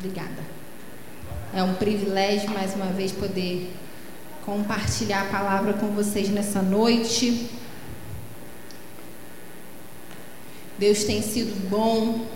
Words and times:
Obrigada. 0.00 0.42
É 1.52 1.62
um 1.62 1.74
privilégio 1.74 2.48
mais 2.48 2.74
uma 2.74 2.86
vez 2.86 3.12
poder 3.12 3.70
compartilhar 4.46 5.24
a 5.24 5.26
palavra 5.26 5.74
com 5.74 5.88
vocês 5.88 6.30
nessa 6.30 6.62
noite. 6.62 7.50
Deus 10.78 11.04
tem 11.04 11.20
sido 11.20 11.68
bom 11.68 12.26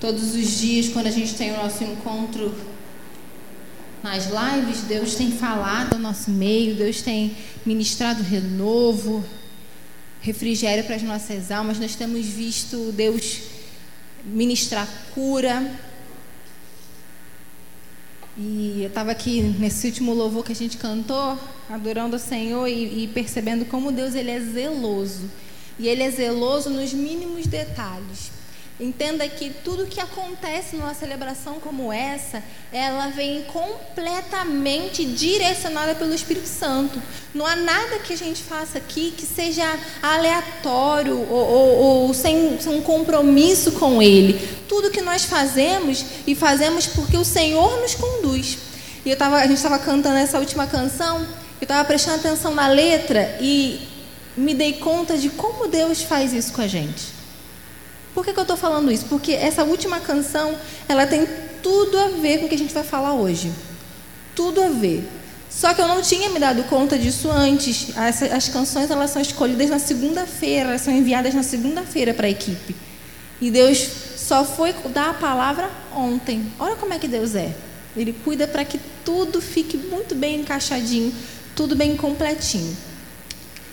todos 0.00 0.34
os 0.34 0.58
dias 0.58 0.88
quando 0.88 1.06
a 1.06 1.12
gente 1.12 1.36
tem 1.36 1.52
o 1.52 1.56
nosso 1.58 1.84
encontro 1.84 2.52
nas 4.02 4.24
lives, 4.24 4.80
Deus 4.88 5.14
tem 5.14 5.30
falado 5.30 5.92
ao 5.92 6.00
nosso 6.00 6.28
meio, 6.28 6.74
Deus 6.74 7.02
tem 7.02 7.36
ministrado 7.64 8.20
renovo, 8.24 9.24
refrigério 10.20 10.82
para 10.82 10.96
as 10.96 11.02
nossas 11.02 11.52
almas. 11.52 11.78
Nós 11.78 11.94
temos 11.94 12.26
visto 12.26 12.90
Deus 12.90 13.42
ministrar 14.24 14.88
cura. 15.14 15.91
E 18.36 18.80
eu 18.82 18.88
estava 18.88 19.10
aqui 19.10 19.42
nesse 19.42 19.86
último 19.86 20.14
louvor 20.14 20.44
que 20.44 20.52
a 20.52 20.56
gente 20.56 20.78
cantou, 20.78 21.38
adorando 21.68 22.16
o 22.16 22.18
Senhor 22.18 22.66
e, 22.66 23.04
e 23.04 23.08
percebendo 23.08 23.64
como 23.66 23.92
Deus 23.92 24.14
ele 24.14 24.30
é 24.30 24.40
zeloso. 24.40 25.30
E 25.78 25.86
ele 25.86 26.02
é 26.02 26.10
zeloso 26.10 26.70
nos 26.70 26.92
mínimos 26.92 27.46
detalhes. 27.46 28.30
Entenda 28.80 29.28
que 29.28 29.50
tudo 29.62 29.86
que 29.86 30.00
acontece 30.00 30.76
numa 30.76 30.94
celebração 30.94 31.60
como 31.60 31.92
essa, 31.92 32.42
ela 32.72 33.08
vem 33.08 33.42
completamente 33.44 35.04
direcionada 35.04 35.94
pelo 35.94 36.14
Espírito 36.14 36.48
Santo. 36.48 37.00
Não 37.34 37.46
há 37.46 37.54
nada 37.54 37.98
que 37.98 38.14
a 38.14 38.16
gente 38.16 38.42
faça 38.42 38.78
aqui 38.78 39.12
que 39.16 39.26
seja 39.26 39.78
aleatório 40.02 41.16
ou, 41.30 41.48
ou, 41.48 41.76
ou 42.06 42.14
sem, 42.14 42.58
sem, 42.60 42.74
um 42.74 42.80
compromisso 42.80 43.72
com 43.72 44.02
Ele. 44.02 44.40
Tudo 44.68 44.90
que 44.90 45.02
nós 45.02 45.24
fazemos 45.24 46.04
e 46.26 46.34
fazemos 46.34 46.86
porque 46.86 47.16
o 47.16 47.24
Senhor 47.24 47.80
nos 47.80 47.94
conduz. 47.94 48.58
E 49.04 49.10
eu 49.10 49.16
tava, 49.16 49.36
a 49.36 49.46
gente 49.46 49.58
estava 49.58 49.78
cantando 49.78 50.16
essa 50.16 50.38
última 50.38 50.66
canção, 50.66 51.20
eu 51.60 51.64
estava 51.64 51.84
prestando 51.84 52.16
atenção 52.16 52.54
na 52.54 52.68
letra 52.68 53.36
e 53.40 53.80
me 54.36 54.54
dei 54.54 54.74
conta 54.74 55.18
de 55.18 55.28
como 55.28 55.68
Deus 55.68 56.02
faz 56.02 56.32
isso 56.32 56.52
com 56.52 56.62
a 56.62 56.66
gente. 56.66 57.21
Por 58.14 58.24
que, 58.24 58.32
que 58.32 58.38
eu 58.38 58.42
estou 58.42 58.56
falando 58.56 58.90
isso? 58.92 59.06
Porque 59.06 59.32
essa 59.32 59.64
última 59.64 60.00
canção, 60.00 60.54
ela 60.88 61.06
tem 61.06 61.26
tudo 61.62 61.98
a 61.98 62.08
ver 62.08 62.38
com 62.38 62.46
o 62.46 62.48
que 62.48 62.54
a 62.54 62.58
gente 62.58 62.74
vai 62.74 62.82
falar 62.82 63.14
hoje. 63.14 63.50
Tudo 64.34 64.62
a 64.62 64.68
ver. 64.68 65.08
Só 65.48 65.74
que 65.74 65.80
eu 65.80 65.88
não 65.88 66.00
tinha 66.00 66.30
me 66.30 66.38
dado 66.38 66.64
conta 66.64 66.98
disso 66.98 67.30
antes. 67.30 67.96
As, 67.96 68.22
as 68.22 68.48
canções 68.48 68.90
elas 68.90 69.10
são 69.10 69.20
escolhidas 69.20 69.70
na 69.70 69.78
segunda-feira, 69.78 70.70
elas 70.70 70.80
são 70.80 70.92
enviadas 70.92 71.34
na 71.34 71.42
segunda-feira 71.42 72.14
para 72.14 72.26
a 72.26 72.30
equipe. 72.30 72.74
E 73.40 73.50
Deus 73.50 73.86
só 74.16 74.44
foi 74.44 74.74
dar 74.92 75.10
a 75.10 75.14
palavra 75.14 75.70
ontem. 75.94 76.50
Olha 76.58 76.76
como 76.76 76.94
é 76.94 76.98
que 76.98 77.08
Deus 77.08 77.34
é. 77.34 77.54
Ele 77.96 78.14
cuida 78.24 78.46
para 78.46 78.64
que 78.64 78.80
tudo 79.04 79.40
fique 79.40 79.76
muito 79.76 80.14
bem 80.14 80.40
encaixadinho, 80.40 81.12
tudo 81.54 81.76
bem 81.76 81.96
completinho. 81.96 82.74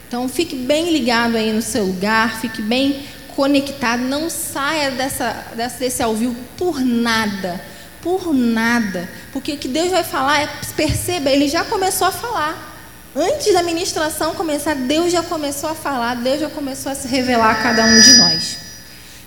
Então 0.07 0.27
fique 0.27 0.55
bem 0.55 0.91
ligado 0.91 1.37
aí 1.37 1.53
no 1.53 1.61
seu 1.61 1.85
lugar, 1.85 2.41
fique 2.41 2.61
bem 2.61 3.05
conectado, 3.39 4.01
não 4.01 4.29
saia 4.29 4.91
dessa, 4.91 5.31
dessa, 5.55 5.77
desse 5.79 6.03
ao 6.03 6.13
vivo 6.13 6.35
por 6.57 6.81
nada, 6.81 7.61
por 8.01 8.33
nada, 8.33 9.09
porque 9.31 9.53
o 9.53 9.57
que 9.57 9.69
Deus 9.69 9.91
vai 9.91 10.03
falar 10.03 10.41
é, 10.41 10.49
perceba, 10.75 11.29
Ele 11.29 11.47
já 11.47 11.63
começou 11.63 12.05
a 12.05 12.11
falar. 12.11 12.67
Antes 13.15 13.53
da 13.53 13.63
ministração 13.63 14.35
começar, 14.35 14.75
Deus 14.75 15.09
já 15.09 15.23
começou 15.23 15.69
a 15.69 15.73
falar, 15.73 16.17
Deus 16.17 16.41
já 16.41 16.49
começou 16.49 16.91
a 16.91 16.95
se 16.95 17.07
revelar 17.07 17.51
a 17.51 17.63
cada 17.63 17.85
um 17.85 18.01
de 18.01 18.13
nós. 18.17 18.57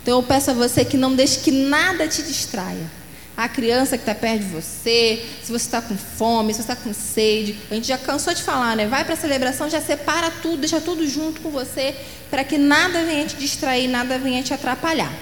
Então 0.03 0.19
eu 0.19 0.23
peço 0.23 0.51
a 0.51 0.55
você 0.55 0.85
que 0.85 0.99
não 0.99 1.15
deixe 1.15 1.39
que 1.39 1.51
nada 1.51 2.07
te 2.07 2.23
distraia 2.23 3.02
a 3.37 3.49
criança 3.49 3.97
que 3.97 4.03
está 4.03 4.15
perto 4.15 4.41
de 4.41 4.49
você, 4.49 5.25
se 5.43 5.51
você 5.51 5.65
está 5.65 5.81
com 5.81 5.97
fome, 5.97 6.53
se 6.53 6.63
você 6.63 6.73
está 6.73 6.77
com 6.77 6.93
sede. 6.93 7.57
A 7.71 7.75
gente 7.75 7.89
já 7.89 7.99
cansou 7.99 8.35
de 8.35 8.43
falar, 8.43 8.77
né? 8.77 8.87
Vai 8.87 9.05
para 9.05 9.15
a 9.15 9.17
celebração, 9.17 9.71
já 9.71 9.81
separa 9.81 10.31
tudo, 10.43 10.59
deixa 10.59 10.81
tudo 10.81 11.07
junto 11.09 11.41
com 11.41 11.51
você, 11.51 11.95
para 12.31 12.45
que 12.45 12.59
nada 12.59 13.05
venha 13.05 13.27
te 13.27 13.37
distrair, 13.37 13.89
nada 13.89 14.19
venha 14.19 14.43
te 14.43 14.53
atrapalhar. 14.53 15.13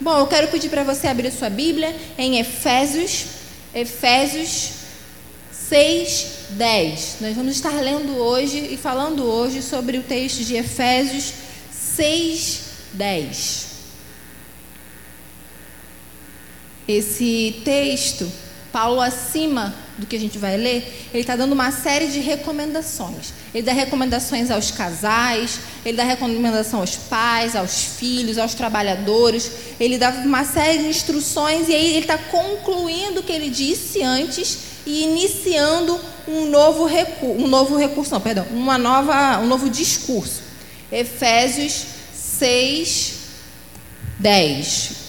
Bom, 0.00 0.16
eu 0.18 0.26
quero 0.28 0.48
pedir 0.48 0.68
para 0.68 0.84
você 0.84 1.08
abrir 1.08 1.32
sua 1.32 1.50
Bíblia 1.50 1.94
em 2.16 2.38
Efésios, 2.38 3.26
Efésios 3.74 4.70
6, 5.50 6.26
10. 6.50 7.16
Nós 7.20 7.34
vamos 7.34 7.56
estar 7.56 7.74
lendo 7.80 8.16
hoje 8.16 8.68
e 8.70 8.76
falando 8.76 9.24
hoje 9.24 9.60
sobre 9.60 9.98
o 9.98 10.02
texto 10.02 10.44
de 10.44 10.54
Efésios 10.54 11.32
6, 11.72 12.60
10. 12.94 13.67
Esse 16.88 17.60
texto, 17.64 18.26
Paulo, 18.72 19.00
acima 19.00 19.74
do 19.98 20.06
que 20.06 20.16
a 20.16 20.18
gente 20.18 20.38
vai 20.38 20.56
ler, 20.56 21.08
ele 21.12 21.20
está 21.20 21.36
dando 21.36 21.52
uma 21.52 21.70
série 21.70 22.06
de 22.06 22.20
recomendações. 22.20 23.34
Ele 23.52 23.64
dá 23.64 23.72
recomendações 23.72 24.50
aos 24.50 24.70
casais, 24.70 25.60
ele 25.84 25.96
dá 25.96 26.04
recomendação 26.04 26.80
aos 26.80 26.96
pais, 26.96 27.54
aos 27.54 27.84
filhos, 27.98 28.38
aos 28.38 28.54
trabalhadores. 28.54 29.50
Ele 29.78 29.98
dá 29.98 30.10
uma 30.10 30.44
série 30.44 30.78
de 30.78 30.88
instruções 30.88 31.68
e 31.68 31.74
aí 31.74 31.88
ele 31.88 31.98
está 31.98 32.16
concluindo 32.16 33.20
o 33.20 33.22
que 33.22 33.32
ele 33.32 33.50
disse 33.50 34.02
antes 34.02 34.58
e 34.86 35.02
iniciando 35.02 36.00
um 36.26 36.46
novo 36.46 36.86
recurso, 36.86 37.42
um 37.42 37.48
novo 37.48 37.76
recurso, 37.76 38.12
não, 38.12 38.20
perdão, 38.20 38.46
uma 38.50 38.78
nova, 38.78 39.38
um 39.40 39.46
novo 39.46 39.68
discurso. 39.68 40.42
Efésios 40.90 41.84
6, 42.14 43.14
10. 44.18 45.07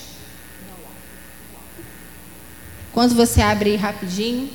Quando 2.99 3.15
você 3.15 3.41
abre 3.41 3.77
rapidinho. 3.77 4.49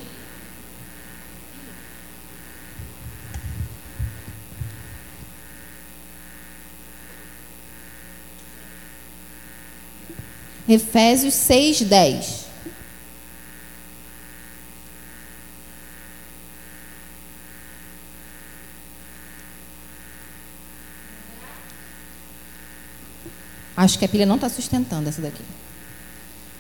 Efésios 10.69 11.33
6, 11.33 11.81
10. 11.85 12.45
Acho 23.75 23.99
que 23.99 24.05
a 24.05 24.09
pilha 24.09 24.27
não 24.27 24.35
está 24.35 24.51
sustentando 24.51 25.09
essa 25.09 25.23
daqui. 25.23 25.43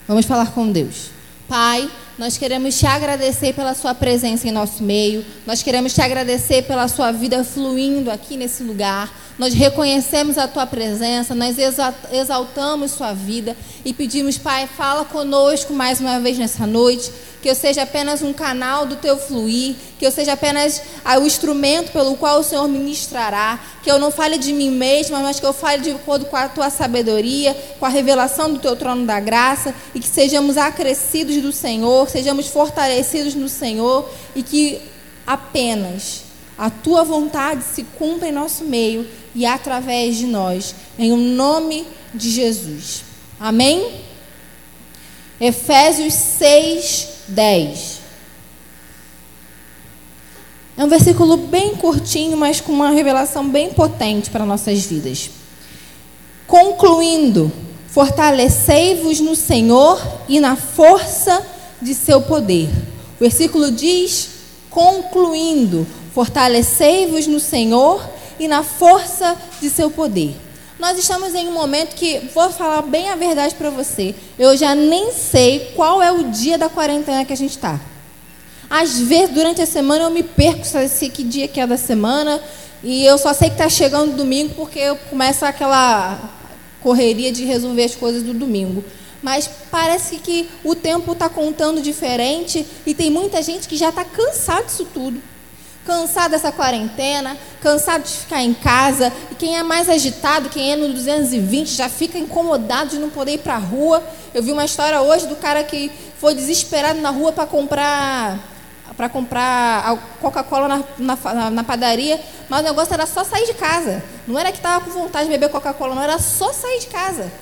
Vamos 0.08 0.24
falar 0.24 0.50
com 0.52 0.72
Deus. 0.72 1.10
Pai, 1.49 1.88
nós 2.16 2.38
queremos 2.38 2.78
te 2.78 2.86
agradecer 2.86 3.52
pela 3.54 3.75
sua 3.75 3.94
presença 3.94 4.47
em 4.47 4.52
nosso 4.52 4.82
meio. 4.82 5.25
Nós 5.47 5.62
queremos 5.62 5.92
te 5.92 6.00
agradecer 6.00 6.62
pela 6.62 6.86
sua 6.86 7.10
vida 7.10 7.42
fluindo 7.42 8.10
aqui 8.10 8.36
nesse 8.36 8.62
lugar. 8.62 9.12
Nós 9.36 9.52
reconhecemos 9.52 10.38
a 10.38 10.47
tua 10.47 10.64
presença, 10.64 11.34
nós 11.34 11.56
exaltamos 12.12 12.92
sua 12.92 13.12
vida 13.12 13.56
e 13.84 13.92
pedimos, 13.92 14.38
Pai, 14.38 14.69
fala 14.69 15.04
conosco 15.04 15.72
mais 15.72 15.98
uma 16.00 16.20
vez 16.20 16.38
nessa 16.38 16.66
noite 16.66 17.10
que 17.44 17.50
eu 17.50 17.54
seja 17.54 17.82
apenas 17.82 18.22
um 18.22 18.32
canal 18.32 18.86
do 18.86 18.96
teu 18.96 19.19
fluir, 19.19 19.75
que 19.98 20.06
eu 20.06 20.10
seja 20.10 20.32
apenas 20.32 20.81
ah, 21.04 21.19
o 21.19 21.26
instrumento 21.26 21.92
pelo 21.92 22.16
qual 22.16 22.41
o 22.41 22.42
Senhor 22.42 22.66
ministrará, 22.66 23.60
que 23.82 23.91
eu 23.91 23.98
não 23.98 24.10
fale 24.10 24.38
de 24.38 24.50
mim 24.50 24.70
mesma, 24.70 25.20
mas 25.20 25.38
que 25.38 25.44
eu 25.44 25.52
fale 25.52 25.82
de 25.82 25.91
acordo 25.91 26.25
com 26.25 26.36
a 26.36 26.48
tua 26.48 26.70
sabedoria, 26.70 27.54
com 27.78 27.84
a 27.84 27.91
revelação 27.91 28.50
do 28.50 28.58
teu 28.58 28.75
trono 28.75 29.04
da 29.04 29.20
graça, 29.20 29.75
e 29.94 30.00
que 30.00 30.08
sejamos 30.08 30.56
acrescidos 30.56 31.36
do 31.36 31.52
Senhor, 31.52 32.03
sejamos 32.09 32.48
fortalecidos 32.48 33.34
no 33.34 33.48
Senhor, 33.48 34.09
e 34.34 34.42
que 34.42 34.81
apenas 35.26 36.22
a 36.56 36.70
tua 36.70 37.03
vontade 37.04 37.65
se 37.65 37.82
cumpra 37.82 38.28
em 38.28 38.32
nosso 38.32 38.65
meio 38.65 39.06
e 39.34 39.44
através 39.44 40.16
de 40.16 40.26
nós, 40.26 40.75
em 40.98 41.12
o 41.12 41.16
nome 41.16 41.87
de 42.14 42.31
Jesus. 42.31 43.03
Amém? 43.41 44.00
Efésios 45.41 46.14
6, 46.14 47.09
10. 47.28 48.00
É 50.76 50.84
um 50.84 50.88
versículo 50.88 51.37
bem 51.37 51.75
curtinho, 51.76 52.37
mas 52.37 52.61
com 52.61 52.73
uma 52.73 52.90
revelação 52.90 53.49
bem 53.49 53.73
potente 53.73 54.31
para 54.31 54.46
nossas 54.46 54.84
vidas. 54.84 55.31
Concluindo, 56.46 57.50
fortalecei-vos 57.88 59.20
no 59.20 59.34
Senhor 59.37 60.00
e 60.28 60.40
na 60.40 60.56
força 60.56 61.44
de 61.84 61.94
seu 61.94 62.22
poder. 62.22 62.69
O 63.16 63.20
versículo 63.20 63.70
diz: 63.70 64.31
concluindo, 64.70 65.86
fortalecei-vos 66.12 67.26
no 67.28 67.38
Senhor 67.38 68.04
e 68.40 68.48
na 68.48 68.64
força 68.64 69.36
de 69.60 69.70
seu 69.70 69.90
poder. 69.90 70.34
Nós 70.78 70.98
estamos 70.98 71.34
em 71.34 71.46
um 71.46 71.52
momento 71.52 71.94
que, 71.94 72.19
vou 72.34 72.50
falar 72.50 72.82
bem 72.82 73.08
a 73.08 73.14
verdade 73.14 73.54
para 73.54 73.70
você, 73.70 74.14
eu 74.36 74.56
já 74.56 74.75
nem 74.75 75.12
sei 75.12 75.72
qual 75.76 76.02
é 76.02 76.10
o 76.10 76.25
dia 76.25 76.58
da 76.58 76.69
quarentena 76.69 77.25
que 77.25 77.32
a 77.32 77.36
gente 77.36 77.52
está. 77.52 77.81
Às 78.69 78.98
vezes, 78.98 79.32
durante 79.32 79.62
a 79.62 79.66
semana, 79.66 80.04
eu 80.04 80.10
me 80.10 80.25
perco, 80.25 80.64
sei 80.64 81.08
que 81.08 81.22
dia 81.22 81.46
que 81.46 81.60
é 81.60 81.66
da 81.66 81.76
semana, 81.76 82.40
e 82.82 83.04
eu 83.04 83.16
só 83.16 83.32
sei 83.32 83.48
que 83.48 83.54
está 83.54 83.69
chegando 83.69 84.16
domingo 84.16 84.54
porque 84.54 84.94
começa 85.08 85.46
aquela 85.46 86.19
correria 86.82 87.30
de 87.30 87.44
resolver 87.44 87.84
as 87.84 87.94
coisas 87.94 88.22
do 88.22 88.34
domingo. 88.34 88.84
Mas 89.25 89.49
parece 89.71 90.19
que 90.19 90.50
o 90.62 90.75
tempo 90.75 91.12
está 91.12 91.31
contando 91.31 91.81
diferente 91.81 92.67
e 92.85 92.93
tem 92.93 93.11
muita 93.11 93.43
gente 93.43 93.67
que 93.67 93.75
já 93.75 93.88
está 93.88 94.05
cansado 94.05 94.67
disso 94.67 94.87
tudo. 94.93 95.19
Cansado 95.87 96.32
dessa 96.32 96.53
quarentena, 96.53 97.35
cansado 97.62 98.03
de 98.03 98.11
ficar 98.11 98.43
em 98.43 98.53
casa. 98.53 99.11
E 99.31 99.35
quem 99.35 99.56
é 99.56 99.62
mais 99.62 99.88
agitado, 99.88 100.50
quem 100.50 100.73
é 100.73 100.76
no 100.76 100.93
220, 100.93 101.69
já 101.71 101.88
fica 101.88 102.19
incomodado 102.19 102.91
de 102.91 102.99
não 102.99 103.09
poder 103.09 103.32
ir 103.32 103.38
para 103.38 103.55
a 103.55 103.59
rua. 103.59 104.03
Eu 104.35 104.43
vi 104.43 104.53
uma 104.53 104.65
história 104.67 105.00
hoje 105.00 105.26
do 105.26 105.37
cara 105.37 105.65
que 105.65 105.91
foi 106.19 106.35
desesperado 106.35 107.00
na 107.00 107.09
rua 107.09 107.32
para 107.32 107.47
comprar 107.47 108.38
para 108.94 109.09
comprar 109.09 109.99
Coca-Cola 110.21 110.69
na, 110.69 110.85
na, 111.17 111.50
na, 111.50 111.65
padaria, 111.65 112.21
mas 112.49 112.61
o 112.61 112.62
negócio 112.62 112.94
era 112.94 113.06
só 113.06 113.25
sair 113.25 113.47
de 113.47 113.55
casa. 113.55 114.05
Não 114.29 114.38
era 114.38 114.53
que 114.53 114.59
estava 114.59 114.85
com 114.85 114.91
vontade 114.91 115.25
de 115.25 115.31
beber 115.31 115.49
Coca-Cola, 115.49 115.94
não 115.94 116.03
era 116.03 116.19
só 116.19 116.53
sair 116.53 116.79
de 116.79 116.87
casa. 116.87 117.32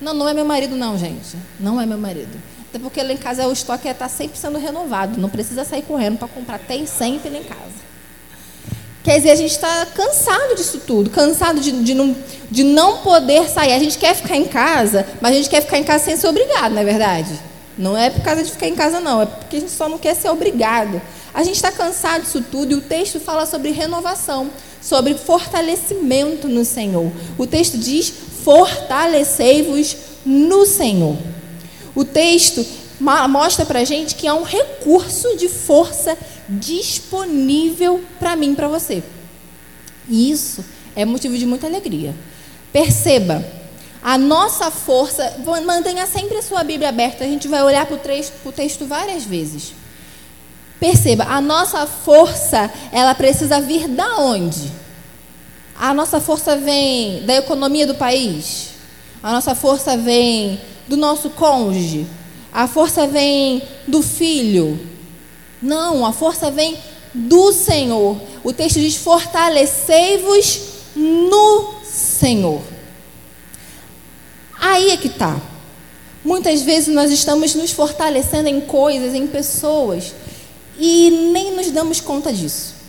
Não, 0.00 0.14
não 0.14 0.28
é 0.28 0.34
meu 0.34 0.44
marido, 0.44 0.76
não, 0.76 0.96
gente. 0.96 1.36
Não 1.58 1.80
é 1.80 1.86
meu 1.86 1.98
marido. 1.98 2.40
Até 2.68 2.78
porque 2.78 3.02
lá 3.02 3.12
em 3.12 3.16
casa 3.16 3.46
o 3.46 3.52
estoque 3.52 3.88
está 3.88 4.08
sempre 4.08 4.38
sendo 4.38 4.58
renovado. 4.58 5.20
Não 5.20 5.28
precisa 5.28 5.64
sair 5.64 5.82
correndo 5.82 6.18
para 6.18 6.28
comprar. 6.28 6.58
Tem 6.58 6.86
sempre 6.86 7.28
lá 7.28 7.38
em 7.38 7.44
casa. 7.44 7.90
Quer 9.02 9.16
dizer, 9.16 9.30
a 9.30 9.34
gente 9.34 9.52
está 9.52 9.86
cansado 9.86 10.54
disso 10.54 10.80
tudo, 10.86 11.08
cansado 11.08 11.58
de, 11.58 11.72
de, 11.82 11.94
não, 11.94 12.14
de 12.50 12.62
não 12.62 12.98
poder 12.98 13.48
sair. 13.48 13.72
A 13.72 13.78
gente 13.78 13.98
quer 13.98 14.14
ficar 14.14 14.36
em 14.36 14.44
casa, 14.44 15.06
mas 15.20 15.32
a 15.32 15.36
gente 15.36 15.48
quer 15.48 15.62
ficar 15.62 15.78
em 15.78 15.84
casa 15.84 16.04
sem 16.04 16.16
ser 16.16 16.28
obrigado, 16.28 16.72
não 16.72 16.82
é 16.82 16.84
verdade? 16.84 17.32
Não 17.78 17.96
é 17.96 18.10
por 18.10 18.22
causa 18.22 18.42
de 18.42 18.50
ficar 18.50 18.68
em 18.68 18.74
casa, 18.74 19.00
não. 19.00 19.22
É 19.22 19.26
porque 19.26 19.56
a 19.56 19.60
gente 19.60 19.72
só 19.72 19.88
não 19.88 19.96
quer 19.96 20.14
ser 20.14 20.28
obrigado. 20.28 21.00
A 21.32 21.42
gente 21.42 21.56
está 21.56 21.72
cansado 21.72 22.22
disso 22.22 22.44
tudo 22.50 22.72
e 22.72 22.74
o 22.74 22.80
texto 22.82 23.18
fala 23.18 23.46
sobre 23.46 23.70
renovação, 23.70 24.50
sobre 24.82 25.14
fortalecimento 25.14 26.46
no 26.46 26.64
Senhor. 26.64 27.10
O 27.38 27.46
texto 27.46 27.78
diz: 27.78 28.12
fortalecei-vos 28.44 29.96
no 30.24 30.66
Senhor. 30.66 31.16
O 31.94 32.04
texto 32.04 32.64
mostra 33.28 33.64
para 33.64 33.84
gente 33.84 34.14
que 34.14 34.26
há 34.26 34.34
um 34.34 34.42
recurso 34.42 35.36
de 35.36 35.48
força 35.48 36.16
disponível 36.48 38.02
para 38.18 38.36
mim 38.36 38.54
para 38.54 38.68
você. 38.68 39.02
E 40.08 40.30
isso 40.30 40.64
é 40.94 41.04
motivo 41.04 41.38
de 41.38 41.46
muita 41.46 41.66
alegria. 41.66 42.14
Perceba, 42.72 43.44
a 44.02 44.16
nossa 44.16 44.70
força, 44.70 45.36
mantenha 45.64 46.06
sempre 46.06 46.38
a 46.38 46.42
sua 46.42 46.64
Bíblia 46.64 46.88
aberta, 46.88 47.24
a 47.24 47.26
gente 47.26 47.48
vai 47.48 47.62
olhar 47.62 47.86
para 47.86 47.96
o 48.44 48.52
texto 48.52 48.86
várias 48.86 49.24
vezes. 49.24 49.72
Perceba, 50.78 51.24
a 51.24 51.40
nossa 51.40 51.86
força, 51.86 52.70
ela 52.90 53.14
precisa 53.14 53.60
vir 53.60 53.86
da 53.88 54.16
onde? 54.16 54.72
A 55.80 55.94
nossa 55.94 56.20
força 56.20 56.58
vem 56.58 57.22
da 57.24 57.36
economia 57.36 57.86
do 57.86 57.94
país? 57.94 58.72
A 59.22 59.32
nossa 59.32 59.54
força 59.54 59.96
vem 59.96 60.60
do 60.86 60.94
nosso 60.94 61.30
cônjuge? 61.30 62.06
A 62.52 62.68
força 62.68 63.06
vem 63.06 63.62
do 63.88 64.02
filho? 64.02 64.78
Não, 65.62 66.04
a 66.04 66.12
força 66.12 66.50
vem 66.50 66.76
do 67.14 67.50
Senhor. 67.50 68.20
O 68.44 68.52
texto 68.52 68.78
diz: 68.78 68.96
fortalecei-vos 68.96 70.60
no 70.94 71.72
Senhor. 71.82 72.60
Aí 74.60 74.90
é 74.90 74.98
que 74.98 75.08
está. 75.08 75.40
Muitas 76.22 76.60
vezes 76.60 76.94
nós 76.94 77.10
estamos 77.10 77.54
nos 77.54 77.70
fortalecendo 77.70 78.50
em 78.50 78.60
coisas, 78.60 79.14
em 79.14 79.26
pessoas, 79.26 80.12
e 80.78 81.30
nem 81.32 81.56
nos 81.56 81.70
damos 81.70 82.02
conta 82.02 82.30
disso. 82.30 82.79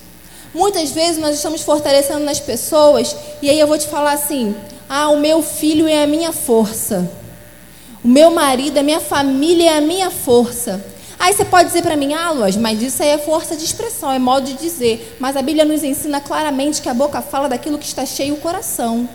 Muitas 0.54 0.92
vezes 0.92 1.18
nós 1.18 1.36
estamos 1.36 1.62
fortalecendo 1.62 2.20
nas 2.20 2.40
pessoas, 2.40 3.16
e 3.42 3.50
aí 3.50 3.60
eu 3.60 3.68
vou 3.68 3.78
te 3.78 3.88
falar 3.88 4.14
assim: 4.14 4.56
ah, 4.90 5.10
o 5.10 5.18
meu 5.18 5.42
filho 5.42 5.88
é 5.88 6.04
a 6.04 6.08
minha 6.08 6.34
força, 6.34 7.10
o 8.04 8.08
meu 8.08 8.32
marido, 8.32 8.78
a 8.78 8.84
minha 8.84 9.00
família 9.00 9.72
é 9.72 9.78
a 9.78 9.82
minha 9.82 10.12
força. 10.12 10.84
Aí 11.18 11.34
você 11.34 11.46
pode 11.46 11.68
dizer 11.68 11.84
para 11.84 11.96
mim, 11.96 12.14
ah, 12.14 12.32
Lois, 12.32 12.58
mas 12.58 12.82
isso 12.82 13.04
aí 13.04 13.10
é 13.10 13.18
força 13.20 13.56
de 13.56 13.64
expressão, 13.64 14.12
é 14.12 14.18
modo 14.18 14.48
de 14.48 14.54
dizer. 14.54 15.18
Mas 15.20 15.38
a 15.38 15.42
Bíblia 15.44 15.64
nos 15.64 15.84
ensina 15.84 16.20
claramente 16.20 16.82
que 16.82 16.90
a 16.90 16.96
boca 16.96 17.22
fala 17.22 17.48
daquilo 17.48 17.78
que 17.78 17.86
está 17.86 18.06
cheio 18.08 18.34
o 18.34 18.38
coração. 18.38 19.08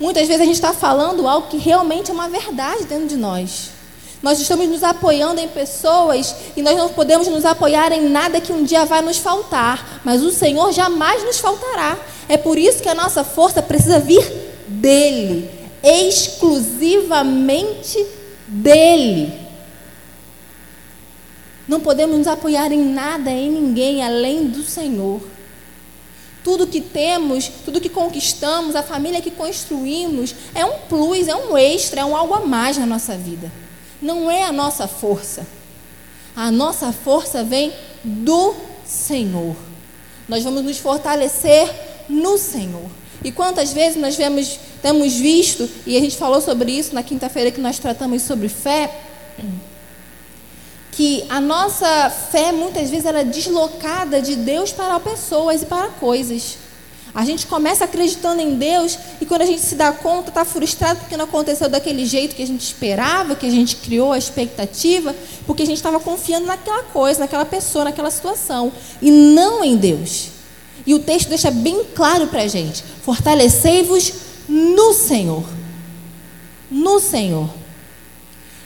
Muitas 0.00 0.26
vezes 0.26 0.40
a 0.40 0.44
gente 0.46 0.54
está 0.54 0.72
falando 0.72 1.28
algo 1.28 1.48
que 1.48 1.58
realmente 1.58 2.10
é 2.10 2.14
uma 2.14 2.28
verdade 2.28 2.84
dentro 2.84 3.06
de 3.06 3.16
nós. 3.16 3.77
Nós 4.20 4.40
estamos 4.40 4.68
nos 4.68 4.82
apoiando 4.82 5.40
em 5.40 5.46
pessoas 5.46 6.34
e 6.56 6.62
nós 6.62 6.76
não 6.76 6.88
podemos 6.88 7.28
nos 7.28 7.44
apoiar 7.44 7.92
em 7.92 8.08
nada 8.08 8.40
que 8.40 8.52
um 8.52 8.64
dia 8.64 8.84
vai 8.84 9.00
nos 9.00 9.18
faltar, 9.18 10.00
mas 10.04 10.22
o 10.22 10.32
Senhor 10.32 10.72
jamais 10.72 11.22
nos 11.22 11.38
faltará. 11.38 11.96
É 12.28 12.36
por 12.36 12.58
isso 12.58 12.82
que 12.82 12.88
a 12.88 12.96
nossa 12.96 13.22
força 13.22 13.62
precisa 13.62 14.00
vir 14.00 14.28
dele, 14.66 15.48
exclusivamente 15.84 18.04
dele. 18.48 19.32
Não 21.68 21.78
podemos 21.80 22.18
nos 22.18 22.26
apoiar 22.26 22.72
em 22.72 22.84
nada, 22.84 23.30
em 23.30 23.48
ninguém 23.50 24.02
além 24.02 24.48
do 24.48 24.64
Senhor. 24.64 25.20
Tudo 26.42 26.66
que 26.66 26.80
temos, 26.80 27.48
tudo 27.64 27.80
que 27.80 27.90
conquistamos, 27.90 28.74
a 28.74 28.82
família 28.82 29.20
que 29.20 29.30
construímos, 29.30 30.34
é 30.54 30.64
um 30.64 30.78
plus, 30.88 31.28
é 31.28 31.36
um 31.36 31.56
extra, 31.56 32.00
é 32.00 32.04
um 32.04 32.16
algo 32.16 32.34
a 32.34 32.40
mais 32.40 32.76
na 32.78 32.86
nossa 32.86 33.16
vida. 33.16 33.52
Não 34.00 34.30
é 34.30 34.44
a 34.44 34.52
nossa 34.52 34.86
força. 34.86 35.46
A 36.34 36.50
nossa 36.50 36.92
força 36.92 37.42
vem 37.42 37.72
do 38.04 38.54
Senhor. 38.84 39.56
Nós 40.28 40.44
vamos 40.44 40.62
nos 40.62 40.78
fortalecer 40.78 41.68
no 42.08 42.38
Senhor. 42.38 42.88
E 43.24 43.32
quantas 43.32 43.72
vezes 43.72 44.00
nós 44.00 44.14
vemos, 44.16 44.58
temos 44.80 45.14
visto, 45.14 45.68
e 45.84 45.96
a 45.96 46.00
gente 46.00 46.16
falou 46.16 46.40
sobre 46.40 46.70
isso 46.70 46.94
na 46.94 47.02
quinta-feira 47.02 47.50
que 47.50 47.60
nós 47.60 47.78
tratamos 47.78 48.22
sobre 48.22 48.48
fé, 48.48 48.90
que 50.92 51.24
a 51.28 51.40
nossa 51.40 52.10
fé 52.10 52.52
muitas 52.52 52.90
vezes 52.90 53.06
ela 53.06 53.20
é 53.20 53.24
deslocada 53.24 54.20
de 54.22 54.36
Deus 54.36 54.72
para 54.72 54.98
pessoas 55.00 55.62
e 55.62 55.66
para 55.66 55.88
coisas. 55.88 56.58
A 57.14 57.24
gente 57.24 57.46
começa 57.46 57.84
acreditando 57.84 58.40
em 58.40 58.56
Deus 58.56 58.98
e 59.20 59.26
quando 59.26 59.42
a 59.42 59.46
gente 59.46 59.62
se 59.62 59.74
dá 59.74 59.92
conta, 59.92 60.28
está 60.28 60.44
frustrado 60.44 61.00
porque 61.00 61.16
não 61.16 61.24
aconteceu 61.24 61.68
daquele 61.68 62.04
jeito 62.04 62.36
que 62.36 62.42
a 62.42 62.46
gente 62.46 62.62
esperava, 62.62 63.34
que 63.34 63.46
a 63.46 63.50
gente 63.50 63.76
criou 63.76 64.12
a 64.12 64.18
expectativa, 64.18 65.14
porque 65.46 65.62
a 65.62 65.66
gente 65.66 65.78
estava 65.78 65.98
confiando 65.98 66.46
naquela 66.46 66.82
coisa, 66.84 67.20
naquela 67.20 67.44
pessoa, 67.44 67.84
naquela 67.84 68.10
situação, 68.10 68.72
e 69.00 69.10
não 69.10 69.64
em 69.64 69.76
Deus. 69.76 70.28
E 70.86 70.94
o 70.94 71.00
texto 71.00 71.28
deixa 71.28 71.50
bem 71.50 71.84
claro 71.94 72.28
para 72.28 72.42
a 72.42 72.46
gente: 72.46 72.84
fortalecei-vos 73.02 74.12
no 74.48 74.92
Senhor. 74.92 75.44
No 76.70 77.00
Senhor. 77.00 77.48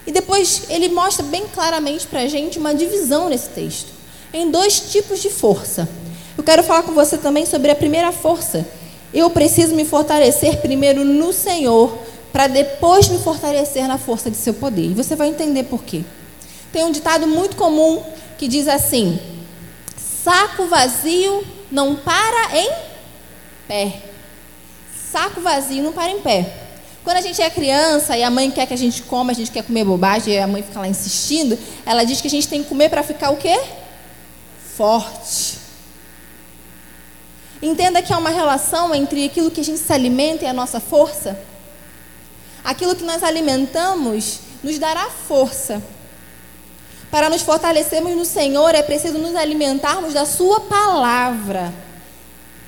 E 0.06 0.12
depois 0.12 0.64
ele 0.68 0.88
mostra 0.88 1.24
bem 1.24 1.44
claramente 1.46 2.06
para 2.06 2.20
a 2.20 2.28
gente 2.28 2.58
uma 2.58 2.74
divisão 2.74 3.28
nesse 3.28 3.48
texto, 3.50 3.88
em 4.32 4.50
dois 4.50 4.80
tipos 4.80 5.22
de 5.22 5.30
força. 5.30 5.88
Eu 6.36 6.42
quero 6.42 6.62
falar 6.62 6.82
com 6.82 6.92
você 6.92 7.18
também 7.18 7.44
sobre 7.44 7.70
a 7.70 7.74
primeira 7.74 8.10
força. 8.12 8.66
Eu 9.12 9.28
preciso 9.30 9.74
me 9.74 9.84
fortalecer 9.84 10.58
primeiro 10.58 11.04
no 11.04 11.32
Senhor, 11.32 11.98
para 12.32 12.46
depois 12.46 13.08
me 13.08 13.18
fortalecer 13.18 13.86
na 13.86 13.98
força 13.98 14.30
de 14.30 14.36
seu 14.36 14.54
poder. 14.54 14.90
E 14.90 14.94
você 14.94 15.14
vai 15.14 15.28
entender 15.28 15.64
por 15.64 15.84
quê. 15.84 16.02
Tem 16.72 16.84
um 16.84 16.90
ditado 16.90 17.26
muito 17.26 17.56
comum 17.56 18.02
que 18.38 18.48
diz 18.48 18.66
assim: 18.66 19.20
saco 19.96 20.66
vazio 20.66 21.44
não 21.70 21.94
para 21.94 22.58
em 22.58 22.70
pé. 23.68 24.02
Saco 25.12 25.42
vazio 25.42 25.82
não 25.82 25.92
para 25.92 26.10
em 26.10 26.20
pé. 26.20 26.50
Quando 27.04 27.16
a 27.16 27.20
gente 27.20 27.42
é 27.42 27.50
criança 27.50 28.16
e 28.16 28.22
a 28.22 28.30
mãe 28.30 28.50
quer 28.50 28.64
que 28.64 28.72
a 28.72 28.78
gente 28.78 29.02
coma, 29.02 29.32
a 29.32 29.34
gente 29.34 29.50
quer 29.50 29.64
comer 29.64 29.84
bobagem 29.84 30.34
e 30.34 30.38
a 30.38 30.46
mãe 30.46 30.62
fica 30.62 30.78
lá 30.78 30.86
insistindo, 30.86 31.58
ela 31.84 32.04
diz 32.04 32.20
que 32.20 32.28
a 32.28 32.30
gente 32.30 32.48
tem 32.48 32.62
que 32.62 32.68
comer 32.68 32.88
para 32.88 33.02
ficar 33.02 33.30
o 33.30 33.36
quê? 33.36 33.60
Forte. 34.76 35.58
Entenda 37.62 38.02
que 38.02 38.12
há 38.12 38.18
uma 38.18 38.30
relação 38.30 38.92
entre 38.92 39.24
aquilo 39.24 39.50
que 39.50 39.60
a 39.60 39.64
gente 39.64 39.78
se 39.78 39.92
alimenta 39.92 40.44
e 40.44 40.48
a 40.48 40.52
nossa 40.52 40.80
força. 40.80 41.38
Aquilo 42.64 42.96
que 42.96 43.04
nós 43.04 43.22
alimentamos 43.22 44.40
nos 44.64 44.78
dará 44.80 45.08
força. 45.08 45.80
Para 47.08 47.30
nos 47.30 47.42
fortalecermos 47.42 48.16
no 48.16 48.24
Senhor, 48.24 48.74
é 48.74 48.82
preciso 48.82 49.18
nos 49.18 49.36
alimentarmos 49.36 50.12
da 50.12 50.26
Sua 50.26 50.60
palavra. 50.60 51.72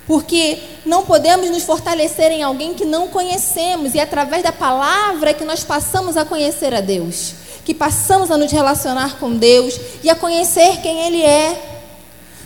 Porque 0.07 0.59
não 0.85 1.05
podemos 1.05 1.51
nos 1.51 1.65
fortalecer 1.65 2.31
em 2.31 2.43
alguém 2.43 2.75
que 2.75 2.85
não 2.85 3.09
conhecemos, 3.09 3.95
e 3.95 3.99
é 3.99 4.03
através 4.03 4.43
da 4.43 4.53
palavra 4.53 5.33
que 5.35 5.45
nós 5.45 5.65
passamos 5.65 6.17
a 6.17 6.25
conhecer 6.25 6.75
a 6.75 6.81
Deus, 6.81 7.35
que 7.65 7.75
passamos 7.75 8.31
a 8.31 8.37
nos 8.37 8.53
relacionar 8.53 9.19
com 9.19 9.33
Deus 9.33 9.81
e 10.03 10.11
a 10.11 10.15
conhecer 10.15 10.83
quem 10.83 11.07
Ele 11.07 11.23
é. 11.23 11.74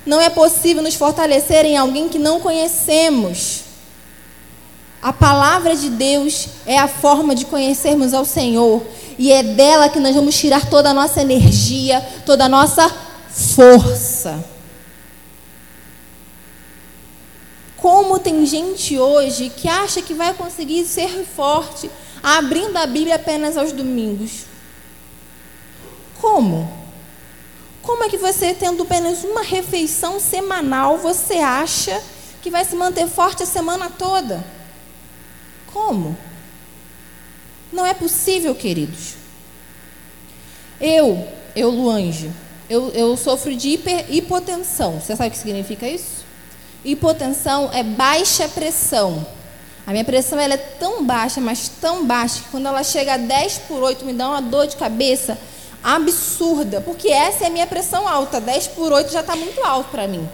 Não 0.09 0.23
é 0.23 0.31
possível 0.31 0.83
nos 0.83 0.95
fortalecer 0.95 1.67
em 1.67 1.77
alguém 1.77 2.09
que 2.09 2.19
não 2.19 2.41
conhecemos. 2.41 3.65
A 5.03 5.13
palavra 5.13 5.77
de 5.77 5.91
Deus 5.91 6.49
é 6.65 6.79
a 6.79 6.89
forma 6.89 7.35
de 7.35 7.45
conhecermos 7.45 8.15
ao 8.15 8.25
Senhor, 8.25 8.83
e 9.19 9.31
é 9.31 9.43
dela 9.43 9.91
que 9.91 10.01
nós 10.01 10.15
vamos 10.15 10.35
tirar 10.35 10.65
toda 10.71 10.89
a 10.89 10.95
nossa 10.95 11.21
energia, 11.21 12.01
toda 12.25 12.47
a 12.47 12.49
nossa 12.49 12.91
força. 13.29 14.43
Como 17.77 18.19
tem 18.19 18.47
gente 18.47 18.99
hoje 18.99 19.51
que 19.51 19.69
acha 19.69 20.01
que 20.01 20.15
vai 20.15 20.33
conseguir 20.33 20.87
ser 20.87 21.27
forte 21.37 21.91
abrindo 22.23 22.79
a 22.79 22.87
Bíblia 22.87 23.17
apenas 23.17 23.59
aos 23.59 23.73
domingos. 23.73 24.47
Como? 26.19 26.78
Como 27.89 28.05
é 28.05 28.09
que 28.11 28.19
você, 28.19 28.53
tendo 28.53 28.83
apenas 28.83 29.25
uma 29.25 29.41
refeição 29.41 30.21
semanal, 30.21 30.99
você 30.99 31.37
acha 31.37 32.03
que 32.43 32.51
vai 32.51 32.63
se 32.63 32.77
manter 32.77 33.09
forte 33.09 33.43
a 33.43 33.47
semana 33.47 33.89
toda? 33.89 34.45
Como? 35.73 36.15
Não 37.73 37.87
é 37.87 37.95
possível, 37.95 38.55
queridos. 38.55 39.15
Eu, 40.79 41.27
eu, 41.57 41.71
Luange, 41.71 42.31
eu, 42.69 42.91
eu 42.91 43.17
sofro 43.17 43.57
de 43.57 43.71
hiper, 43.71 44.05
hipotensão. 44.15 45.01
Você 45.01 45.17
sabe 45.17 45.29
o 45.29 45.31
que 45.31 45.39
significa 45.39 45.89
isso? 45.89 46.27
Hipotensão 46.85 47.71
é 47.73 47.83
baixa 47.83 48.47
pressão. 48.51 49.27
A 49.87 49.93
minha 49.93 50.05
pressão 50.05 50.39
ela 50.39 50.53
é 50.53 50.59
tão 50.59 51.07
baixa, 51.07 51.41
mas 51.41 51.71
tão 51.81 52.05
baixa, 52.05 52.41
que 52.41 52.51
quando 52.51 52.67
ela 52.67 52.85
chega 52.85 53.15
a 53.15 53.17
10 53.17 53.61
por 53.67 53.83
8 53.83 54.05
me 54.05 54.13
dá 54.13 54.29
uma 54.29 54.43
dor 54.43 54.67
de 54.67 54.77
cabeça 54.77 55.39
absurda. 55.83 56.81
Porque 56.81 57.09
essa 57.09 57.45
é 57.45 57.47
a 57.47 57.51
minha 57.51 57.67
pressão 57.67 58.07
alta. 58.07 58.41
10 58.41 58.69
por 58.69 58.93
8 58.93 59.13
já 59.13 59.21
está 59.21 59.37
muito 59.37 59.63
alto 59.65 59.91
para 59.91 60.07
mim. 60.07 60.29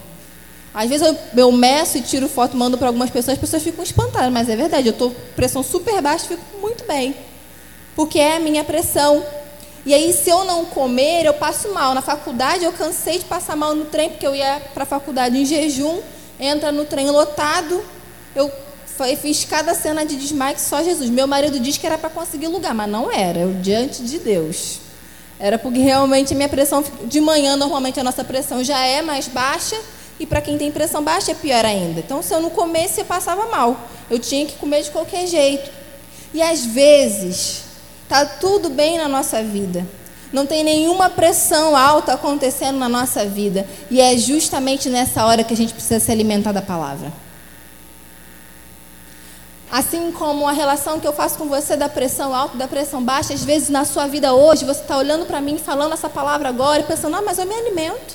Às 0.74 0.88
vezes 0.88 1.06
eu, 1.06 1.16
eu 1.36 1.52
meço 1.52 1.98
e 1.98 2.02
tiro 2.02 2.28
foto, 2.28 2.56
mando 2.56 2.76
para 2.76 2.88
algumas 2.88 3.08
pessoas, 3.08 3.34
as 3.34 3.40
pessoas 3.40 3.62
ficam 3.62 3.84
espantadas, 3.84 4.32
mas 4.32 4.48
é 4.48 4.56
verdade, 4.56 4.88
eu 4.88 4.92
estou 4.92 5.14
pressão 5.36 5.62
super 5.62 6.02
baixa, 6.02 6.26
fico 6.26 6.42
muito 6.60 6.84
bem. 6.84 7.14
Porque 7.94 8.18
é 8.18 8.36
a 8.36 8.40
minha 8.40 8.64
pressão. 8.64 9.24
E 9.86 9.94
aí, 9.94 10.12
se 10.12 10.30
eu 10.30 10.44
não 10.44 10.64
comer, 10.64 11.26
eu 11.26 11.34
passo 11.34 11.72
mal. 11.72 11.94
Na 11.94 12.02
faculdade, 12.02 12.64
eu 12.64 12.72
cansei 12.72 13.18
de 13.18 13.24
passar 13.26 13.54
mal 13.54 13.72
no 13.74 13.84
trem, 13.84 14.10
porque 14.10 14.26
eu 14.26 14.34
ia 14.34 14.60
para 14.72 14.82
a 14.82 14.86
faculdade 14.86 15.38
em 15.38 15.44
jejum, 15.44 16.00
entra 16.40 16.72
no 16.72 16.84
trem 16.84 17.08
lotado. 17.08 17.84
Eu 18.34 18.50
fiz 19.20 19.44
cada 19.44 19.74
cena 19.74 20.04
de 20.04 20.16
desmaio 20.16 20.56
que 20.56 20.60
só 20.60 20.82
Jesus. 20.82 21.08
Meu 21.08 21.28
marido 21.28 21.60
diz 21.60 21.76
que 21.76 21.86
era 21.86 21.98
para 21.98 22.10
conseguir 22.10 22.48
lugar, 22.48 22.74
mas 22.74 22.90
não 22.90 23.12
era, 23.12 23.40
eu 23.40 23.52
diante 23.54 24.02
de 24.02 24.18
Deus. 24.18 24.80
Era 25.38 25.58
porque 25.58 25.78
realmente 25.78 26.32
a 26.32 26.36
minha 26.36 26.48
pressão, 26.48 26.84
de 27.04 27.20
manhã, 27.20 27.56
normalmente 27.56 27.98
a 27.98 28.04
nossa 28.04 28.24
pressão 28.24 28.62
já 28.62 28.78
é 28.78 29.02
mais 29.02 29.28
baixa, 29.28 29.76
e 30.18 30.26
para 30.26 30.40
quem 30.40 30.56
tem 30.56 30.70
pressão 30.70 31.02
baixa 31.02 31.32
é 31.32 31.34
pior 31.34 31.64
ainda. 31.64 32.00
Então, 32.00 32.22
se 32.22 32.32
eu 32.32 32.40
não 32.40 32.50
comesse, 32.50 33.00
eu 33.00 33.04
passava 33.04 33.46
mal. 33.46 33.88
Eu 34.08 34.18
tinha 34.18 34.46
que 34.46 34.54
comer 34.54 34.82
de 34.82 34.90
qualquer 34.90 35.26
jeito. 35.26 35.70
E 36.32 36.40
às 36.40 36.64
vezes, 36.64 37.62
tá 38.08 38.24
tudo 38.24 38.70
bem 38.70 38.96
na 38.96 39.08
nossa 39.08 39.42
vida. 39.42 39.86
Não 40.32 40.46
tem 40.46 40.64
nenhuma 40.64 41.10
pressão 41.10 41.76
alta 41.76 42.14
acontecendo 42.14 42.78
na 42.78 42.88
nossa 42.88 43.24
vida. 43.24 43.66
E 43.90 44.00
é 44.00 44.16
justamente 44.16 44.88
nessa 44.88 45.24
hora 45.24 45.44
que 45.44 45.54
a 45.54 45.56
gente 45.56 45.72
precisa 45.72 46.00
se 46.00 46.10
alimentar 46.10 46.52
da 46.52 46.62
palavra. 46.62 47.12
Assim 49.74 50.12
como 50.12 50.46
a 50.46 50.52
relação 50.52 51.00
que 51.00 51.08
eu 51.08 51.12
faço 51.12 51.36
com 51.36 51.48
você 51.48 51.76
da 51.76 51.88
pressão 51.88 52.32
alta, 52.32 52.56
da 52.56 52.68
pressão 52.68 53.02
baixa, 53.02 53.34
às 53.34 53.42
vezes 53.42 53.68
na 53.68 53.84
sua 53.84 54.06
vida 54.06 54.32
hoje, 54.32 54.64
você 54.64 54.80
está 54.80 54.96
olhando 54.96 55.26
para 55.26 55.40
mim, 55.40 55.58
falando 55.58 55.94
essa 55.94 56.08
palavra 56.08 56.48
agora 56.48 56.82
e 56.82 56.84
pensando, 56.84 57.16
ah, 57.16 57.22
mas 57.22 57.38
eu 57.38 57.44
me 57.44 57.56
alimento. 57.56 58.14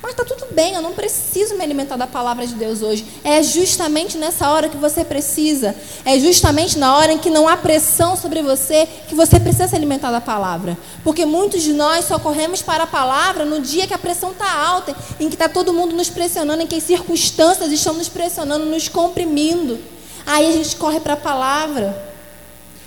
Mas 0.00 0.12
está 0.12 0.24
tudo 0.24 0.46
bem, 0.54 0.72
eu 0.72 0.80
não 0.80 0.92
preciso 0.94 1.56
me 1.56 1.62
alimentar 1.62 1.96
da 1.96 2.06
palavra 2.06 2.46
de 2.46 2.54
Deus 2.54 2.80
hoje. 2.80 3.04
É 3.22 3.42
justamente 3.42 4.16
nessa 4.16 4.48
hora 4.48 4.66
que 4.66 4.78
você 4.78 5.04
precisa. 5.04 5.76
É 6.06 6.18
justamente 6.18 6.78
na 6.78 6.96
hora 6.96 7.12
em 7.12 7.18
que 7.18 7.28
não 7.28 7.46
há 7.46 7.54
pressão 7.58 8.16
sobre 8.16 8.40
você 8.40 8.88
que 9.06 9.14
você 9.14 9.38
precisa 9.38 9.68
se 9.68 9.76
alimentar 9.76 10.10
da 10.10 10.22
palavra. 10.22 10.74
Porque 11.02 11.26
muitos 11.26 11.62
de 11.62 11.74
nós 11.74 12.06
só 12.06 12.18
corremos 12.18 12.62
para 12.62 12.84
a 12.84 12.86
palavra 12.86 13.44
no 13.44 13.60
dia 13.60 13.86
que 13.86 13.92
a 13.92 13.98
pressão 13.98 14.30
está 14.30 14.50
alta, 14.50 14.96
em 15.20 15.28
que 15.28 15.34
está 15.34 15.50
todo 15.50 15.70
mundo 15.70 15.94
nos 15.94 16.08
pressionando, 16.08 16.62
em 16.62 16.66
que 16.66 16.76
as 16.76 16.82
circunstâncias 16.82 17.70
estão 17.70 17.92
nos 17.92 18.08
pressionando, 18.08 18.64
nos 18.64 18.88
comprimindo. 18.88 19.92
Aí 20.26 20.46
a 20.46 20.52
gente 20.52 20.76
corre 20.76 21.00
para 21.00 21.14
a 21.14 21.18
palavra. 21.18 22.14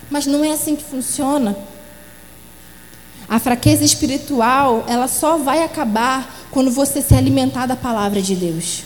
Mas 0.10 0.25
não 0.25 0.44
é 0.44 0.51
assim 0.51 0.75
que 0.75 0.84
funciona. 0.84 1.56
A 3.29 3.39
fraqueza 3.39 3.84
espiritual, 3.84 4.86
ela 4.88 5.08
só 5.08 5.38
vai 5.38 5.63
acabar 5.63 6.48
quando 6.50 6.72
você 6.72 7.01
se 7.01 7.13
alimentar 7.13 7.65
da 7.65 7.75
palavra 7.75 8.22
de 8.22 8.36
Deus. 8.36 8.84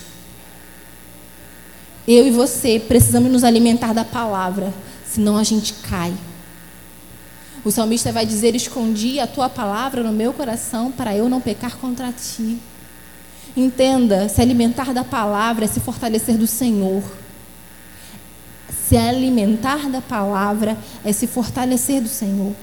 Eu 2.07 2.25
e 2.25 2.31
você 2.31 2.79
precisamos 2.79 3.31
nos 3.31 3.43
alimentar 3.43 3.93
da 3.93 4.03
palavra, 4.03 4.73
senão 5.05 5.37
a 5.37 5.43
gente 5.43 5.73
cai. 5.73 6.11
O 7.63 7.69
salmista 7.69 8.11
vai 8.11 8.25
dizer: 8.25 8.55
Escondi 8.55 9.19
a 9.19 9.27
tua 9.27 9.47
palavra 9.47 10.01
no 10.01 10.11
meu 10.11 10.33
coração 10.33 10.91
para 10.91 11.15
eu 11.15 11.29
não 11.29 11.39
pecar 11.39 11.77
contra 11.77 12.11
ti. 12.11 12.57
Entenda: 13.55 14.27
se 14.27 14.41
alimentar 14.41 14.91
da 14.91 15.03
palavra 15.03 15.65
é 15.65 15.67
se 15.67 15.79
fortalecer 15.79 16.37
do 16.37 16.47
Senhor. 16.47 17.03
Se 18.91 18.97
alimentar 18.97 19.89
da 19.89 20.01
palavra 20.01 20.77
é 21.05 21.13
se 21.13 21.25
fortalecer 21.25 22.01
do 22.01 22.09
Senhor. 22.09 22.53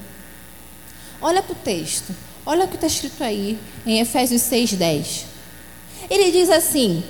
Olha 1.22 1.42
para 1.42 1.54
o 1.54 1.56
texto. 1.56 2.14
Olha 2.44 2.66
o 2.66 2.68
que 2.68 2.74
está 2.74 2.86
escrito 2.86 3.24
aí 3.24 3.58
em 3.86 3.98
Efésios 3.98 4.42
6,10. 4.42 5.22
Ele 6.10 6.30
diz 6.30 6.50
assim: 6.50 7.02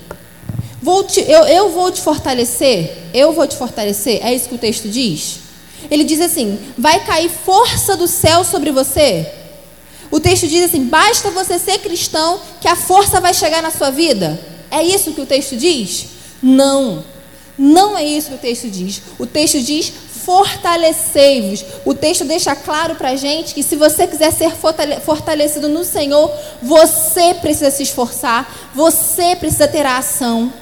vou 0.81 1.03
te, 1.03 1.21
eu, 1.23 1.43
eu 1.49 1.69
vou 1.71 1.91
te 1.91 2.01
fortalecer, 2.01 2.97
eu 3.13 3.33
vou 3.33 3.45
te 3.49 3.57
fortalecer. 3.57 4.25
É 4.25 4.33
isso 4.33 4.51
que 4.51 4.55
o 4.55 4.59
texto 4.59 4.89
diz? 4.89 5.41
Ele 5.91 6.05
diz 6.05 6.21
assim: 6.21 6.57
vai 6.79 7.05
cair 7.05 7.29
força 7.29 7.97
do 7.97 8.07
céu 8.07 8.45
sobre 8.45 8.71
você. 8.71 9.29
O 10.13 10.21
texto 10.21 10.47
diz 10.47 10.63
assim: 10.63 10.85
basta 10.85 11.29
você 11.33 11.59
ser 11.59 11.79
cristão 11.79 12.41
que 12.61 12.69
a 12.69 12.77
força 12.77 13.21
vai 13.21 13.35
chegar 13.35 13.63
na 13.63 13.73
sua 13.73 13.91
vida. 13.91 14.41
É 14.71 14.81
isso 14.81 15.13
que 15.13 15.21
o 15.21 15.27
texto 15.27 15.57
diz? 15.57 16.07
Não. 16.41 17.18
Não 17.59 17.99
é 17.99 18.05
isso 18.05 18.29
que 18.29 18.35
o 18.37 18.38
texto 18.38 18.71
diz. 18.71 19.03
O 19.19 19.27
texto 19.27 19.61
diz: 19.61 19.93
fortalecei-vos. 20.29 21.65
O 21.87 21.95
texto 21.95 22.25
deixa 22.25 22.55
claro 22.55 22.95
para 22.95 23.11
a 23.11 23.17
gente 23.17 23.55
que 23.55 23.62
se 23.62 23.75
você 23.77 24.07
quiser 24.07 24.31
ser 24.31 24.53
fortalecido 25.00 25.69
no 25.69 25.83
Senhor, 25.83 26.31
você 26.62 27.35
precisa 27.35 27.71
se 27.71 27.83
esforçar, 27.83 28.71
você 28.75 29.35
precisa 29.35 29.67
ter 29.67 29.87
a 29.87 29.97
ação. 29.97 30.53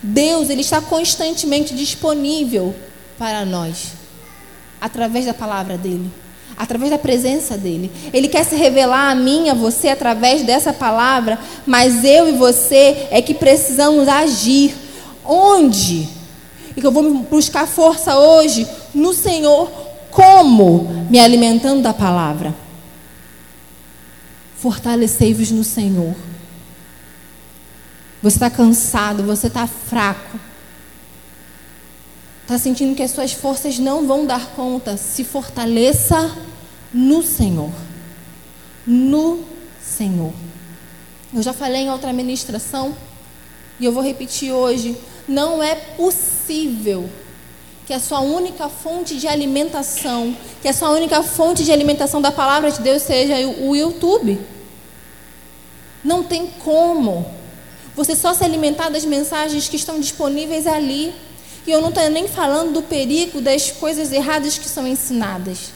Deus, 0.00 0.48
Ele 0.48 0.60
está 0.60 0.80
constantemente 0.80 1.74
disponível 1.74 2.72
para 3.18 3.44
nós, 3.44 3.88
através 4.80 5.26
da 5.26 5.34
palavra 5.34 5.76
dEle, 5.76 6.08
através 6.56 6.92
da 6.92 6.98
presença 6.98 7.58
dEle. 7.58 7.90
Ele 8.12 8.28
quer 8.28 8.44
se 8.44 8.54
revelar 8.54 9.10
a 9.10 9.14
mim, 9.16 9.50
a 9.50 9.54
você, 9.54 9.88
através 9.88 10.44
dessa 10.44 10.72
palavra, 10.72 11.36
mas 11.66 12.04
eu 12.04 12.28
e 12.28 12.32
você 12.32 13.08
é 13.10 13.20
que 13.20 13.34
precisamos 13.34 14.06
agir. 14.06 14.87
Onde? 15.28 16.18
e 16.78 16.80
que 16.80 16.86
eu 16.86 16.92
vou 16.92 17.24
buscar 17.24 17.66
força 17.66 18.16
hoje 18.16 18.64
no 18.94 19.12
Senhor, 19.12 19.68
como? 20.12 21.06
Me 21.10 21.18
alimentando 21.18 21.82
da 21.82 21.92
palavra. 21.92 22.54
Fortalecei-vos 24.58 25.50
no 25.50 25.64
Senhor. 25.64 26.14
Você 28.22 28.36
está 28.36 28.48
cansado, 28.48 29.24
você 29.24 29.48
está 29.48 29.66
fraco. 29.66 30.38
Está 32.42 32.56
sentindo 32.58 32.94
que 32.94 33.02
as 33.02 33.10
suas 33.10 33.32
forças 33.32 33.76
não 33.80 34.06
vão 34.06 34.24
dar 34.24 34.46
conta. 34.50 34.96
Se 34.96 35.24
fortaleça 35.24 36.32
no 36.94 37.24
Senhor. 37.24 37.72
No 38.86 39.44
Senhor. 39.82 40.32
Eu 41.34 41.42
já 41.42 41.52
falei 41.52 41.82
em 41.82 41.90
outra 41.90 42.12
ministração 42.12 42.94
e 43.80 43.84
eu 43.84 43.90
vou 43.90 44.02
repetir 44.02 44.52
hoje. 44.52 44.96
Não 45.28 45.62
é 45.62 45.74
possível 45.74 47.08
que 47.86 47.92
a 47.92 48.00
sua 48.00 48.20
única 48.20 48.68
fonte 48.68 49.16
de 49.16 49.28
alimentação, 49.28 50.36
que 50.60 50.68
a 50.68 50.72
sua 50.72 50.90
única 50.90 51.22
fonte 51.22 51.64
de 51.64 51.72
alimentação 51.72 52.20
da 52.20 52.32
palavra 52.32 52.70
de 52.70 52.80
Deus 52.80 53.02
seja 53.02 53.34
o 53.46 53.76
YouTube. 53.76 54.40
Não 56.02 56.22
tem 56.22 56.46
como 56.64 57.26
você 57.94 58.14
só 58.14 58.32
se 58.32 58.44
alimentar 58.44 58.90
das 58.90 59.04
mensagens 59.04 59.68
que 59.68 59.76
estão 59.76 59.98
disponíveis 59.98 60.66
ali. 60.66 61.12
E 61.66 61.70
eu 61.70 61.80
não 61.80 61.88
estou 61.88 62.08
nem 62.08 62.28
falando 62.28 62.72
do 62.72 62.82
perigo 62.82 63.40
das 63.40 63.72
coisas 63.72 64.12
erradas 64.12 64.56
que 64.56 64.68
são 64.68 64.86
ensinadas. 64.86 65.72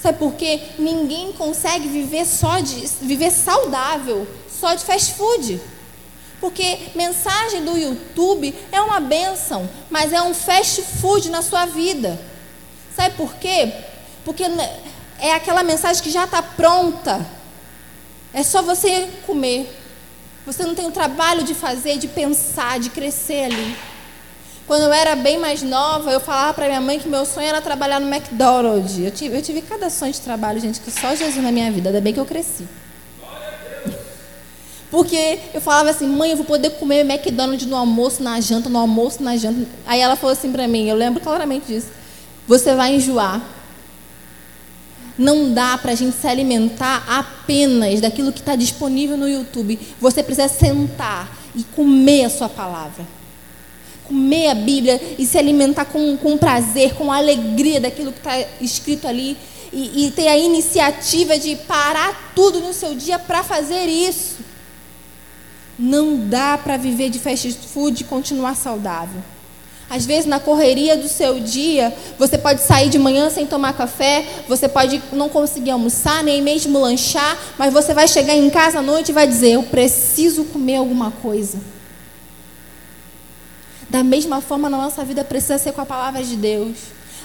Sabe 0.00 0.18
por 0.18 0.34
quê? 0.34 0.60
Ninguém 0.78 1.32
consegue 1.32 1.88
viver 1.88 2.26
só 2.26 2.60
de 2.60 2.86
viver 3.02 3.30
saudável 3.30 4.26
só 4.60 4.74
de 4.74 4.84
fast 4.84 5.14
food. 5.14 5.60
Porque 6.40 6.78
mensagem 6.94 7.62
do 7.64 7.76
YouTube 7.76 8.54
é 8.72 8.80
uma 8.80 8.98
benção, 8.98 9.68
mas 9.90 10.12
é 10.12 10.22
um 10.22 10.32
fast 10.32 10.82
food 10.82 11.30
na 11.30 11.42
sua 11.42 11.66
vida. 11.66 12.18
Sabe 12.96 13.14
por 13.14 13.34
quê? 13.34 13.72
Porque 14.24 14.44
é 15.18 15.34
aquela 15.34 15.62
mensagem 15.62 16.02
que 16.02 16.10
já 16.10 16.24
está 16.24 16.42
pronta. 16.42 17.24
É 18.32 18.42
só 18.42 18.62
você 18.62 19.08
comer. 19.26 19.76
Você 20.46 20.64
não 20.64 20.74
tem 20.74 20.86
o 20.86 20.90
trabalho 20.90 21.42
de 21.42 21.52
fazer, 21.52 21.98
de 21.98 22.08
pensar, 22.08 22.80
de 22.80 22.88
crescer 22.88 23.44
ali. 23.44 23.76
Quando 24.66 24.82
eu 24.82 24.92
era 24.92 25.14
bem 25.16 25.36
mais 25.36 25.62
nova, 25.62 26.10
eu 26.10 26.20
falava 26.20 26.54
para 26.54 26.66
minha 26.66 26.80
mãe 26.80 26.98
que 26.98 27.08
meu 27.08 27.26
sonho 27.26 27.48
era 27.48 27.60
trabalhar 27.60 28.00
no 28.00 28.08
McDonald's. 28.08 28.98
Eu 28.98 29.10
tive, 29.10 29.36
eu 29.36 29.42
tive 29.42 29.60
cada 29.60 29.90
sonho 29.90 30.12
de 30.12 30.20
trabalho, 30.20 30.60
gente, 30.60 30.80
que 30.80 30.90
só 30.90 31.14
Jesus 31.14 31.36
na 31.42 31.52
minha 31.52 31.70
vida. 31.70 31.90
Ainda 31.90 32.00
bem 32.00 32.14
que 32.14 32.20
eu 32.20 32.24
cresci. 32.24 32.66
Porque 34.90 35.38
eu 35.54 35.60
falava 35.60 35.90
assim, 35.90 36.06
mãe, 36.06 36.32
eu 36.32 36.36
vou 36.36 36.44
poder 36.44 36.70
comer 36.70 37.08
McDonald's 37.08 37.66
no 37.66 37.76
almoço, 37.76 38.22
na 38.22 38.40
janta, 38.40 38.68
no 38.68 38.78
almoço, 38.78 39.22
na 39.22 39.36
janta. 39.36 39.68
Aí 39.86 40.00
ela 40.00 40.16
falou 40.16 40.32
assim 40.32 40.50
para 40.50 40.66
mim, 40.66 40.88
eu 40.88 40.96
lembro 40.96 41.20
claramente 41.20 41.66
disso. 41.66 41.88
você 42.46 42.74
vai 42.74 42.96
enjoar. 42.96 43.40
Não 45.16 45.52
dá 45.52 45.78
para 45.78 45.92
a 45.92 45.94
gente 45.94 46.16
se 46.16 46.26
alimentar 46.26 47.04
apenas 47.06 48.00
daquilo 48.00 48.32
que 48.32 48.40
está 48.40 48.56
disponível 48.56 49.16
no 49.16 49.28
YouTube. 49.28 49.78
Você 50.00 50.22
precisa 50.22 50.48
sentar 50.48 51.38
e 51.54 51.62
comer 51.62 52.24
a 52.24 52.30
sua 52.30 52.48
palavra. 52.48 53.06
Comer 54.04 54.48
a 54.48 54.54
Bíblia 54.54 55.00
e 55.18 55.26
se 55.26 55.38
alimentar 55.38 55.84
com, 55.84 56.16
com 56.16 56.36
prazer, 56.36 56.94
com 56.94 57.12
alegria 57.12 57.80
daquilo 57.80 58.10
que 58.10 58.18
está 58.18 58.40
escrito 58.60 59.06
ali. 59.06 59.36
E, 59.72 60.06
e 60.06 60.10
ter 60.10 60.26
a 60.26 60.36
iniciativa 60.36 61.38
de 61.38 61.54
parar 61.54 62.32
tudo 62.34 62.58
no 62.58 62.72
seu 62.72 62.92
dia 62.94 63.20
para 63.20 63.44
fazer 63.44 63.86
isso. 63.86 64.49
Não 65.82 66.28
dá 66.28 66.58
para 66.58 66.76
viver 66.76 67.08
de 67.08 67.18
fast 67.18 67.50
food 67.72 68.02
e 68.02 68.04
continuar 68.04 68.54
saudável. 68.54 69.22
Às 69.88 70.04
vezes, 70.04 70.26
na 70.26 70.38
correria 70.38 70.94
do 70.94 71.08
seu 71.08 71.40
dia, 71.40 71.96
você 72.18 72.36
pode 72.36 72.60
sair 72.60 72.90
de 72.90 72.98
manhã 72.98 73.30
sem 73.30 73.46
tomar 73.46 73.72
café, 73.72 74.24
você 74.46 74.68
pode 74.68 75.02
não 75.10 75.30
conseguir 75.30 75.70
almoçar, 75.70 76.22
nem 76.22 76.42
mesmo 76.42 76.78
lanchar, 76.78 77.36
mas 77.56 77.72
você 77.72 77.94
vai 77.94 78.06
chegar 78.06 78.36
em 78.36 78.50
casa 78.50 78.80
à 78.80 78.82
noite 78.82 79.08
e 79.08 79.12
vai 79.14 79.26
dizer: 79.26 79.52
Eu 79.52 79.62
preciso 79.62 80.44
comer 80.44 80.76
alguma 80.76 81.10
coisa. 81.10 81.58
Da 83.88 84.04
mesma 84.04 84.42
forma, 84.42 84.68
na 84.68 84.76
nossa 84.76 85.02
vida 85.02 85.24
precisa 85.24 85.56
ser 85.56 85.72
com 85.72 85.80
a 85.80 85.86
palavra 85.86 86.22
de 86.22 86.36
Deus. 86.36 86.76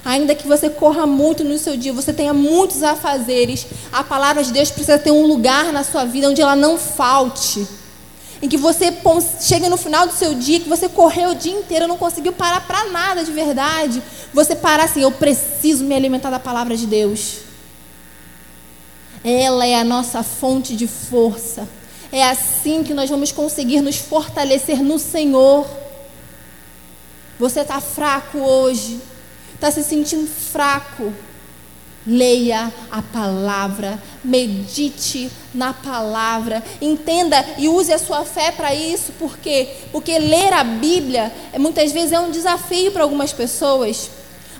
Ainda 0.05 0.33
que 0.33 0.47
você 0.47 0.69
corra 0.69 1.05
muito 1.05 1.43
no 1.43 1.57
seu 1.57 1.75
dia, 1.75 1.91
você 1.91 2.13
tenha 2.13 2.33
muitos 2.33 2.81
afazeres, 2.83 3.67
a 3.91 4.01
palavra 4.01 4.41
de 4.43 4.53
Deus 4.53 4.71
precisa 4.71 4.97
ter 4.97 5.11
um 5.11 5.27
lugar 5.27 5.73
na 5.73 5.83
sua 5.83 6.05
vida 6.05 6.29
onde 6.29 6.41
ela 6.41 6.55
não 6.55 6.77
falte 6.77 7.67
em 8.41 8.49
que 8.49 8.57
você 8.57 8.93
chega 9.39 9.69
no 9.69 9.77
final 9.77 10.07
do 10.07 10.13
seu 10.13 10.33
dia, 10.33 10.59
que 10.59 10.69
você 10.69 10.89
correu 10.89 11.31
o 11.31 11.35
dia 11.35 11.53
inteiro, 11.53 11.87
não 11.87 11.97
conseguiu 11.97 12.33
parar 12.33 12.61
para 12.61 12.85
nada 12.85 13.23
de 13.23 13.31
verdade, 13.31 14.01
você 14.33 14.55
parar 14.55 14.85
assim, 14.85 15.01
eu 15.01 15.11
preciso 15.11 15.83
me 15.83 15.95
alimentar 15.95 16.29
da 16.29 16.39
palavra 16.39 16.75
de 16.75 16.85
Deus. 16.85 17.37
Ela 19.23 19.65
é 19.65 19.75
a 19.75 19.83
nossa 19.83 20.21
fonte 20.21 20.75
de 20.75 20.85
força. 20.85 21.67
É 22.11 22.23
assim 22.23 22.83
que 22.83 22.93
nós 22.93 23.09
vamos 23.09 23.31
conseguir 23.31 23.81
nos 23.81 23.97
fortalecer 23.97 24.83
no 24.83 24.99
Senhor. 24.99 25.67
Você 27.39 27.61
está 27.61 27.81
fraco 27.81 28.37
hoje, 28.37 29.01
está 29.53 29.71
se 29.71 29.83
sentindo 29.83 30.27
fraco. 30.27 31.11
Leia 32.07 32.71
a 32.91 33.01
palavra, 33.01 34.01
medite 34.23 35.31
na 35.53 35.73
palavra, 35.73 36.63
entenda 36.79 37.43
e 37.57 37.67
use 37.67 37.91
a 37.91 37.97
sua 37.97 38.23
fé 38.23 38.51
para 38.51 38.75
isso, 38.75 39.11
por 39.13 39.37
quê? 39.39 39.69
Porque 39.91 40.19
ler 40.19 40.53
a 40.53 40.63
Bíblia 40.63 41.33
é, 41.51 41.57
muitas 41.57 41.91
vezes 41.91 42.11
é 42.11 42.19
um 42.19 42.29
desafio 42.29 42.91
para 42.91 43.01
algumas 43.01 43.33
pessoas. 43.33 44.11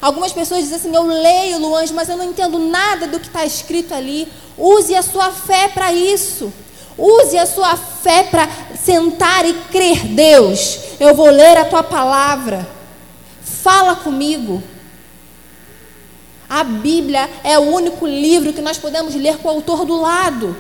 Algumas 0.01 0.31
pessoas 0.31 0.61
dizem 0.61 0.77
assim: 0.77 0.95
Eu 0.95 1.05
leio, 1.05 1.59
Luange, 1.59 1.93
mas 1.93 2.09
eu 2.09 2.17
não 2.17 2.25
entendo 2.25 2.57
nada 2.57 3.07
do 3.07 3.19
que 3.19 3.27
está 3.27 3.45
escrito 3.45 3.93
ali. 3.93 4.27
Use 4.57 4.95
a 4.95 5.01
sua 5.01 5.31
fé 5.31 5.67
para 5.67 5.93
isso. 5.93 6.51
Use 6.97 7.37
a 7.37 7.45
sua 7.45 7.75
fé 7.75 8.23
para 8.23 8.47
sentar 8.81 9.45
e 9.45 9.53
crer, 9.71 10.05
Deus, 10.05 10.79
eu 10.99 11.13
vou 11.13 11.29
ler 11.29 11.57
a 11.57 11.65
tua 11.65 11.83
palavra. 11.83 12.67
Fala 13.43 13.95
comigo. 13.95 14.63
A 16.49 16.63
Bíblia 16.63 17.29
é 17.43 17.57
o 17.57 17.63
único 17.63 18.05
livro 18.05 18.53
que 18.53 18.61
nós 18.61 18.77
podemos 18.77 19.15
ler 19.15 19.37
com 19.37 19.47
o 19.47 19.51
autor 19.51 19.85
do 19.85 19.99
lado. 19.99 20.55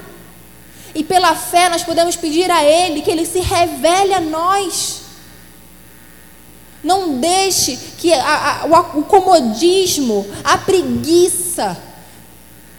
E 0.93 1.03
pela 1.03 1.35
fé 1.35 1.69
nós 1.69 1.83
podemos 1.83 2.15
pedir 2.15 2.49
a 2.49 2.63
Ele 2.63 3.01
que 3.01 3.11
Ele 3.11 3.25
se 3.25 3.39
revele 3.39 4.13
a 4.13 4.21
nós. 4.21 5.01
Não 6.83 7.19
deixe 7.19 7.77
que 7.97 8.13
a, 8.13 8.61
a, 8.61 8.65
o, 8.65 8.99
o 8.99 9.03
comodismo, 9.03 10.25
a 10.43 10.57
preguiça, 10.57 11.77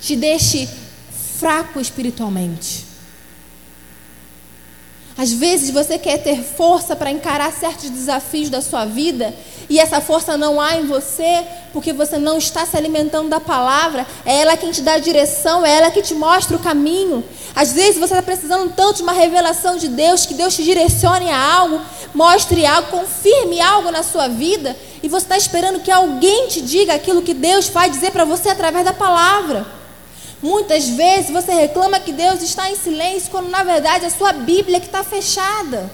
te 0.01 0.17
deixe 0.17 0.69
fraco 1.39 1.81
espiritualmente. 1.81 2.86
Às 5.19 5.33
vezes 5.33 5.71
você 5.71 5.97
quer 5.99 6.19
ter 6.19 6.43
força 6.43 6.95
para 6.95 7.11
encarar 7.11 7.51
certos 7.51 7.89
desafios 7.89 8.51
da 8.51 8.61
sua 8.61 8.85
vida 8.85 9.35
e 9.69 9.81
essa 9.81 9.99
força 10.01 10.37
não 10.37 10.61
há 10.61 10.77
em 10.77 10.87
você 10.87 11.43
porque 11.73 11.91
você 11.91 12.19
não 12.19 12.37
está 12.37 12.67
se 12.67 12.77
alimentando 12.77 13.31
da 13.31 13.41
palavra. 13.41 14.07
É 14.27 14.37
ela 14.43 14.59
quem 14.59 14.71
te 14.71 14.83
dá 14.83 14.95
a 14.95 14.99
direção, 14.99 15.65
é 15.65 15.75
ela 15.79 15.91
que 15.91 16.03
te 16.03 16.15
mostra 16.15 16.57
o 16.57 16.61
caminho. 16.61 17.25
Às 17.55 17.73
vezes 17.73 17.99
você 17.99 18.13
está 18.13 18.23
precisando 18.23 18.71
tanto 18.75 18.97
de 18.97 19.03
uma 19.03 19.13
revelação 19.13 19.79
de 19.79 19.89
Deus 19.89 20.27
que 20.27 20.35
Deus 20.35 20.55
te 20.55 20.63
direcione 20.63 21.31
a 21.31 21.55
algo, 21.55 21.81
mostre 22.15 22.67
algo, 22.67 22.89
confirme 22.89 23.59
algo 23.59 23.91
na 23.91 24.03
sua 24.03 24.29
vida 24.29 24.77
e 25.03 25.09
você 25.09 25.25
está 25.25 25.39
esperando 25.39 25.81
que 25.81 25.91
alguém 25.91 26.47
te 26.49 26.61
diga 26.61 26.95
aquilo 26.95 27.23
que 27.23 27.33
Deus 27.33 27.69
vai 27.69 27.89
dizer 27.89 28.11
para 28.11 28.27
você 28.27 28.51
através 28.51 28.85
da 28.85 28.93
palavra. 28.93 29.67
Muitas 30.43 30.89
vezes 30.89 31.31
você 31.31 31.53
reclama 31.53 31.99
que 31.99 32.13
Deus 32.13 32.43
está 32.43 32.71
em 32.71 32.77
silêncio, 32.77 33.31
quando 33.31 33.49
na 33.49 33.63
verdade 33.63 34.05
é 34.05 34.09
a 34.09 34.11
sua 34.11 34.33
Bíblia 34.33 34.81
que 34.81 34.87
está 34.87 35.03
fechada. 35.03 35.91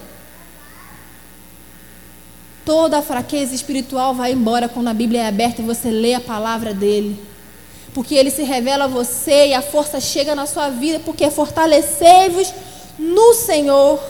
Toda 2.65 2.99
a 2.99 3.03
fraqueza 3.03 3.55
espiritual 3.55 4.15
vai 4.15 4.33
embora 4.33 4.69
quando 4.69 4.89
a 4.89 4.95
Bíblia 4.95 5.23
é 5.23 5.27
aberta 5.27 5.63
e 5.63 5.65
você 5.65 5.91
lê 5.91 6.15
a 6.15 6.21
palavra 6.21 6.75
dele. 6.75 7.21
Porque 7.95 8.15
ele 8.15 8.31
se 8.31 8.43
revela 8.43 8.85
a 8.85 8.89
você 8.89 9.49
e 9.49 9.55
a 9.55 9.63
força 9.63 10.01
chega 10.01 10.35
na 10.35 10.47
sua 10.47 10.71
vida, 10.71 11.01
porque 11.01 11.31
fortalecei-vos 11.31 12.53
no 12.99 13.35
Senhor. 13.35 14.01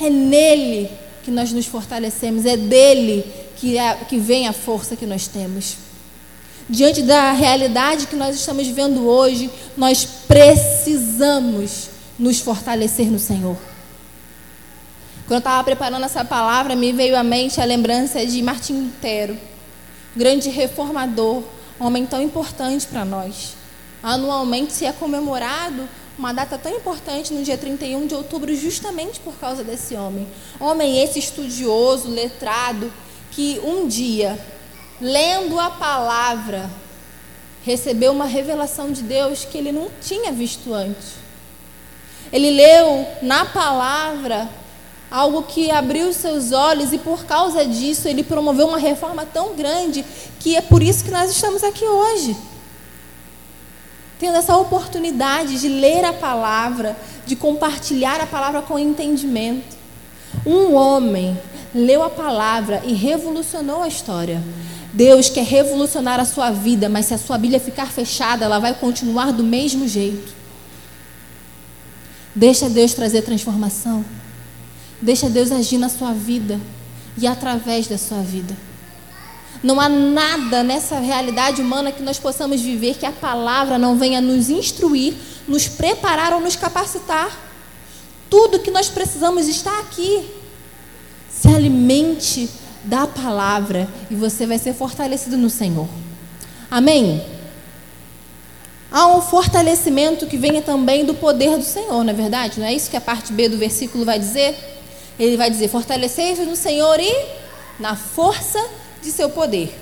É 0.00 0.08
nele 0.08 0.90
que 1.22 1.30
nós 1.30 1.52
nos 1.52 1.66
fortalecemos, 1.66 2.46
é 2.46 2.56
dele 2.56 3.24
que, 3.56 3.76
é, 3.76 3.94
que 4.08 4.18
vem 4.18 4.48
a 4.48 4.52
força 4.52 4.96
que 4.96 5.06
nós 5.06 5.26
temos 5.26 5.87
diante 6.68 7.02
da 7.02 7.32
realidade 7.32 8.06
que 8.06 8.16
nós 8.16 8.36
estamos 8.36 8.66
vivendo 8.66 9.06
hoje, 9.06 9.50
nós 9.76 10.04
precisamos 10.26 11.88
nos 12.18 12.40
fortalecer 12.40 13.10
no 13.10 13.18
Senhor. 13.18 13.56
Quando 15.26 15.36
eu 15.36 15.38
estava 15.38 15.64
preparando 15.64 16.04
essa 16.04 16.24
palavra, 16.24 16.74
me 16.74 16.92
veio 16.92 17.16
à 17.16 17.22
mente 17.22 17.60
a 17.60 17.64
lembrança 17.64 18.24
de 18.24 18.42
Martim 18.42 18.74
Lutero, 18.74 19.36
grande 20.16 20.48
reformador, 20.48 21.42
homem 21.78 22.04
tão 22.06 22.20
importante 22.22 22.86
para 22.86 23.04
nós. 23.04 23.54
Anualmente 24.02 24.72
se 24.72 24.84
é 24.84 24.92
comemorado 24.92 25.88
uma 26.18 26.32
data 26.32 26.58
tão 26.58 26.74
importante 26.74 27.32
no 27.32 27.44
dia 27.44 27.56
31 27.56 28.06
de 28.06 28.14
outubro, 28.14 28.54
justamente 28.54 29.20
por 29.20 29.34
causa 29.34 29.62
desse 29.62 29.94
homem. 29.94 30.26
Homem 30.58 31.02
esse 31.02 31.18
estudioso, 31.18 32.08
letrado, 32.08 32.92
que 33.30 33.60
um 33.62 33.86
dia 33.86 34.38
lendo 35.00 35.58
a 35.58 35.70
palavra, 35.70 36.68
recebeu 37.64 38.12
uma 38.12 38.26
revelação 38.26 38.90
de 38.90 39.02
Deus 39.02 39.44
que 39.44 39.58
ele 39.58 39.72
não 39.72 39.88
tinha 40.00 40.32
visto 40.32 40.72
antes. 40.72 41.14
Ele 42.32 42.50
leu 42.50 43.06
na 43.22 43.44
palavra 43.44 44.48
algo 45.10 45.42
que 45.42 45.70
abriu 45.70 46.12
seus 46.12 46.52
olhos 46.52 46.92
e 46.92 46.98
por 46.98 47.24
causa 47.24 47.64
disso 47.64 48.08
ele 48.08 48.22
promoveu 48.22 48.68
uma 48.68 48.78
reforma 48.78 49.24
tão 49.24 49.54
grande 49.54 50.04
que 50.38 50.54
é 50.54 50.60
por 50.60 50.82
isso 50.82 51.04
que 51.04 51.10
nós 51.10 51.30
estamos 51.30 51.64
aqui 51.64 51.84
hoje. 51.84 52.36
Tendo 54.18 54.36
essa 54.36 54.56
oportunidade 54.56 55.60
de 55.60 55.68
ler 55.68 56.04
a 56.04 56.12
palavra, 56.12 56.96
de 57.24 57.36
compartilhar 57.36 58.20
a 58.20 58.26
palavra 58.26 58.62
com 58.62 58.78
entendimento. 58.78 59.76
Um 60.44 60.74
homem 60.74 61.38
leu 61.74 62.02
a 62.02 62.10
palavra 62.10 62.82
e 62.84 62.92
revolucionou 62.92 63.82
a 63.82 63.88
história. 63.88 64.42
Deus 64.92 65.28
quer 65.28 65.44
revolucionar 65.44 66.18
a 66.18 66.24
sua 66.24 66.50
vida, 66.50 66.88
mas 66.88 67.06
se 67.06 67.14
a 67.14 67.18
sua 67.18 67.36
Bíblia 67.38 67.60
ficar 67.60 67.90
fechada, 67.92 68.44
ela 68.44 68.58
vai 68.58 68.74
continuar 68.74 69.32
do 69.32 69.44
mesmo 69.44 69.86
jeito. 69.86 70.32
Deixa 72.34 72.68
Deus 72.68 72.94
trazer 72.94 73.22
transformação. 73.22 74.04
Deixa 75.00 75.28
Deus 75.28 75.52
agir 75.52 75.78
na 75.78 75.88
sua 75.88 76.12
vida 76.12 76.60
e 77.16 77.26
através 77.26 77.86
da 77.86 77.98
sua 77.98 78.20
vida. 78.20 78.56
Não 79.62 79.80
há 79.80 79.88
nada 79.88 80.62
nessa 80.62 80.98
realidade 81.00 81.60
humana 81.60 81.90
que 81.90 82.02
nós 82.02 82.18
possamos 82.18 82.60
viver 82.60 82.96
que 82.96 83.06
a 83.06 83.12
palavra 83.12 83.76
não 83.76 83.98
venha 83.98 84.20
nos 84.20 84.48
instruir, 84.48 85.14
nos 85.48 85.66
preparar 85.66 86.32
ou 86.32 86.40
nos 86.40 86.54
capacitar. 86.54 87.36
Tudo 88.30 88.60
que 88.60 88.70
nós 88.70 88.88
precisamos 88.88 89.48
está 89.48 89.80
aqui. 89.80 90.24
Se 91.40 91.46
alimente 91.46 92.48
da 92.82 93.06
palavra 93.06 93.88
e 94.10 94.14
você 94.14 94.44
vai 94.44 94.58
ser 94.58 94.74
fortalecido 94.74 95.36
no 95.36 95.48
Senhor. 95.48 95.88
Amém? 96.68 97.24
Há 98.90 99.06
um 99.06 99.20
fortalecimento 99.20 100.26
que 100.26 100.36
vem 100.36 100.60
também 100.62 101.04
do 101.04 101.14
poder 101.14 101.56
do 101.56 101.62
Senhor, 101.62 102.02
não 102.02 102.10
é 102.10 102.16
verdade? 102.16 102.58
Não 102.58 102.66
é 102.66 102.72
isso 102.72 102.90
que 102.90 102.96
a 102.96 103.00
parte 103.00 103.32
B 103.32 103.48
do 103.48 103.56
versículo 103.56 104.04
vai 104.04 104.18
dizer? 104.18 104.56
Ele 105.18 105.36
vai 105.36 105.48
dizer: 105.50 105.68
Fortalecei-vos 105.68 106.46
no 106.46 106.56
Senhor 106.56 106.98
e 106.98 107.26
na 107.78 107.94
força 107.94 108.58
de 109.00 109.12
seu 109.12 109.30
poder. 109.30 109.78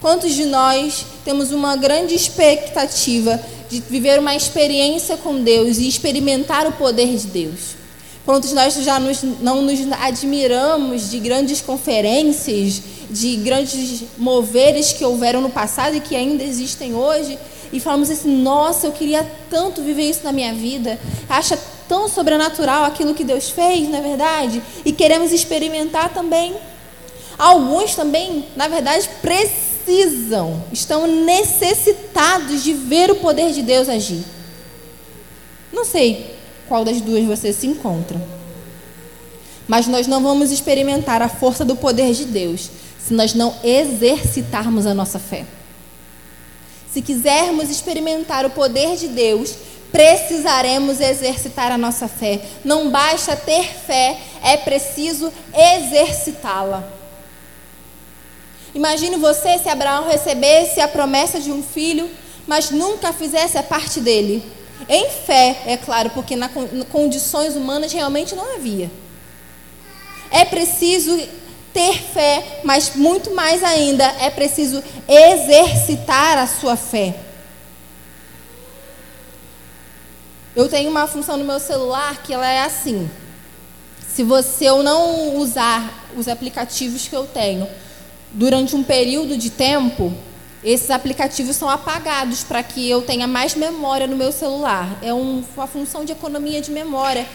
Quantos 0.00 0.34
de 0.34 0.44
nós 0.44 1.06
temos 1.24 1.52
uma 1.52 1.74
grande 1.76 2.14
expectativa 2.14 3.40
de 3.70 3.80
viver 3.80 4.18
uma 4.18 4.34
experiência 4.34 5.16
com 5.16 5.42
Deus 5.42 5.78
e 5.78 5.88
experimentar 5.88 6.66
o 6.66 6.72
poder 6.72 7.16
de 7.16 7.28
Deus? 7.28 7.85
Quantos 8.26 8.52
nós 8.52 8.74
já 8.74 8.98
nos, 8.98 9.22
não 9.22 9.62
nos 9.62 9.78
admiramos 9.92 11.08
de 11.08 11.20
grandes 11.20 11.60
conferências 11.60 12.82
de 13.08 13.36
grandes 13.36 14.02
moveres 14.18 14.92
que 14.92 15.04
houveram 15.04 15.40
no 15.40 15.48
passado 15.48 15.94
e 15.94 16.00
que 16.00 16.16
ainda 16.16 16.42
existem 16.42 16.92
hoje, 16.92 17.38
e 17.72 17.78
falamos 17.78 18.10
assim: 18.10 18.42
nossa, 18.42 18.88
eu 18.88 18.92
queria 18.92 19.24
tanto 19.48 19.80
viver 19.80 20.10
isso 20.10 20.24
na 20.24 20.32
minha 20.32 20.52
vida. 20.52 20.98
Acha 21.28 21.56
tão 21.88 22.08
sobrenatural 22.08 22.84
aquilo 22.84 23.14
que 23.14 23.22
Deus 23.22 23.48
fez, 23.48 23.88
na 23.88 23.98
é 23.98 24.00
verdade? 24.00 24.60
E 24.84 24.92
queremos 24.92 25.30
experimentar 25.30 26.12
também. 26.12 26.52
Alguns 27.38 27.94
também, 27.94 28.44
na 28.56 28.66
verdade, 28.66 29.08
precisam, 29.22 30.64
estão 30.72 31.06
necessitados 31.06 32.64
de 32.64 32.72
ver 32.72 33.08
o 33.08 33.16
poder 33.16 33.52
de 33.52 33.62
Deus 33.62 33.88
agir. 33.88 34.24
Não 35.72 35.84
sei 35.84 36.35
qual 36.68 36.84
das 36.84 37.00
duas 37.00 37.24
você 37.24 37.52
se 37.52 37.66
encontra. 37.66 38.20
Mas 39.66 39.86
nós 39.86 40.06
não 40.06 40.22
vamos 40.22 40.50
experimentar 40.50 41.22
a 41.22 41.28
força 41.28 41.64
do 41.64 41.76
poder 41.76 42.12
de 42.12 42.24
Deus 42.24 42.70
se 42.98 43.14
nós 43.14 43.34
não 43.34 43.54
exercitarmos 43.62 44.86
a 44.86 44.94
nossa 44.94 45.18
fé. 45.18 45.44
Se 46.92 47.02
quisermos 47.02 47.68
experimentar 47.68 48.46
o 48.46 48.50
poder 48.50 48.96
de 48.96 49.08
Deus, 49.08 49.54
precisaremos 49.92 51.00
exercitar 51.00 51.70
a 51.70 51.78
nossa 51.78 52.08
fé. 52.08 52.40
Não 52.64 52.90
basta 52.90 53.36
ter 53.36 53.64
fé, 53.64 54.18
é 54.42 54.56
preciso 54.56 55.32
exercitá-la. 55.54 56.88
Imagine 58.74 59.16
você 59.16 59.58
se 59.58 59.68
Abraão 59.68 60.06
recebesse 60.06 60.80
a 60.80 60.88
promessa 60.88 61.40
de 61.40 61.50
um 61.50 61.62
filho, 61.62 62.10
mas 62.46 62.70
nunca 62.70 63.12
fizesse 63.12 63.56
a 63.56 63.62
parte 63.62 64.00
dele. 64.00 64.42
Em 64.88 65.10
fé, 65.10 65.62
é 65.66 65.76
claro, 65.76 66.10
porque 66.10 66.36
nas 66.36 66.50
condições 66.90 67.56
humanas 67.56 67.92
realmente 67.92 68.34
não 68.34 68.54
havia. 68.54 68.90
É 70.30 70.44
preciso 70.44 71.18
ter 71.72 72.00
fé, 72.00 72.60
mas 72.64 72.94
muito 72.94 73.34
mais 73.34 73.62
ainda, 73.62 74.04
é 74.20 74.30
preciso 74.30 74.82
exercitar 75.08 76.38
a 76.38 76.46
sua 76.46 76.76
fé. 76.76 77.14
Eu 80.54 80.68
tenho 80.68 80.88
uma 80.90 81.06
função 81.06 81.36
no 81.36 81.44
meu 81.44 81.60
celular 81.60 82.22
que 82.22 82.32
ela 82.32 82.48
é 82.48 82.62
assim. 82.62 83.10
Se 84.08 84.22
você 84.22 84.64
eu 84.64 84.82
não 84.82 85.36
usar 85.36 86.08
os 86.16 86.28
aplicativos 86.28 87.06
que 87.06 87.14
eu 87.14 87.26
tenho 87.26 87.68
durante 88.32 88.74
um 88.74 88.82
período 88.82 89.36
de 89.36 89.50
tempo, 89.50 90.14
esses 90.64 90.90
aplicativos 90.90 91.56
são 91.56 91.68
apagados 91.68 92.42
para 92.42 92.62
que 92.62 92.88
eu 92.88 93.02
tenha 93.02 93.26
mais 93.26 93.54
memória 93.54 94.06
no 94.06 94.16
meu 94.16 94.32
celular. 94.32 94.98
É 95.02 95.12
um, 95.12 95.44
uma 95.56 95.66
função 95.66 96.04
de 96.04 96.12
economia 96.12 96.60
de 96.60 96.70
memória 96.70 97.26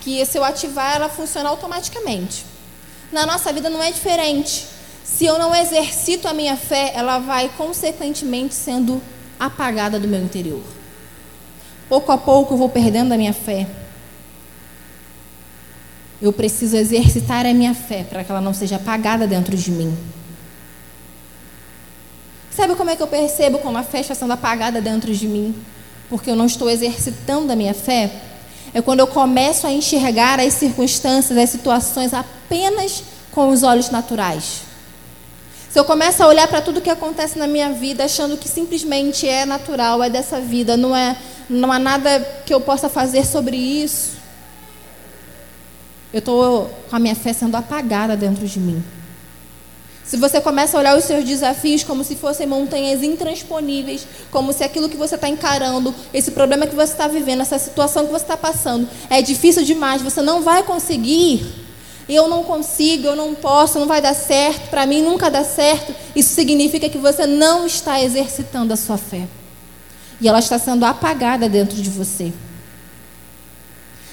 que 0.00 0.24
se 0.26 0.36
eu 0.36 0.44
ativar 0.44 0.94
ela 0.94 1.08
funciona 1.08 1.48
automaticamente. 1.48 2.44
Na 3.10 3.24
nossa 3.24 3.52
vida 3.52 3.70
não 3.70 3.82
é 3.82 3.90
diferente. 3.90 4.66
Se 5.04 5.24
eu 5.24 5.38
não 5.38 5.54
exercito 5.54 6.26
a 6.26 6.34
minha 6.34 6.56
fé, 6.56 6.92
ela 6.94 7.18
vai 7.18 7.50
consequentemente 7.56 8.54
sendo 8.54 9.00
apagada 9.38 9.98
do 9.98 10.08
meu 10.08 10.22
interior. 10.22 10.62
Pouco 11.88 12.10
a 12.10 12.18
pouco 12.18 12.54
eu 12.54 12.58
vou 12.58 12.68
perdendo 12.68 13.12
a 13.12 13.16
minha 13.16 13.32
fé. 13.32 13.66
Eu 16.20 16.32
preciso 16.32 16.76
exercitar 16.76 17.46
a 17.46 17.52
minha 17.52 17.74
fé 17.74 18.04
para 18.04 18.24
que 18.24 18.30
ela 18.30 18.40
não 18.40 18.54
seja 18.54 18.76
apagada 18.76 19.26
dentro 19.26 19.56
de 19.56 19.70
mim. 19.70 19.96
Sabe 22.54 22.76
como 22.76 22.90
é 22.90 22.96
que 22.96 23.02
eu 23.02 23.08
percebo 23.08 23.58
quando 23.58 23.76
a 23.78 23.82
fé 23.82 24.00
está 24.00 24.14
sendo 24.14 24.32
apagada 24.32 24.80
dentro 24.80 25.12
de 25.12 25.26
mim? 25.26 25.54
Porque 26.08 26.30
eu 26.30 26.36
não 26.36 26.46
estou 26.46 26.70
exercitando 26.70 27.52
a 27.52 27.56
minha 27.56 27.74
fé? 27.74 28.10
É 28.72 28.80
quando 28.80 29.00
eu 29.00 29.08
começo 29.08 29.66
a 29.66 29.72
enxergar 29.72 30.38
as 30.38 30.54
circunstâncias, 30.54 31.36
as 31.36 31.50
situações 31.50 32.14
apenas 32.14 33.02
com 33.32 33.48
os 33.48 33.64
olhos 33.64 33.90
naturais. 33.90 34.62
Se 35.68 35.80
eu 35.80 35.84
começo 35.84 36.22
a 36.22 36.28
olhar 36.28 36.46
para 36.46 36.62
tudo 36.62 36.80
que 36.80 36.88
acontece 36.88 37.36
na 37.36 37.48
minha 37.48 37.72
vida 37.72 38.04
achando 38.04 38.36
que 38.36 38.48
simplesmente 38.48 39.28
é 39.28 39.44
natural, 39.44 40.00
é 40.04 40.08
dessa 40.08 40.40
vida, 40.40 40.76
não 40.76 40.94
é 40.94 41.16
não 41.50 41.72
há 41.72 41.78
nada 41.78 42.20
que 42.46 42.54
eu 42.54 42.60
possa 42.60 42.88
fazer 42.88 43.26
sobre 43.26 43.56
isso. 43.56 44.12
Eu 46.12 46.20
estou 46.20 46.70
com 46.88 46.94
a 46.94 46.98
minha 47.00 47.16
fé 47.16 47.32
sendo 47.32 47.56
apagada 47.56 48.16
dentro 48.16 48.46
de 48.46 48.60
mim. 48.60 48.82
Se 50.04 50.18
você 50.18 50.38
começa 50.38 50.76
a 50.76 50.80
olhar 50.80 50.98
os 50.98 51.04
seus 51.04 51.24
desafios 51.24 51.82
como 51.82 52.04
se 52.04 52.14
fossem 52.14 52.46
montanhas 52.46 53.02
intransponíveis, 53.02 54.06
como 54.30 54.52
se 54.52 54.62
aquilo 54.62 54.88
que 54.88 54.98
você 54.98 55.14
está 55.14 55.28
encarando, 55.28 55.94
esse 56.12 56.30
problema 56.30 56.66
que 56.66 56.74
você 56.74 56.92
está 56.92 57.08
vivendo, 57.08 57.40
essa 57.40 57.58
situação 57.58 58.04
que 58.04 58.12
você 58.12 58.24
está 58.24 58.36
passando, 58.36 58.86
é 59.08 59.22
difícil 59.22 59.64
demais, 59.64 60.02
você 60.02 60.20
não 60.20 60.42
vai 60.42 60.62
conseguir, 60.62 61.46
eu 62.06 62.28
não 62.28 62.44
consigo, 62.44 63.06
eu 63.06 63.16
não 63.16 63.34
posso, 63.34 63.78
não 63.78 63.86
vai 63.86 64.02
dar 64.02 64.14
certo, 64.14 64.68
para 64.68 64.84
mim 64.84 65.00
nunca 65.00 65.30
dá 65.30 65.42
certo, 65.42 65.94
isso 66.14 66.34
significa 66.34 66.90
que 66.90 66.98
você 66.98 67.26
não 67.26 67.64
está 67.66 68.02
exercitando 68.02 68.74
a 68.74 68.76
sua 68.76 68.98
fé. 68.98 69.26
E 70.20 70.28
ela 70.28 70.38
está 70.38 70.58
sendo 70.58 70.84
apagada 70.84 71.48
dentro 71.48 71.80
de 71.80 71.88
você. 71.88 72.30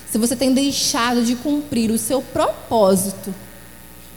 Se 0.10 0.18
você 0.18 0.38
tem 0.38 0.54
deixado 0.54 1.24
de 1.24 1.36
cumprir 1.36 1.92
o 1.92 1.98
seu 1.98 2.22
propósito 2.22 3.34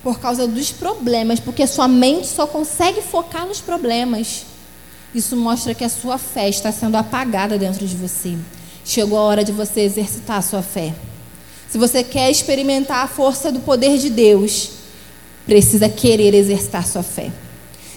por 0.04 0.20
causa 0.20 0.46
dos 0.46 0.70
problemas, 0.70 1.40
porque 1.40 1.66
sua 1.66 1.88
mente 1.88 2.26
só 2.26 2.46
consegue 2.46 3.00
focar 3.00 3.46
nos 3.46 3.60
problemas, 3.62 4.44
isso 5.14 5.34
mostra 5.34 5.74
que 5.74 5.82
a 5.82 5.88
sua 5.88 6.18
fé 6.18 6.48
está 6.48 6.70
sendo 6.70 6.96
apagada 6.96 7.56
dentro 7.56 7.86
de 7.86 7.96
você. 7.96 8.36
Chegou 8.84 9.16
a 9.16 9.22
hora 9.22 9.42
de 9.42 9.50
você 9.50 9.80
exercitar 9.80 10.38
a 10.38 10.42
sua 10.42 10.60
fé. 10.60 10.94
Se 11.70 11.78
você 11.78 12.04
quer 12.04 12.30
experimentar 12.30 12.98
a 12.98 13.08
força 13.08 13.50
do 13.50 13.60
poder 13.60 13.96
de 13.96 14.10
Deus, 14.10 14.70
precisa 15.46 15.88
querer 15.88 16.34
exercitar 16.34 16.86
sua 16.86 17.02
fé. 17.02 17.32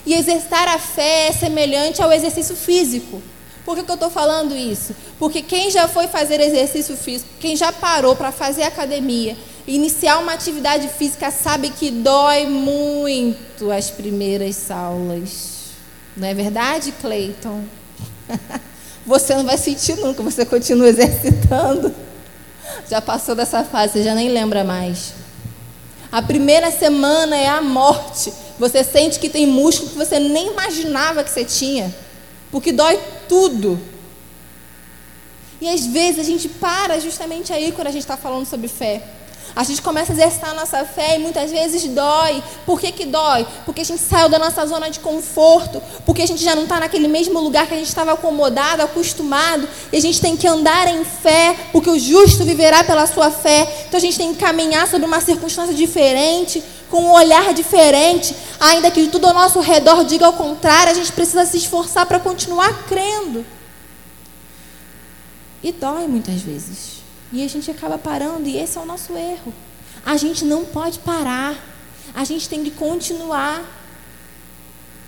E 0.05 0.13
exercitar 0.13 0.69
a 0.69 0.79
fé 0.79 1.27
é 1.27 1.31
semelhante 1.33 2.01
ao 2.01 2.13
exercício 2.13 2.55
físico. 2.55 3.21
Por 3.65 3.75
que, 3.75 3.83
que 3.83 3.91
eu 3.91 3.95
estou 3.95 4.09
falando 4.09 4.55
isso? 4.55 4.95
Porque 5.19 5.41
quem 5.41 5.69
já 5.69 5.89
foi 5.89 6.07
fazer 6.07 6.39
exercício 6.39 6.95
físico, 6.95 7.29
quem 7.37 7.57
já 7.57 7.73
parou 7.73 8.15
para 8.15 8.31
fazer 8.31 8.63
academia, 8.63 9.35
iniciar 9.67 10.19
uma 10.19 10.33
atividade 10.33 10.87
física, 10.87 11.29
sabe 11.29 11.69
que 11.69 11.91
dói 11.91 12.45
muito 12.45 13.69
as 13.69 13.91
primeiras 13.91 14.71
aulas. 14.71 15.57
Não 16.15 16.27
é 16.27 16.33
verdade, 16.33 16.93
Cleiton? 16.93 17.63
Você 19.05 19.35
não 19.35 19.45
vai 19.45 19.57
sentir 19.57 19.95
nunca, 19.95 20.21
você 20.21 20.45
continua 20.45 20.89
exercitando. 20.89 21.95
Já 22.89 22.99
passou 22.99 23.33
dessa 23.35 23.63
fase, 23.63 23.93
você 23.93 24.03
já 24.03 24.13
nem 24.13 24.27
lembra 24.27 24.65
mais. 24.65 25.13
A 26.11 26.21
primeira 26.21 26.69
semana 26.71 27.37
é 27.37 27.47
a 27.47 27.61
morte. 27.61 28.33
Você 28.59 28.83
sente 28.83 29.17
que 29.17 29.29
tem 29.29 29.47
músculo 29.47 29.91
que 29.91 29.97
você 29.97 30.19
nem 30.19 30.51
imaginava 30.51 31.23
que 31.23 31.29
você 31.29 31.45
tinha. 31.45 31.95
Porque 32.51 32.73
dói 32.73 32.99
tudo. 33.29 33.79
E 35.61 35.69
às 35.69 35.85
vezes 35.85 36.19
a 36.19 36.23
gente 36.23 36.49
para 36.49 36.99
justamente 36.99 37.53
aí 37.53 37.71
quando 37.71 37.87
a 37.87 37.91
gente 37.91 38.03
está 38.03 38.17
falando 38.17 38.45
sobre 38.45 38.67
fé. 38.67 39.01
A 39.57 39.63
gente 39.63 39.81
começa 39.81 40.13
a 40.13 40.15
exercitar 40.15 40.51
a 40.51 40.53
nossa 40.53 40.85
fé 40.85 41.15
e 41.15 41.19
muitas 41.19 41.49
vezes 41.49 41.83
dói. 41.85 42.43
Por 42.63 42.79
que, 42.79 42.91
que 42.91 43.07
dói? 43.07 43.43
Porque 43.65 43.81
a 43.81 43.83
gente 43.83 44.03
saiu 44.03 44.29
da 44.29 44.37
nossa 44.37 44.63
zona 44.67 44.87
de 44.87 44.99
conforto, 44.99 45.81
porque 46.05 46.21
a 46.21 46.27
gente 46.27 46.43
já 46.43 46.55
não 46.55 46.61
está 46.61 46.79
naquele 46.79 47.07
mesmo 47.07 47.39
lugar 47.39 47.65
que 47.65 47.73
a 47.73 47.77
gente 47.77 47.87
estava 47.87 48.11
acomodado, 48.11 48.83
acostumado, 48.83 49.67
e 49.91 49.97
a 49.97 49.99
gente 49.99 50.21
tem 50.21 50.37
que 50.37 50.45
andar 50.45 50.87
em 50.87 51.03
fé, 51.03 51.57
porque 51.71 51.89
o 51.89 51.97
justo 51.97 52.43
viverá 52.43 52.83
pela 52.83 53.07
sua 53.07 53.31
fé. 53.31 53.85
Então 53.87 53.97
a 53.97 54.01
gente 54.01 54.15
tem 54.15 54.31
que 54.31 54.39
caminhar 54.39 54.87
sobre 54.87 55.07
uma 55.07 55.19
circunstância 55.19 55.73
diferente, 55.73 56.63
com 56.87 57.05
um 57.05 57.11
olhar 57.13 57.51
diferente, 57.51 58.35
ainda 58.59 58.91
que 58.91 59.07
tudo 59.07 59.25
ao 59.25 59.33
nosso 59.33 59.59
redor 59.59 60.05
diga 60.05 60.27
ao 60.27 60.33
contrário, 60.33 60.91
a 60.91 60.95
gente 60.95 61.11
precisa 61.11 61.47
se 61.47 61.57
esforçar 61.57 62.05
para 62.05 62.19
continuar 62.19 62.85
crendo. 62.85 63.43
E 65.63 65.71
dói 65.71 66.05
muitas 66.05 66.41
vezes. 66.41 66.96
E 67.31 67.43
a 67.43 67.47
gente 67.47 67.69
acaba 67.69 67.97
parando, 67.97 68.47
e 68.47 68.57
esse 68.57 68.77
é 68.77 68.81
o 68.81 68.85
nosso 68.85 69.17
erro. 69.17 69.53
A 70.05 70.15
gente 70.15 70.45
não 70.45 70.63
pode 70.63 70.99
parar. 70.99 71.55
A 72.15 72.23
gente 72.23 72.47
tem 72.47 72.63
que 72.63 72.71
continuar. 72.71 73.63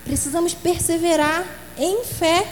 Precisamos 0.03 0.53
perseverar 0.53 1.45
em 1.77 2.03
fé. 2.03 2.45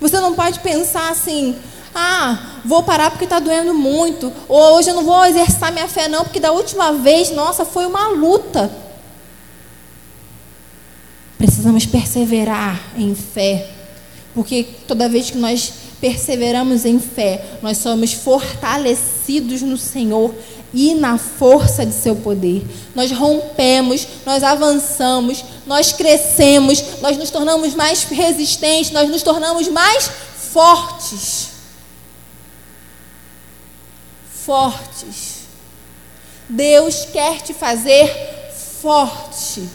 Você 0.00 0.20
não 0.20 0.34
pode 0.34 0.60
pensar 0.60 1.10
assim: 1.10 1.58
ah, 1.94 2.60
vou 2.64 2.82
parar 2.82 3.10
porque 3.10 3.24
está 3.24 3.40
doendo 3.40 3.74
muito. 3.74 4.32
Ou 4.48 4.76
hoje 4.76 4.90
eu 4.90 4.94
não 4.94 5.04
vou 5.04 5.24
exercitar 5.24 5.72
minha 5.72 5.88
fé, 5.88 6.08
não, 6.08 6.24
porque 6.24 6.38
da 6.38 6.52
última 6.52 6.92
vez, 6.92 7.30
nossa, 7.30 7.64
foi 7.64 7.86
uma 7.86 8.08
luta. 8.08 8.70
Precisamos 11.38 11.86
perseverar 11.86 12.80
em 12.96 13.14
fé. 13.14 13.70
Porque 14.34 14.68
toda 14.86 15.08
vez 15.08 15.30
que 15.30 15.38
nós 15.38 15.72
perseveramos 16.00 16.84
em 16.84 16.98
fé, 16.98 17.58
nós 17.62 17.78
somos 17.78 18.12
fortalecidos 18.12 19.62
no 19.62 19.76
Senhor 19.76 20.34
e 20.72 20.94
na 20.94 21.16
força 21.16 21.86
de 21.86 21.94
seu 21.94 22.16
poder. 22.16 22.66
Nós 22.94 23.10
rompemos, 23.10 24.06
nós 24.26 24.42
avançamos, 24.42 25.44
nós 25.66 25.92
crescemos, 25.92 27.00
nós 27.00 27.16
nos 27.16 27.30
tornamos 27.30 27.74
mais 27.74 28.04
resistentes, 28.04 28.90
nós 28.90 29.08
nos 29.08 29.22
tornamos 29.22 29.68
mais 29.68 30.10
fortes. 30.52 31.48
Fortes. 34.44 35.36
Deus 36.48 37.06
quer 37.12 37.40
te 37.40 37.54
fazer 37.54 38.08
forte. 38.80 39.68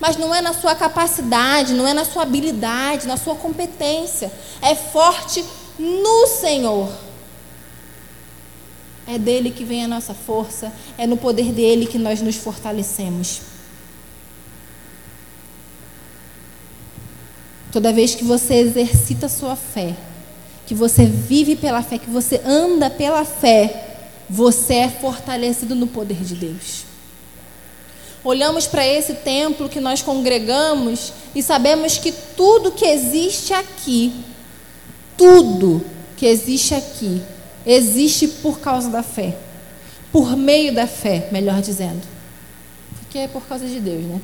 Mas 0.00 0.16
não 0.16 0.34
é 0.34 0.40
na 0.40 0.52
sua 0.52 0.74
capacidade, 0.74 1.74
não 1.74 1.86
é 1.86 1.94
na 1.94 2.04
sua 2.04 2.22
habilidade, 2.22 3.06
na 3.06 3.16
sua 3.16 3.34
competência. 3.34 4.32
É 4.62 4.74
forte 4.74 5.44
no 5.78 6.26
Senhor. 6.26 6.90
É 9.06 9.18
dele 9.18 9.50
que 9.50 9.64
vem 9.64 9.84
a 9.84 9.88
nossa 9.88 10.14
força, 10.14 10.72
é 10.96 11.06
no 11.06 11.16
poder 11.16 11.52
dele 11.52 11.86
que 11.86 11.98
nós 11.98 12.22
nos 12.22 12.36
fortalecemos. 12.36 13.42
Toda 17.70 17.92
vez 17.92 18.14
que 18.14 18.24
você 18.24 18.54
exercita 18.54 19.28
sua 19.28 19.56
fé, 19.56 19.94
que 20.66 20.74
você 20.74 21.04
vive 21.04 21.56
pela 21.56 21.82
fé, 21.82 21.98
que 21.98 22.08
você 22.08 22.40
anda 22.44 22.88
pela 22.88 23.24
fé, 23.24 23.98
você 24.30 24.74
é 24.74 24.88
fortalecido 24.88 25.74
no 25.74 25.86
poder 25.86 26.22
de 26.22 26.34
Deus. 26.34 26.84
Olhamos 28.22 28.66
para 28.66 28.86
esse 28.86 29.14
templo 29.14 29.68
que 29.68 29.80
nós 29.80 30.00
congregamos 30.00 31.12
e 31.34 31.42
sabemos 31.42 31.98
que 31.98 32.10
tudo 32.10 32.72
que 32.72 32.86
existe 32.86 33.52
aqui, 33.52 34.14
tudo 35.16 35.84
que 36.16 36.26
existe 36.26 36.74
aqui, 36.74 37.22
existe 37.66 38.28
por 38.28 38.60
causa 38.60 38.88
da 38.88 39.02
fé. 39.02 39.36
Por 40.12 40.36
meio 40.36 40.72
da 40.74 40.86
fé, 40.86 41.28
melhor 41.32 41.60
dizendo. 41.60 42.02
Porque 42.98 43.18
é 43.18 43.28
por 43.28 43.46
causa 43.46 43.66
de 43.66 43.80
Deus, 43.80 44.04
né? 44.04 44.20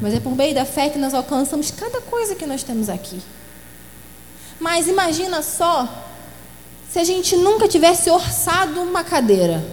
Mas 0.00 0.14
é 0.14 0.20
por 0.20 0.36
meio 0.36 0.54
da 0.54 0.64
fé 0.64 0.90
que 0.90 0.98
nós 0.98 1.14
alcançamos 1.14 1.70
cada 1.70 2.00
coisa 2.00 2.34
que 2.34 2.44
nós 2.44 2.62
temos 2.62 2.88
aqui. 2.88 3.18
Mas 4.60 4.88
imagina 4.88 5.42
só 5.42 5.88
se 6.90 6.98
a 6.98 7.04
gente 7.04 7.36
nunca 7.36 7.68
tivesse 7.68 8.10
orçado 8.10 8.80
uma 8.80 9.04
cadeira. 9.04 9.64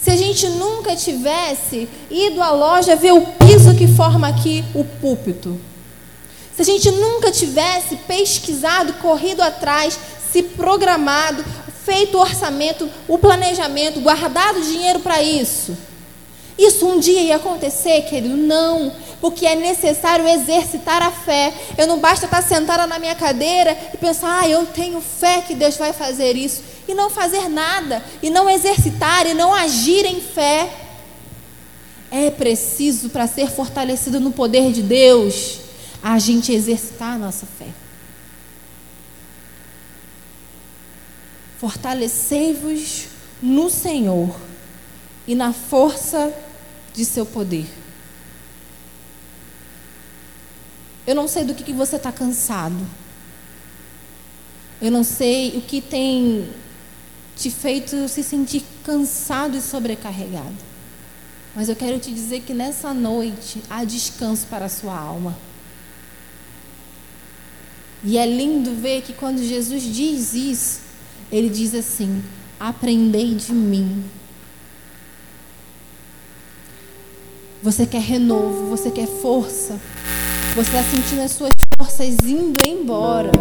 Se 0.00 0.10
a 0.10 0.16
gente 0.16 0.48
nunca 0.48 0.94
tivesse 0.94 1.88
ido 2.10 2.40
à 2.40 2.50
loja 2.50 2.96
ver 2.96 3.12
o 3.12 3.26
piso 3.26 3.74
que 3.76 3.86
forma 3.88 4.28
aqui 4.28 4.64
o 4.74 4.84
púlpito. 4.84 5.58
Se 6.58 6.62
a 6.62 6.64
gente 6.64 6.90
nunca 6.90 7.30
tivesse 7.30 7.94
pesquisado, 7.94 8.94
corrido 8.94 9.40
atrás, 9.40 9.96
se 10.32 10.42
programado, 10.42 11.44
feito 11.84 12.18
o 12.18 12.20
orçamento, 12.20 12.90
o 13.06 13.16
planejamento, 13.16 14.00
guardado 14.00 14.60
dinheiro 14.60 14.98
para 14.98 15.22
isso. 15.22 15.78
Isso 16.58 16.84
um 16.84 16.98
dia 16.98 17.20
ia 17.20 17.36
acontecer, 17.36 18.02
querido? 18.06 18.36
Não, 18.36 18.92
porque 19.20 19.46
é 19.46 19.54
necessário 19.54 20.26
exercitar 20.26 21.00
a 21.00 21.12
fé. 21.12 21.54
Eu 21.78 21.86
não 21.86 22.00
basta 22.00 22.24
estar 22.24 22.42
sentada 22.42 22.88
na 22.88 22.98
minha 22.98 23.14
cadeira 23.14 23.78
e 23.94 23.96
pensar, 23.96 24.40
ah, 24.42 24.48
eu 24.48 24.66
tenho 24.66 25.00
fé 25.00 25.40
que 25.40 25.54
Deus 25.54 25.76
vai 25.76 25.92
fazer 25.92 26.34
isso, 26.34 26.60
e 26.88 26.92
não 26.92 27.08
fazer 27.08 27.48
nada, 27.48 28.02
e 28.20 28.30
não 28.30 28.50
exercitar, 28.50 29.28
e 29.28 29.32
não 29.32 29.54
agir 29.54 30.04
em 30.04 30.20
fé. 30.20 30.68
É 32.10 32.32
preciso, 32.32 33.10
para 33.10 33.28
ser 33.28 33.48
fortalecido 33.48 34.18
no 34.18 34.32
poder 34.32 34.72
de 34.72 34.82
Deus, 34.82 35.67
a 36.02 36.18
gente 36.18 36.52
exercitar 36.52 37.14
a 37.14 37.18
nossa 37.18 37.46
fé. 37.46 37.68
Fortalecei-vos 41.58 43.06
no 43.42 43.68
Senhor 43.68 44.34
e 45.26 45.34
na 45.34 45.52
força 45.52 46.32
de 46.94 47.04
seu 47.04 47.26
poder. 47.26 47.66
Eu 51.06 51.14
não 51.14 51.26
sei 51.26 51.44
do 51.44 51.54
que, 51.54 51.64
que 51.64 51.72
você 51.72 51.96
está 51.96 52.12
cansado. 52.12 52.86
Eu 54.80 54.90
não 54.90 55.02
sei 55.02 55.56
o 55.56 55.62
que 55.62 55.80
tem 55.80 56.48
te 57.34 57.50
feito 57.50 58.08
se 58.08 58.22
sentir 58.22 58.64
cansado 58.84 59.56
e 59.56 59.60
sobrecarregado. 59.60 60.54
Mas 61.54 61.68
eu 61.68 61.76
quero 61.76 61.98
te 61.98 62.12
dizer 62.12 62.42
que 62.42 62.52
nessa 62.52 62.92
noite 62.92 63.62
há 63.70 63.84
descanso 63.84 64.46
para 64.46 64.66
a 64.66 64.68
sua 64.68 64.96
alma. 64.96 65.36
E 68.04 68.16
é 68.16 68.26
lindo 68.26 68.74
ver 68.74 69.02
que 69.02 69.12
quando 69.12 69.42
Jesus 69.42 69.82
diz 69.82 70.34
isso, 70.34 70.80
ele 71.30 71.48
diz 71.48 71.74
assim: 71.74 72.22
Aprendei 72.60 73.34
de 73.34 73.52
mim, 73.52 74.04
Você 77.60 77.84
quer 77.84 78.00
renovo, 78.00 78.66
você 78.68 78.90
quer 78.90 79.06
força. 79.06 79.78
Você 80.54 80.70
está 80.70 80.82
sentindo 80.82 81.22
as 81.22 81.32
suas 81.32 81.52
forças 81.76 82.24
indo 82.24 82.58
embora. 82.64 83.32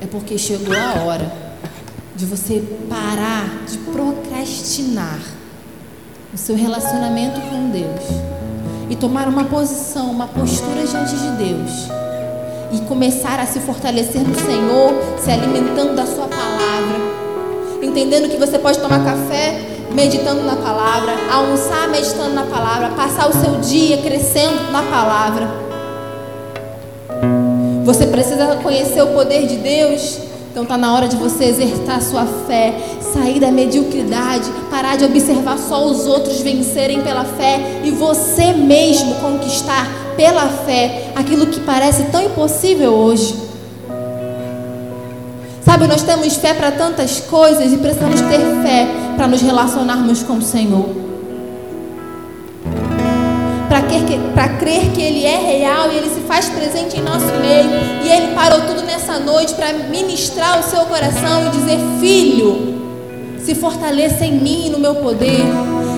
É 0.00 0.06
porque 0.06 0.38
chegou 0.38 0.74
a 0.74 1.02
hora 1.04 1.32
de 2.16 2.24
você 2.24 2.62
parar 2.88 3.64
de 3.66 3.76
procrastinar 3.78 5.20
o 6.32 6.38
seu 6.38 6.56
relacionamento 6.56 7.40
com 7.42 7.70
Deus 7.70 8.04
e 8.88 8.96
tomar 8.96 9.28
uma 9.28 9.44
posição, 9.44 10.10
uma 10.10 10.26
postura 10.26 10.86
diante 10.86 11.14
de 11.16 11.30
Deus 11.36 12.03
e 12.74 12.80
começar 12.82 13.38
a 13.38 13.46
se 13.46 13.60
fortalecer 13.60 14.22
no 14.22 14.34
Senhor, 14.34 14.92
se 15.18 15.30
alimentando 15.30 15.94
da 15.94 16.04
Sua 16.04 16.26
palavra, 16.26 16.98
entendendo 17.80 18.28
que 18.28 18.36
você 18.36 18.58
pode 18.58 18.78
tomar 18.78 19.04
café 19.04 19.60
meditando 19.94 20.42
na 20.42 20.56
palavra, 20.56 21.12
almoçar 21.30 21.88
meditando 21.88 22.34
na 22.34 22.42
palavra, 22.42 22.88
passar 22.90 23.28
o 23.28 23.32
seu 23.32 23.60
dia 23.60 23.98
crescendo 23.98 24.72
na 24.72 24.82
palavra. 24.82 25.48
Você 27.84 28.06
precisa 28.06 28.56
conhecer 28.56 29.02
o 29.02 29.08
poder 29.08 29.46
de 29.46 29.56
Deus. 29.56 30.18
Então 30.50 30.62
está 30.62 30.78
na 30.78 30.94
hora 30.94 31.08
de 31.08 31.16
você 31.16 31.44
exercitar 31.44 32.00
sua 32.00 32.24
fé, 32.46 32.74
sair 33.00 33.40
da 33.40 33.50
mediocridade, 33.50 34.48
parar 34.70 34.96
de 34.96 35.04
observar 35.04 35.58
só 35.58 35.84
os 35.84 36.06
outros 36.06 36.40
vencerem 36.40 37.02
pela 37.02 37.24
fé 37.24 37.80
e 37.84 37.90
você 37.90 38.52
mesmo 38.52 39.16
conquistar 39.16 40.03
pela 40.16 40.48
fé 40.48 41.10
aquilo 41.14 41.46
que 41.46 41.60
parece 41.60 42.04
tão 42.04 42.22
impossível 42.22 42.92
hoje. 42.92 43.34
Sabe, 45.64 45.86
nós 45.86 46.02
temos 46.02 46.36
fé 46.36 46.52
para 46.52 46.72
tantas 46.72 47.20
coisas 47.20 47.72
e 47.72 47.78
precisamos 47.78 48.20
ter 48.20 48.38
fé 48.62 48.86
para 49.16 49.26
nos 49.26 49.40
relacionarmos 49.40 50.22
com 50.22 50.34
o 50.34 50.42
Senhor. 50.42 51.04
Para 54.34 54.48
crer 54.50 54.90
que 54.92 55.02
Ele 55.02 55.24
é 55.24 55.36
real 55.36 55.90
e 55.90 55.96
Ele 55.96 56.10
se 56.10 56.20
faz 56.20 56.48
presente 56.48 56.98
em 56.98 57.02
nosso 57.02 57.26
meio. 57.40 57.70
E 58.04 58.08
Ele 58.08 58.34
parou 58.34 58.60
tudo 58.62 58.82
nessa 58.82 59.18
noite 59.18 59.54
para 59.54 59.72
ministrar 59.72 60.60
o 60.60 60.62
seu 60.62 60.80
coração 60.86 61.46
e 61.46 61.50
dizer: 61.50 61.78
Filho, 61.98 62.74
se 63.44 63.54
fortaleça 63.54 64.24
em 64.24 64.32
mim 64.32 64.66
e 64.66 64.70
no 64.70 64.78
meu 64.78 64.96
poder. 64.96 65.40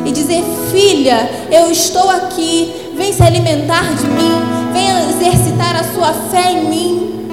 E 0.05 0.13
dizer: 0.13 0.43
Filha, 0.71 1.29
eu 1.51 1.71
estou 1.71 2.09
aqui, 2.09 2.73
vem 2.97 3.13
se 3.13 3.23
alimentar 3.23 3.95
de 3.95 4.07
mim, 4.07 4.33
vem 4.73 4.89
exercitar 5.11 5.77
a 5.77 5.85
sua 5.85 6.13
fé 6.31 6.53
em 6.53 6.69
mim. 6.69 7.29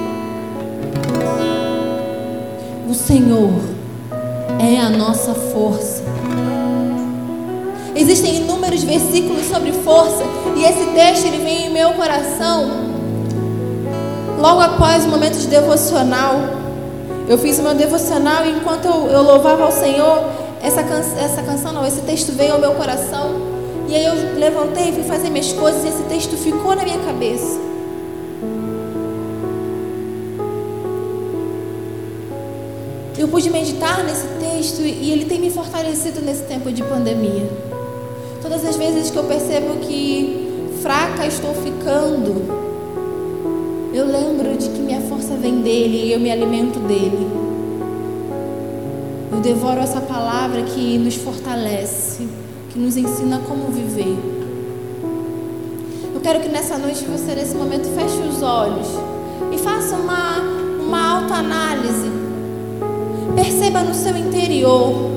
O 2.89 2.93
Senhor 2.93 3.53
é 4.59 4.79
a 4.79 4.89
nossa 4.89 5.33
força. 5.33 6.03
Existem 7.95 8.37
inúmeros 8.37 8.83
versículos 8.83 9.45
sobre 9.45 9.71
força 9.71 10.23
e 10.55 10.63
esse 10.63 10.85
texto 10.93 11.25
ele 11.25 11.43
vem 11.43 11.67
em 11.67 11.69
meu 11.69 11.93
coração 11.93 12.83
logo 14.39 14.59
após 14.59 15.05
o 15.05 15.07
momento 15.07 15.37
de 15.37 15.47
devocional. 15.47 16.35
Eu 17.27 17.37
fiz 17.37 17.59
o 17.59 17.63
meu 17.63 17.73
devocional 17.73 18.45
e 18.45 18.51
enquanto 18.51 18.85
eu, 18.85 19.07
eu 19.07 19.21
louvava 19.21 19.63
ao 19.63 19.71
Senhor, 19.71 20.25
essa, 20.61 20.83
can, 20.83 20.99
essa 21.17 21.41
canção 21.41 21.71
não, 21.71 21.85
esse 21.85 22.01
texto 22.01 22.33
veio 22.33 22.53
ao 22.53 22.59
meu 22.59 22.71
coração. 22.71 23.52
E 23.87 23.95
aí 23.95 24.05
eu 24.05 24.39
levantei 24.39 24.89
e 24.89 24.93
fui 24.93 25.03
fazer 25.03 25.29
minhas 25.29 25.51
coisas 25.53 25.83
e 25.83 25.87
esse 25.87 26.03
texto 26.03 26.35
ficou 26.37 26.75
na 26.75 26.83
minha 26.83 26.99
cabeça. 26.99 27.73
eu 33.23 33.29
pude 33.29 33.49
meditar 33.49 34.03
nesse 34.03 34.27
texto 34.37 34.81
e 34.81 35.09
ele 35.09 35.23
tem 35.23 35.39
me 35.39 35.49
fortalecido 35.49 36.19
nesse 36.19 36.43
tempo 36.43 36.69
de 36.73 36.83
pandemia. 36.83 37.49
Todas 38.41 38.65
as 38.65 38.75
vezes 38.75 39.09
que 39.09 39.17
eu 39.17 39.23
percebo 39.23 39.77
que 39.77 40.69
fraca 40.81 41.25
estou 41.25 41.53
ficando, 41.53 42.43
eu 43.93 44.05
lembro 44.05 44.57
de 44.57 44.67
que 44.67 44.79
minha 44.79 44.99
força 44.99 45.35
vem 45.35 45.61
dele 45.61 46.07
e 46.07 46.11
eu 46.11 46.19
me 46.19 46.29
alimento 46.29 46.79
dele. 46.79 47.25
Eu 49.31 49.39
devoro 49.39 49.79
essa 49.79 50.01
palavra 50.01 50.61
que 50.63 50.97
nos 50.97 51.15
fortalece, 51.15 52.27
que 52.73 52.79
nos 52.79 52.97
ensina 52.97 53.39
como 53.47 53.67
viver. 53.67 54.17
Eu 56.13 56.19
quero 56.21 56.41
que 56.41 56.49
nessa 56.49 56.77
noite 56.77 57.05
você, 57.05 57.35
nesse 57.35 57.55
momento, 57.55 57.87
feche 57.95 58.17
os 58.27 58.41
olhos 58.41 58.87
e 59.51 59.57
faça 59.59 59.95
uma, 59.95 60.39
uma 60.85 61.19
autoanálise 61.19 62.23
Perceba 63.35 63.81
no 63.81 63.95
seu 63.95 64.15
interior. 64.15 65.11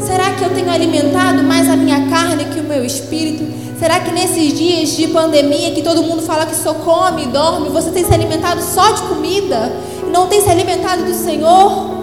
Será 0.00 0.32
que 0.32 0.42
eu 0.42 0.50
tenho 0.50 0.70
alimentado 0.70 1.42
mais 1.42 1.68
a 1.68 1.76
minha 1.76 2.08
carne 2.08 2.46
que 2.46 2.58
o 2.58 2.64
meu 2.64 2.84
espírito? 2.84 3.44
Será 3.78 4.00
que 4.00 4.10
nesses 4.10 4.56
dias 4.56 4.90
de 4.90 5.08
pandemia 5.08 5.72
que 5.72 5.82
todo 5.82 6.02
mundo 6.02 6.22
fala 6.22 6.46
que 6.46 6.56
só 6.56 6.72
come 6.74 7.24
e 7.24 7.26
dorme, 7.26 7.68
você 7.68 7.90
tem 7.90 8.04
se 8.04 8.12
alimentado 8.12 8.62
só 8.62 8.92
de 8.92 9.02
comida 9.02 9.72
e 10.06 10.10
não 10.10 10.26
tem 10.26 10.40
se 10.40 10.48
alimentado 10.48 11.04
do 11.04 11.12
Senhor? 11.12 11.99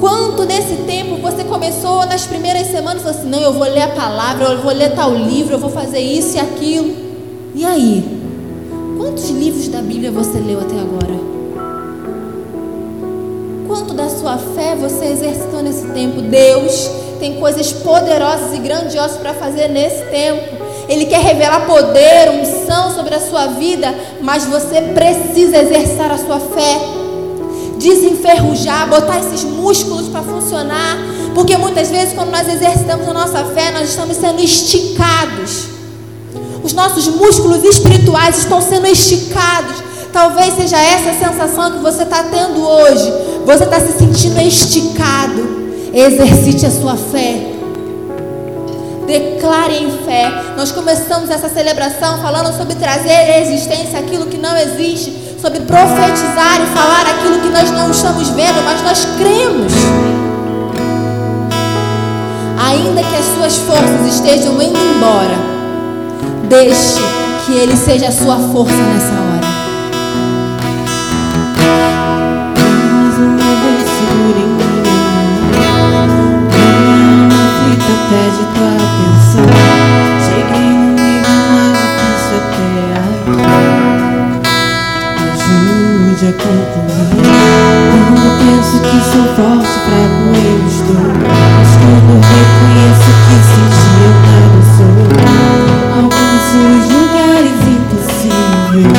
Quanto 0.00 0.44
desse 0.44 0.76
tempo 0.86 1.16
você 1.16 1.42
começou 1.44 2.04
nas 2.06 2.26
primeiras 2.26 2.66
semanas 2.66 3.02
falou 3.02 3.18
assim: 3.18 3.28
não, 3.28 3.40
eu 3.40 3.52
vou 3.52 3.66
ler 3.66 3.82
a 3.82 3.88
palavra, 3.88 4.48
eu 4.48 4.60
vou 4.60 4.72
ler 4.72 4.94
tal 4.94 5.14
livro, 5.14 5.54
eu 5.54 5.58
vou 5.58 5.70
fazer 5.70 6.00
isso 6.00 6.36
e 6.36 6.40
aquilo. 6.40 6.94
E 7.54 7.64
aí? 7.64 8.04
Quantos 8.98 9.30
livros 9.30 9.68
da 9.68 9.80
Bíblia 9.80 10.10
você 10.10 10.38
leu 10.38 10.60
até 10.60 10.74
agora? 10.74 11.16
Quanto 13.66 13.94
da 13.94 14.08
sua 14.08 14.36
fé 14.36 14.76
você 14.76 15.06
exercitou 15.06 15.62
nesse 15.62 15.86
tempo? 15.88 16.20
Deus 16.20 16.90
tem 17.18 17.40
coisas 17.40 17.72
poderosas 17.72 18.54
e 18.54 18.58
grandiosas 18.58 19.16
para 19.16 19.32
fazer 19.32 19.68
nesse 19.68 20.04
tempo. 20.06 20.66
Ele 20.88 21.06
quer 21.06 21.20
revelar 21.20 21.66
poder, 21.66 22.30
unção 22.30 22.94
sobre 22.94 23.14
a 23.14 23.20
sua 23.20 23.46
vida, 23.46 23.94
mas 24.20 24.44
você 24.44 24.80
precisa 24.80 25.58
exercitar 25.58 26.12
a 26.12 26.18
sua 26.18 26.38
fé 26.38 26.95
desenferrujar, 27.86 28.88
botar 28.88 29.20
esses 29.20 29.44
músculos 29.44 30.08
para 30.08 30.22
funcionar. 30.22 30.98
Porque 31.34 31.56
muitas 31.56 31.88
vezes, 31.88 32.14
quando 32.14 32.30
nós 32.30 32.48
exercitamos 32.48 33.06
a 33.08 33.12
nossa 33.12 33.44
fé, 33.44 33.70
nós 33.70 33.90
estamos 33.90 34.16
sendo 34.16 34.42
esticados. 34.42 35.66
Os 36.64 36.72
nossos 36.72 37.06
músculos 37.06 37.62
espirituais 37.62 38.38
estão 38.38 38.60
sendo 38.60 38.86
esticados. 38.86 39.84
Talvez 40.12 40.54
seja 40.54 40.78
essa 40.78 41.10
a 41.10 41.30
sensação 41.30 41.72
que 41.72 41.78
você 41.78 42.02
está 42.02 42.24
tendo 42.24 42.60
hoje. 42.60 43.12
Você 43.44 43.64
está 43.64 43.78
se 43.80 43.92
sentindo 43.98 44.40
esticado. 44.40 45.56
Exercite 45.92 46.66
a 46.66 46.70
sua 46.70 46.96
fé. 46.96 47.52
Declare 49.06 49.76
em 49.76 49.90
fé. 50.04 50.32
Nós 50.56 50.72
começamos 50.72 51.30
essa 51.30 51.48
celebração 51.48 52.20
falando 52.20 52.56
sobre 52.56 52.74
trazer 52.74 53.10
à 53.10 53.40
existência 53.42 53.98
aquilo 53.98 54.26
que 54.26 54.38
não 54.38 54.56
existe 54.56 55.25
sobre 55.46 55.60
profetizar 55.60 56.60
e 56.60 56.66
falar 56.74 57.06
aquilo 57.06 57.38
que 57.38 57.48
nós 57.50 57.70
não 57.70 57.88
estamos 57.92 58.30
vendo, 58.30 58.64
mas 58.64 58.82
nós 58.82 59.04
cremos. 59.16 59.72
Ainda 62.68 63.00
que 63.00 63.14
as 63.14 63.24
suas 63.26 63.56
forças 63.58 64.12
estejam 64.12 64.60
indo 64.60 64.76
embora, 64.76 65.38
deixe 66.48 66.98
que 67.46 67.52
Ele 67.52 67.76
seja 67.76 68.08
a 68.08 68.12
sua 68.12 68.36
força 68.52 68.74
nessa 68.74 69.12
hora. 69.12 69.46
Pede 78.08 78.44
tua 78.54 78.68
atenção. 78.68 80.15
Ajude 86.16 86.26
a 86.26 86.32
concluir. 86.32 87.20
Quando 88.08 88.28
penso 88.38 88.80
que 88.80 88.96
sou 89.10 89.26
forte, 89.36 89.76
fraco 89.84 90.24
eu 90.34 90.58
estou. 90.66 91.04
Mas 91.56 91.70
quando 91.76 92.12
reconheço 92.32 93.10
que 93.26 93.36
sem 93.46 93.66
ti 93.76 93.90
eu 94.02 94.14
nada 94.24 94.60
sou, 94.76 94.96
alcanço 95.96 96.56
os 96.72 96.84
lugares 96.96 97.58
impossíveis. 97.74 98.96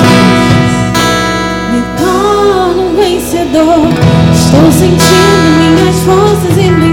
Me 1.71 1.81
torno 1.97 2.81
um 2.83 2.95
vencedor. 2.95 3.81
Estou 4.33 4.67
sentindo 4.71 5.47
minhas 5.57 5.97
forças 6.03 6.55
indo 6.57 6.65
embora. 6.65 6.86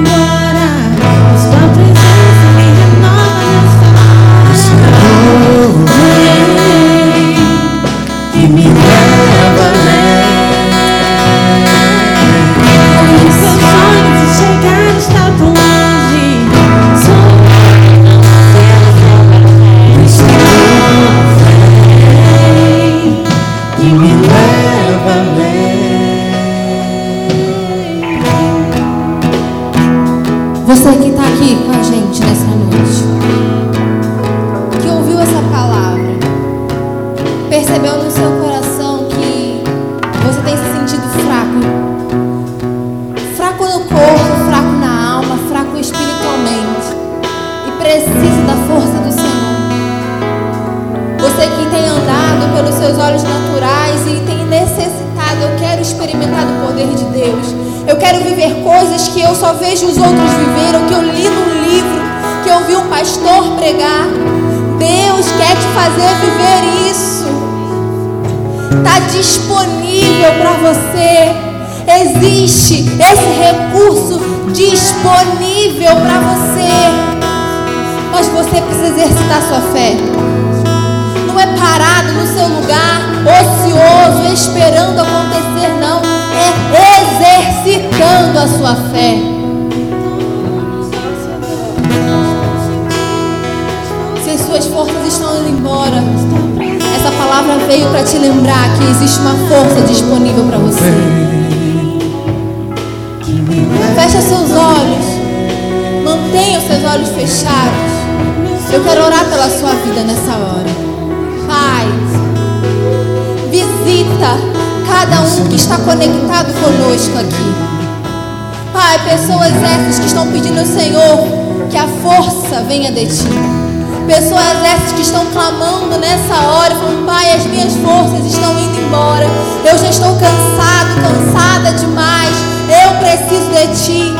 Pessoas 124.06 124.62
essas 124.62 124.92
que 124.92 125.02
estão 125.02 125.26
clamando 125.26 125.98
nessa 125.98 126.34
hora, 126.34 126.74
falando, 126.74 127.06
Pai, 127.06 127.32
as 127.32 127.44
minhas 127.46 127.72
forças 127.74 128.26
estão 128.26 128.58
indo 128.58 128.80
embora. 128.80 129.26
Eu 129.64 129.78
já 129.78 129.88
estou 129.88 130.14
cansado, 130.16 130.94
cansada 131.00 131.72
demais. 131.78 132.34
Eu 132.68 132.98
preciso 132.98 133.50
de 133.50 133.84
ti. 133.84 134.14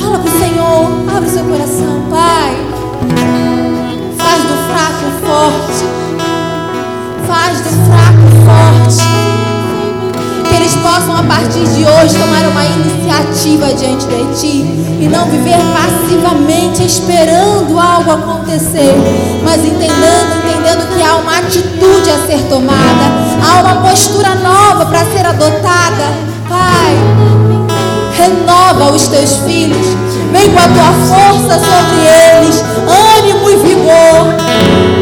Fala 0.00 0.18
para 0.18 0.30
o 0.30 0.38
Senhor, 0.38 1.16
abre 1.16 1.28
o 1.28 1.32
seu 1.32 1.44
coração, 1.44 2.02
Pai. 2.10 2.56
Faz 4.18 4.42
do 4.42 4.56
fraco 4.68 5.10
forte 5.26 6.00
faz 7.30 7.60
do 7.60 7.70
fraco 7.86 8.28
forte. 8.44 9.39
Eles 10.70 10.82
possam, 10.82 11.16
a 11.16 11.22
partir 11.24 11.64
de 11.64 11.84
hoje, 11.84 12.16
tomar 12.16 12.46
uma 12.48 12.64
iniciativa 12.64 13.74
diante 13.74 14.06
de 14.06 14.40
ti 14.40 14.60
e 15.00 15.08
não 15.10 15.24
viver 15.24 15.58
passivamente 15.74 16.84
esperando 16.84 17.76
algo 17.76 18.12
acontecer, 18.12 18.94
mas 19.42 19.64
entendendo, 19.64 20.32
entendendo 20.44 20.86
que 20.94 21.02
há 21.02 21.16
uma 21.16 21.38
atitude 21.38 22.10
a 22.10 22.24
ser 22.24 22.46
tomada, 22.48 23.04
há 23.42 23.60
uma 23.62 23.88
postura 23.88 24.36
nova 24.36 24.86
para 24.86 25.04
ser 25.06 25.26
adotada. 25.26 26.14
Pai, 26.48 26.94
renova 28.16 28.92
os 28.92 29.08
teus 29.08 29.38
filhos, 29.38 29.86
vem 30.30 30.52
com 30.52 30.58
a 30.60 30.68
tua 30.68 30.92
força 31.08 31.58
sobre 31.58 32.06
eles, 32.06 32.64
ânimo 33.18 33.50
e 33.50 33.56
vigor 33.56 34.99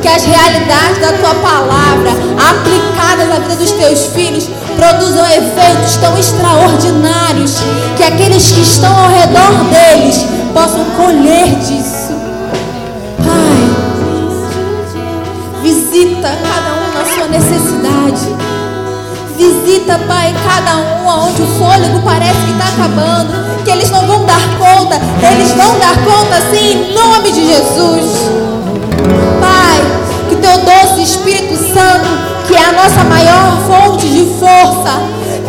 que 0.00 0.08
as 0.08 0.24
realidades 0.24 0.98
da 0.98 1.12
tua 1.12 1.34
palavra 1.34 2.10
aplicadas 2.50 3.28
na 3.28 3.38
vida 3.38 3.56
dos 3.56 3.70
teus 3.72 4.06
filhos 4.06 4.48
produzam 4.76 5.24
efeitos 5.26 5.96
tão 5.96 6.16
extraordinários 6.18 7.56
que 7.96 8.02
aqueles 8.02 8.50
que 8.50 8.60
estão 8.60 8.92
ao 8.92 9.08
redor 9.10 9.52
deles 9.70 10.26
possam 10.54 10.84
colher 10.96 11.54
disso. 11.56 12.14
Pai, 13.18 13.60
visita 15.62 16.28
cada 16.28 16.74
um 16.74 16.94
na 16.94 17.04
sua 17.14 17.28
necessidade. 17.28 18.40
Visita, 19.36 19.98
Pai, 20.06 20.34
cada 20.46 20.76
um 20.76 21.10
aonde 21.10 21.42
fôlego 21.58 22.00
parece 22.04 22.40
que 22.40 22.52
está 22.52 22.68
acabando, 22.68 23.64
que 23.64 23.70
eles 23.70 23.90
não 23.90 24.06
vão 24.06 24.24
dar 24.26 24.40
conta, 24.58 25.00
eles 25.32 25.52
vão 25.52 25.78
dar 25.78 25.96
conta 26.04 26.40
sim, 26.50 26.90
em 26.90 26.94
nome 26.94 27.32
de 27.32 27.46
Jesus. 27.46 28.30
Doce 30.64 31.02
Espírito 31.02 31.56
Santo, 31.56 32.46
que 32.46 32.54
é 32.54 32.64
a 32.64 32.72
nossa 32.72 33.04
maior 33.04 33.58
fonte 33.66 34.08
de 34.08 34.24
força, 34.38 35.00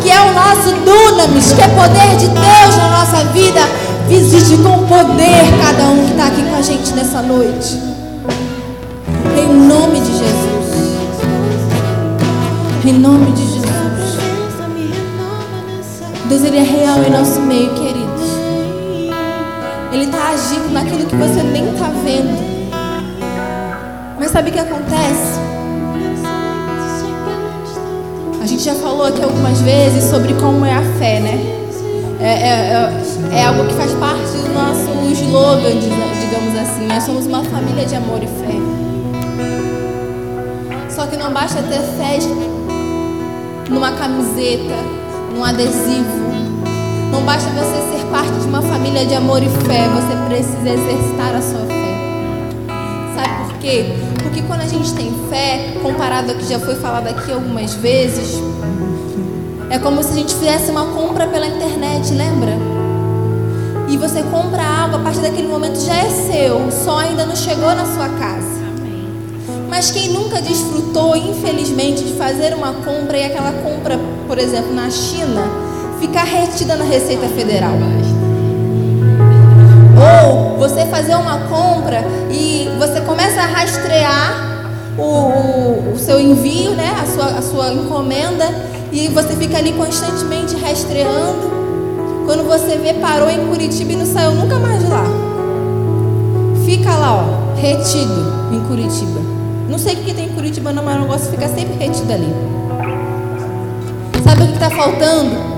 que 0.02 0.10
é 0.10 0.20
o 0.20 0.32
nosso 0.34 0.72
dunamis, 0.84 1.52
que 1.52 1.60
é 1.60 1.68
poder 1.68 2.16
de 2.16 2.28
Deus 2.28 2.76
na 2.76 2.88
nossa 2.90 3.24
vida, 3.32 3.60
visite 4.08 4.56
com 4.62 4.86
poder 4.86 5.44
cada 5.64 5.84
um 5.84 6.04
que 6.04 6.10
está 6.12 6.26
aqui 6.26 6.42
com 6.42 6.56
a 6.56 6.62
gente 6.62 6.92
nessa 6.92 7.22
noite. 7.22 7.78
Em 9.36 9.52
nome 9.66 10.00
de 10.00 10.12
Jesus. 10.12 10.62
Em 12.84 12.92
nome 12.92 13.32
de 13.32 13.42
Jesus. 13.42 13.62
Deus, 16.28 16.44
Ele 16.44 16.58
é 16.58 16.62
real 16.62 17.02
em 17.02 17.10
nosso 17.10 17.40
meio, 17.40 17.70
queridos. 17.74 18.12
Ele 19.92 20.04
está 20.04 20.30
agindo 20.30 20.72
naquilo 20.72 21.06
que 21.06 21.16
você 21.16 21.42
nem 21.42 21.72
está 21.72 21.90
vendo. 22.04 22.51
Mas 24.22 24.30
sabe 24.30 24.50
o 24.50 24.52
que 24.52 24.60
acontece? 24.60 25.40
A 28.40 28.46
gente 28.46 28.62
já 28.62 28.72
falou 28.76 29.06
aqui 29.06 29.20
algumas 29.20 29.60
vezes 29.62 30.04
sobre 30.04 30.32
como 30.34 30.64
é 30.64 30.72
a 30.72 30.82
fé, 30.96 31.18
né? 31.18 31.40
É, 32.20 32.28
é, 32.28 33.34
é, 33.34 33.38
é 33.40 33.44
algo 33.44 33.66
que 33.66 33.74
faz 33.74 33.90
parte 33.94 34.20
do 34.20 34.54
nosso 34.54 35.10
slogan, 35.10 35.76
digamos 35.76 36.56
assim. 36.56 36.86
Nós 36.86 37.02
somos 37.02 37.26
uma 37.26 37.42
família 37.42 37.84
de 37.84 37.96
amor 37.96 38.22
e 38.22 38.28
fé. 38.28 38.60
Só 40.88 41.08
que 41.08 41.16
não 41.16 41.32
basta 41.32 41.60
ter 41.60 41.80
fé 41.80 42.18
numa 43.70 43.90
camiseta, 43.90 44.76
num 45.34 45.44
adesivo. 45.44 46.30
Não 47.10 47.22
basta 47.22 47.50
você 47.50 47.98
ser 47.98 48.06
parte 48.12 48.30
de 48.30 48.46
uma 48.46 48.62
família 48.62 49.04
de 49.04 49.16
amor 49.16 49.42
e 49.42 49.48
fé, 49.66 49.88
você 49.88 50.16
precisa 50.28 50.68
exercitar 50.68 51.34
a 51.34 51.42
sua 51.42 51.66
fé. 51.66 51.82
Sabe 53.16 53.50
por 53.50 53.58
quê? 53.58 54.11
Porque 54.22 54.42
quando 54.42 54.60
a 54.60 54.66
gente 54.66 54.92
tem 54.94 55.12
fé, 55.28 55.74
comparado 55.82 56.32
ao 56.32 56.38
que 56.38 56.48
já 56.48 56.58
foi 56.58 56.76
falado 56.76 57.08
aqui 57.08 57.32
algumas 57.32 57.74
vezes, 57.74 58.40
é 59.70 59.78
como 59.78 60.02
se 60.02 60.10
a 60.10 60.14
gente 60.14 60.34
fizesse 60.34 60.70
uma 60.70 60.86
compra 60.86 61.26
pela 61.26 61.46
internet, 61.46 62.12
lembra? 62.12 62.52
E 63.88 63.96
você 63.96 64.22
compra 64.22 64.62
algo, 64.62 64.96
a 64.96 64.98
partir 65.00 65.20
daquele 65.20 65.48
momento 65.48 65.78
já 65.80 65.96
é 65.96 66.08
seu, 66.08 66.70
só 66.70 66.98
ainda 66.98 67.26
não 67.26 67.36
chegou 67.36 67.74
na 67.74 67.84
sua 67.84 68.08
casa. 68.08 68.62
Mas 69.68 69.90
quem 69.90 70.10
nunca 70.10 70.40
desfrutou, 70.42 71.16
infelizmente, 71.16 72.04
de 72.04 72.12
fazer 72.12 72.54
uma 72.54 72.74
compra 72.74 73.16
e 73.16 73.24
aquela 73.24 73.52
compra, 73.52 73.98
por 74.28 74.38
exemplo, 74.38 74.74
na 74.74 74.90
China, 74.90 75.42
ficar 75.98 76.24
retida 76.24 76.76
na 76.76 76.84
Receita 76.84 77.26
Federal? 77.28 77.72
Ou 79.96 80.41
você 80.62 80.86
fazer 80.86 81.16
uma 81.16 81.38
compra 81.48 82.04
e 82.30 82.68
você 82.78 83.00
começa 83.00 83.40
a 83.40 83.46
rastrear 83.46 84.62
o, 84.96 85.92
o, 85.92 85.98
seu 85.98 86.20
envio, 86.20 86.70
né? 86.70 86.96
a, 87.02 87.04
sua, 87.04 87.24
a 87.38 87.42
sua 87.42 87.72
encomenda, 87.72 88.48
e 88.92 89.08
você 89.08 89.34
fica 89.34 89.58
ali 89.58 89.72
constantemente 89.72 90.54
rastreando. 90.54 91.50
Quando 92.26 92.44
você 92.46 92.78
vê, 92.78 92.94
parou 92.94 93.28
em 93.28 93.44
Curitiba 93.48 93.92
e 93.92 93.96
não 93.96 94.06
saiu 94.06 94.36
nunca 94.36 94.56
mais 94.60 94.78
de 94.78 94.88
lá. 94.88 95.04
Fica 96.64 96.94
lá, 96.94 97.16
ó, 97.16 97.60
retido 97.60 98.52
em 98.52 98.60
Curitiba. 98.68 99.20
Não 99.68 99.78
sei 99.78 99.94
o 99.94 99.96
que 99.96 100.14
tem 100.14 100.26
em 100.26 100.32
Curitiba, 100.32 100.72
não, 100.72 100.84
mas 100.84 100.96
o 100.96 101.00
negócio 101.00 101.28
fica 101.28 101.48
sempre 101.48 101.74
retido 101.74 102.12
ali. 102.12 102.32
Sabe 104.22 104.44
o 104.44 104.46
que 104.46 104.52
está 104.52 104.70
faltando? 104.70 105.51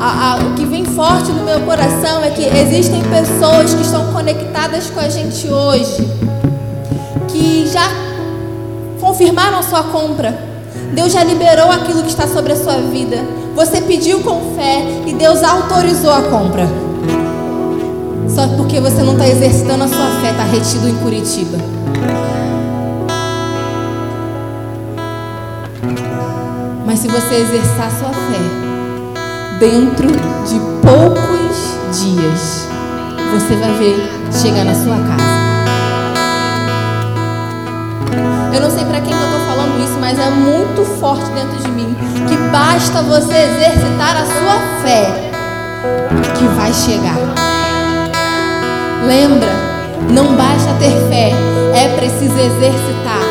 A, 0.00 0.34
a, 0.34 0.36
o 0.36 0.54
que 0.54 0.64
vem 0.64 0.84
forte 0.84 1.32
no 1.32 1.44
meu 1.44 1.60
coração 1.62 2.22
é 2.22 2.30
que 2.30 2.44
existem 2.44 3.02
pessoas 3.02 3.74
que 3.74 3.82
estão 3.82 4.12
conectadas 4.12 4.88
com 4.90 5.00
a 5.00 5.08
gente 5.08 5.48
hoje, 5.48 6.08
que 7.26 7.66
já 7.66 7.90
confirmaram 9.00 9.58
a 9.58 9.62
sua 9.62 9.82
compra. 9.82 10.38
Deus 10.94 11.12
já 11.12 11.24
liberou 11.24 11.70
aquilo 11.70 12.02
que 12.02 12.10
está 12.10 12.28
sobre 12.28 12.52
a 12.52 12.56
sua 12.56 12.76
vida. 12.76 13.16
Você 13.56 13.80
pediu 13.80 14.20
com 14.20 14.54
fé 14.54 14.84
e 15.04 15.12
Deus 15.14 15.42
autorizou 15.42 16.12
a 16.12 16.22
compra. 16.22 16.68
Só 18.28 18.46
porque 18.56 18.80
você 18.80 19.02
não 19.02 19.14
está 19.14 19.26
exercitando 19.26 19.82
a 19.82 19.88
sua 19.88 20.20
fé, 20.20 20.30
está 20.30 20.44
retido 20.44 20.88
em 20.88 20.94
Curitiba. 20.98 21.58
Mas 26.86 27.00
se 27.00 27.08
você 27.08 27.34
exercitar 27.34 27.88
a 27.88 27.90
sua 27.90 28.10
fé, 28.10 28.57
dentro 29.58 30.06
de 30.06 30.60
poucos 30.86 32.00
dias, 32.00 32.68
você 33.32 33.56
vai 33.56 33.72
ver 33.72 33.96
chegar 34.32 34.64
na 34.64 34.74
sua 34.74 34.96
casa. 34.96 35.38
Eu 38.54 38.60
não 38.60 38.70
sei 38.70 38.84
para 38.84 39.00
quem 39.00 39.12
eu 39.12 39.18
estou 39.18 39.40
falando 39.40 39.82
isso, 39.82 39.98
mas 40.00 40.18
é 40.18 40.30
muito 40.30 40.84
forte 41.00 41.28
dentro 41.30 41.58
de 41.62 41.70
mim 41.70 41.96
que 42.28 42.36
basta 42.52 43.02
você 43.02 43.34
exercitar 43.34 44.16
a 44.16 44.26
sua 44.26 44.60
fé 44.82 45.30
que 46.38 46.44
vai 46.56 46.72
chegar. 46.72 47.18
Lembra? 49.06 49.50
Não 50.10 50.36
basta 50.36 50.72
ter 50.78 50.92
fé, 51.08 51.32
é 51.74 51.96
preciso 51.96 52.38
exercitar. 52.38 53.22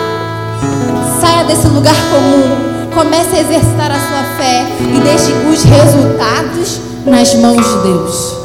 Saia 1.21 1.45
desse 1.45 1.67
lugar 1.67 1.95
comum 2.11 2.56
Comece 2.97 3.35
a 3.35 3.41
exercitar 3.41 3.91
a 3.91 3.99
sua 3.99 4.23
fé 4.39 4.65
e 4.79 4.99
deixe 5.01 5.31
os 5.31 5.63
resultados 5.63 6.81
nas 7.05 7.35
mãos 7.35 7.63
de 7.63 7.83
Deus. 7.83 8.35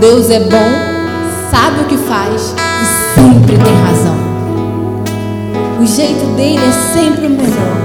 Deus 0.00 0.30
é 0.30 0.40
bom, 0.40 1.50
sabe 1.50 1.82
o 1.82 1.84
que 1.84 1.98
faz 1.98 2.54
e 2.56 3.14
sempre 3.14 3.58
tem 3.58 3.74
razão. 3.84 4.16
O 5.78 5.86
jeito 5.86 6.24
dele 6.34 6.62
é 6.64 6.72
sempre 6.94 7.26
o 7.26 7.30
melhor 7.30 7.76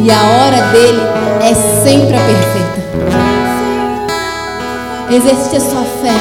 e 0.00 0.10
a 0.10 0.20
hora 0.20 0.72
dele 0.72 1.00
é 1.42 1.54
sempre 1.84 2.16
a 2.16 2.20
perfeita. 2.20 2.82
Exercite 5.14 5.56
a 5.58 5.60
sua 5.60 5.84
fé. 6.02 6.16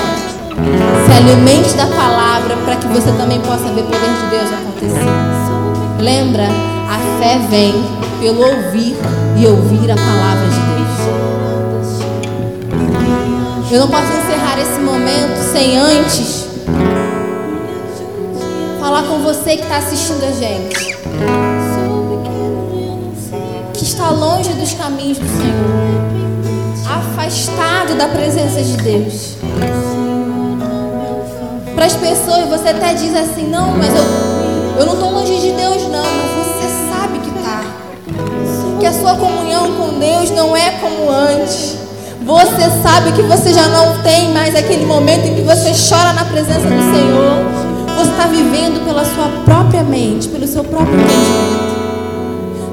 Se 1.04 1.12
alimente 1.14 1.74
da 1.74 1.88
palavra 1.88 2.56
para 2.58 2.76
que 2.76 2.88
você 2.90 3.12
também 3.14 3.42
possa 3.42 3.74
ver 3.74 3.82
o 3.82 3.86
poder 3.86 4.14
de 4.22 4.30
Deus 4.30 4.54
acontecer. 4.54 5.10
Lembra, 6.00 6.44
a 6.88 7.20
fé 7.20 7.40
vem 7.50 7.74
pelo 8.20 8.42
ouvir 8.42 8.96
e 9.38 9.46
ouvir 9.46 9.92
a 9.92 9.96
palavra 9.96 10.48
de 10.50 10.60
Deus. 10.60 10.88
Eu 13.72 13.80
não 13.82 13.88
posso 13.90 14.06
encerrar 14.06 14.60
esse 14.60 14.80
momento 14.80 15.38
sem 15.52 15.78
antes 15.78 16.48
falar 18.80 19.04
com 19.04 19.20
você 19.20 19.58
que 19.58 19.64
está 19.64 19.78
assistindo 19.78 20.24
a 20.24 20.32
gente, 20.32 20.98
que 23.74 23.84
está 23.84 24.10
longe 24.10 24.54
dos 24.54 24.74
caminhos 24.74 25.20
do 25.20 25.28
Senhor, 25.28 25.68
afastado 26.90 27.96
da 27.98 28.08
presença 28.08 28.62
de 28.64 28.78
Deus. 28.78 29.36
Para 31.76 31.86
as 31.86 31.96
pessoas, 31.96 32.48
você 32.48 32.70
até 32.70 32.94
diz 32.94 33.14
assim: 33.14 33.50
não, 33.50 33.78
mas 33.78 33.94
eu, 33.94 34.80
eu 34.80 34.86
não 34.86 34.94
estou 34.94 35.12
longe 35.12 35.40
de 35.42 35.52
Deus, 35.52 35.84
não, 35.90 36.37
a 38.88 38.94
sua 38.94 39.16
comunhão 39.16 39.74
com 39.74 40.00
Deus 40.00 40.32
não 40.32 40.56
é 40.56 40.72
como 40.80 41.10
antes. 41.10 41.76
Você 42.22 42.82
sabe 42.82 43.12
que 43.12 43.22
você 43.22 43.54
já 43.54 43.68
não 43.68 44.02
tem 44.02 44.32
mais 44.34 44.56
aquele 44.56 44.86
momento 44.86 45.28
em 45.28 45.36
que 45.36 45.42
você 45.42 45.72
chora 45.90 46.14
na 46.14 46.24
presença 46.26 46.62
do 46.62 46.94
Senhor. 46.94 47.68
Você 47.98 48.12
está 48.12 48.28
vivendo 48.28 48.86
pela 48.86 49.04
sua 49.04 49.28
própria 49.44 49.84
mente, 49.84 50.28
pelo 50.30 50.48
seu 50.48 50.64
próprio 50.64 50.96
entendimento. 50.96 51.68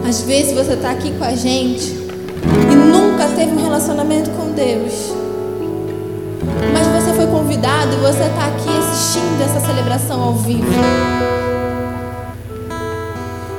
Às 0.09 0.23
vezes 0.23 0.53
você 0.53 0.75
está 0.75 0.91
aqui 0.91 1.13
com 1.13 1.25
a 1.25 1.35
gente 1.35 1.91
e 2.71 2.75
nunca 2.75 3.27
teve 3.29 3.53
um 3.53 3.63
relacionamento 3.63 4.31
com 4.31 4.53
Deus. 4.53 5.13
Mas 6.73 6.87
você 7.03 7.13
foi 7.15 7.27
convidado 7.27 7.93
e 7.93 7.97
você 7.97 8.23
está 8.23 8.47
aqui 8.47 8.79
assistindo 8.79 9.43
essa 9.43 9.67
celebração 9.67 10.23
ao 10.23 10.35
vivo. 10.35 10.65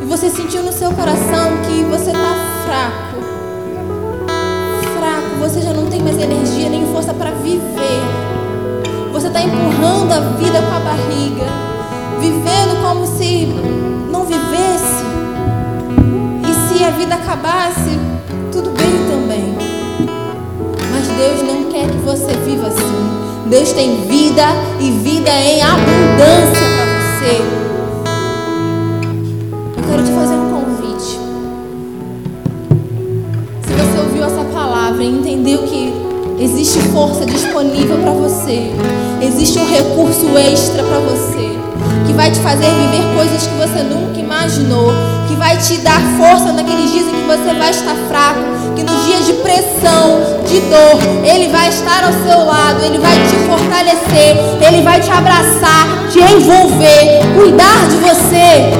E 0.01 0.05
você 0.05 0.29
sentiu 0.29 0.61
no 0.61 0.71
seu 0.71 0.91
coração 0.91 1.57
que 1.65 1.83
você 1.83 2.11
barriga, 10.95 11.45
vivendo 12.19 12.81
como 12.81 13.05
se 13.05 13.47
não 14.11 14.25
vivesse. 14.25 15.03
E 16.47 16.77
se 16.77 16.83
a 16.83 16.91
vida 16.91 17.15
acabasse, 17.15 17.99
tudo 18.51 18.69
bem 18.71 18.91
também. 19.09 19.55
Mas 20.91 21.07
Deus 21.07 21.41
não 21.43 21.71
quer 21.71 21.89
que 21.89 21.97
você 21.97 22.33
viva 22.45 22.67
assim. 22.67 23.49
Deus 23.49 23.71
tem 23.73 24.07
vida 24.07 24.43
e 24.79 24.91
vida 24.91 25.29
em 25.29 25.61
abundância 25.61 26.67
para 26.77 26.85
você. 26.95 27.65
entendeu 29.95 30.39
que 30.39 30.44
força 36.95 37.25
disponível 37.25 37.97
para 37.97 38.11
você. 38.11 38.71
Existe 39.21 39.59
um 39.59 39.69
recurso 39.69 40.37
extra 40.37 40.81
para 40.81 40.99
você 40.99 41.59
que 42.07 42.13
vai 42.13 42.31
te 42.31 42.39
fazer 42.39 42.67
viver 42.67 43.03
coisas 43.13 43.45
que 43.45 43.53
você 43.55 43.83
nunca 43.83 44.17
imaginou, 44.17 44.93
que 45.27 45.35
vai 45.35 45.57
te 45.57 45.79
dar 45.79 45.99
força 46.17 46.53
naqueles 46.53 46.93
dias 46.93 47.05
em 47.05 47.11
que 47.11 47.27
você 47.27 47.53
vai 47.59 47.71
estar 47.71 47.95
fraco, 48.07 48.39
que 48.77 48.83
nos 48.83 49.05
dias 49.05 49.25
de 49.25 49.33
pressão, 49.33 50.39
de 50.47 50.61
dor, 50.61 51.25
ele 51.25 51.49
vai 51.49 51.67
estar 51.67 52.01
ao 52.05 52.13
seu 52.13 52.45
lado, 52.45 52.81
ele 52.81 52.97
vai 52.97 53.15
te 53.27 53.35
fortalecer, 53.45 54.37
ele 54.65 54.81
vai 54.81 55.01
te 55.01 55.11
abraçar, 55.11 56.07
te 56.09 56.19
envolver, 56.19 57.19
cuidar 57.35 57.89
de 57.89 57.97
você. 57.97 58.71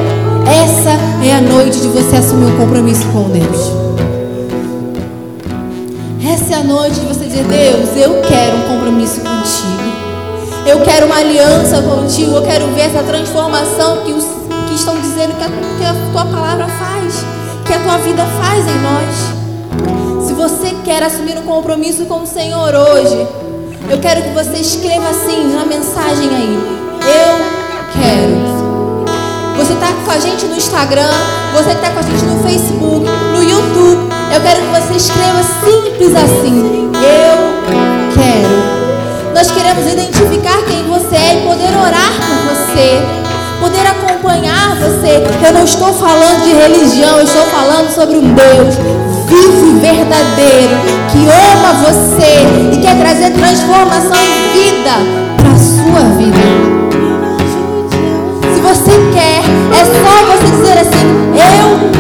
Essa 0.64 0.92
é 1.22 1.36
a 1.36 1.42
noite 1.42 1.82
de 1.82 1.90
você 1.90 2.16
assumir 2.16 2.46
um 2.46 2.58
compromisso 2.58 3.06
com 3.08 3.24
Deus. 3.30 3.85
Essa 6.56 6.64
é 6.64 6.68
a 6.70 6.74
noite 6.74 7.02
de 7.02 7.06
você 7.06 7.26
dizer: 7.26 7.44
Deus, 7.44 7.98
eu 7.98 8.22
quero 8.22 8.56
um 8.56 8.62
compromisso 8.62 9.20
contigo. 9.20 9.84
Eu 10.66 10.80
quero 10.84 11.06
uma 11.06 11.18
aliança 11.18 11.82
contigo. 11.82 12.34
Eu 12.34 12.44
quero 12.44 12.68
ver 12.68 12.84
essa 12.84 13.04
transformação 13.04 14.06
que, 14.06 14.14
os, 14.14 14.24
que 14.70 14.74
estão 14.74 14.96
dizendo 15.02 15.36
que 15.36 15.44
a, 15.44 15.48
que 15.50 15.84
a 15.84 16.12
tua 16.14 16.24
palavra 16.24 16.66
faz, 16.70 17.26
que 17.66 17.74
a 17.74 17.80
tua 17.80 17.98
vida 17.98 18.26
faz 18.42 18.66
em 18.70 18.80
nós. 18.80 20.26
Se 20.26 20.34
você 20.34 20.74
quer 20.86 21.04
assumir 21.04 21.38
um 21.38 21.42
compromisso 21.42 22.06
com 22.06 22.22
o 22.22 22.26
Senhor 22.26 22.74
hoje, 22.74 23.28
eu 23.90 24.00
quero 24.00 24.22
que 24.22 24.30
você 24.30 24.58
escreva 24.58 25.10
assim 25.10 25.54
na 25.54 25.66
mensagem 25.66 26.30
aí: 26.30 26.58
Eu 27.02 27.38
quero. 27.92 28.56
Você 29.58 29.74
está 29.74 29.88
com 30.06 30.12
a 30.12 30.20
gente 30.20 30.46
no 30.46 30.56
Instagram, 30.56 31.12
você 31.54 31.72
está 31.72 31.90
com 31.90 32.00
a 32.00 32.02
gente 32.02 32.24
no 32.24 32.42
Facebook, 32.42 33.06
no 33.34 33.44
YouTube. 33.44 34.05
Eu 34.34 34.42
quero 34.42 34.62
que 34.62 34.82
você 34.82 34.94
escreva 34.96 35.44
simples 35.64 36.16
assim: 36.16 36.92
Eu 36.96 38.14
quero. 38.14 39.34
Nós 39.34 39.52
queremos 39.52 39.86
identificar 39.92 40.62
quem 40.68 40.84
você 40.84 41.16
é 41.16 41.38
e 41.40 41.48
poder 41.48 41.76
orar 41.78 42.12
por 42.20 42.56
você, 42.56 43.02
poder 43.60 43.86
acompanhar 43.88 44.76
você. 44.78 45.24
Eu 45.46 45.54
não 45.54 45.64
estou 45.64 45.94
falando 45.94 46.44
de 46.44 46.54
religião, 46.54 47.18
eu 47.18 47.24
estou 47.24 47.44
falando 47.44 47.94
sobre 47.94 48.18
um 48.18 48.34
Deus 48.34 48.76
vivo 49.28 49.68
e 49.68 49.80
verdadeiro 49.80 50.76
que 51.12 51.28
ama 51.28 51.74
você 51.84 52.74
e 52.74 52.82
quer 52.82 52.98
trazer 52.98 53.32
transformação 53.32 54.18
em 54.18 54.54
vida 54.54 54.92
para 55.38 55.52
a 55.52 55.58
sua 55.58 56.02
vida. 56.18 56.76
Se 58.54 58.62
você 58.62 58.92
quer, 59.14 59.42
é 59.74 59.86
só 59.86 60.26
você 60.32 60.46
dizer 60.52 60.78
assim: 60.80 61.08
Eu 61.34 61.95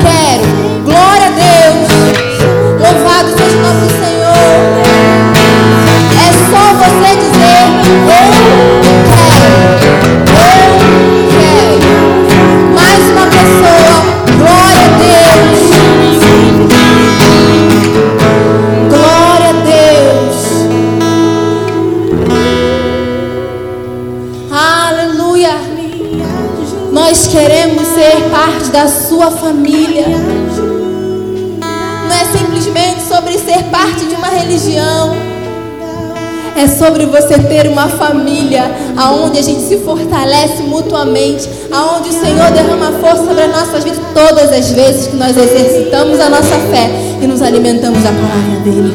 sobre 36.78 37.06
você 37.06 37.40
ter 37.40 37.68
uma 37.68 37.88
família 37.88 38.64
aonde 38.98 39.40
a 39.40 39.42
gente 39.42 39.62
se 39.62 39.78
fortalece 39.78 40.64
mutuamente, 40.64 41.50
aonde 41.72 42.10
o 42.10 42.12
Senhor 42.12 42.52
derrama 42.52 42.92
força 43.00 43.26
sobre 43.26 43.44
as 43.44 43.52
nossas 43.52 43.84
vidas 43.84 44.00
todas 44.14 44.52
as 44.52 44.72
vezes 44.72 45.08
que 45.08 45.16
nós 45.16 45.36
exercitamos 45.36 46.20
a 46.20 46.30
nossa 46.30 46.56
fé 46.72 46.90
e 47.22 47.28
nos 47.28 47.42
alimentamos 47.42 48.04
da 48.04 48.10
palavra 48.10 48.60
dele. 48.64 48.94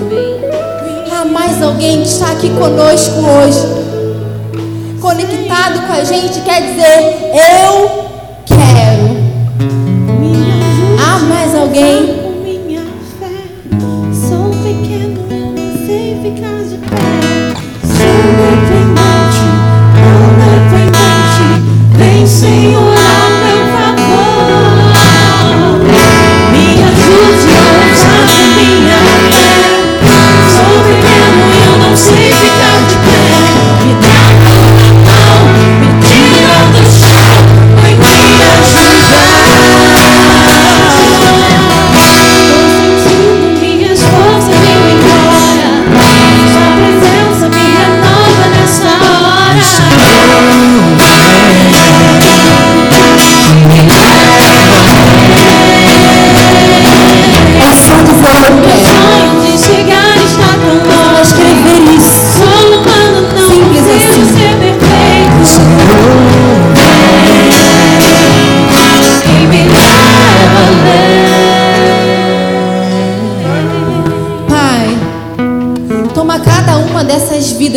Há 1.13 1.25
mais 1.25 1.63
alguém 1.63 2.03
que 2.03 2.09
está 2.09 2.31
aqui 2.33 2.51
conosco 2.51 3.17
hoje, 3.21 5.01
conectado 5.01 5.87
com 5.87 5.93
a 5.93 6.05
gente, 6.05 6.41
quer 6.41 6.63
dizer, 6.63 7.31
eu 7.33 7.91
quero. 8.47 9.21
Há 10.99 11.19
mais 11.21 11.55
alguém? 11.55 12.20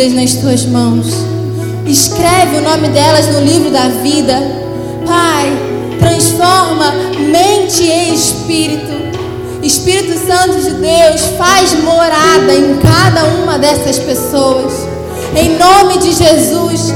Vidas 0.04 0.12
nas 0.12 0.34
tuas 0.34 0.66
mãos. 0.66 1.06
Escreve 1.86 2.58
o 2.58 2.62
nome 2.62 2.88
delas 2.88 3.26
no 3.28 3.40
livro 3.40 3.70
da 3.70 3.88
vida. 3.88 4.34
Pai, 5.06 5.50
transforma 5.98 6.92
mente 7.30 7.82
e 7.82 8.14
espírito. 8.14 8.92
Espírito 9.62 10.18
Santo 10.26 10.60
de 10.60 10.70
Deus, 10.74 11.22
faz 11.38 11.72
morada 11.82 12.52
em 12.52 12.76
cada 12.76 13.24
uma 13.24 13.58
dessas 13.58 13.98
pessoas. 13.98 14.72
Em 15.34 15.56
nome 15.56 15.98
de 15.98 16.12
Jesus, 16.12 16.92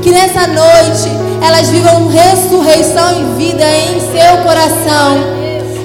que 0.00 0.10
nessa 0.10 0.46
noite 0.46 1.10
elas 1.44 1.68
vivam 1.68 2.08
ressurreição 2.08 3.20
e 3.20 3.44
vida 3.44 3.64
em 3.64 4.00
seu 4.00 4.36
coração. 4.44 5.42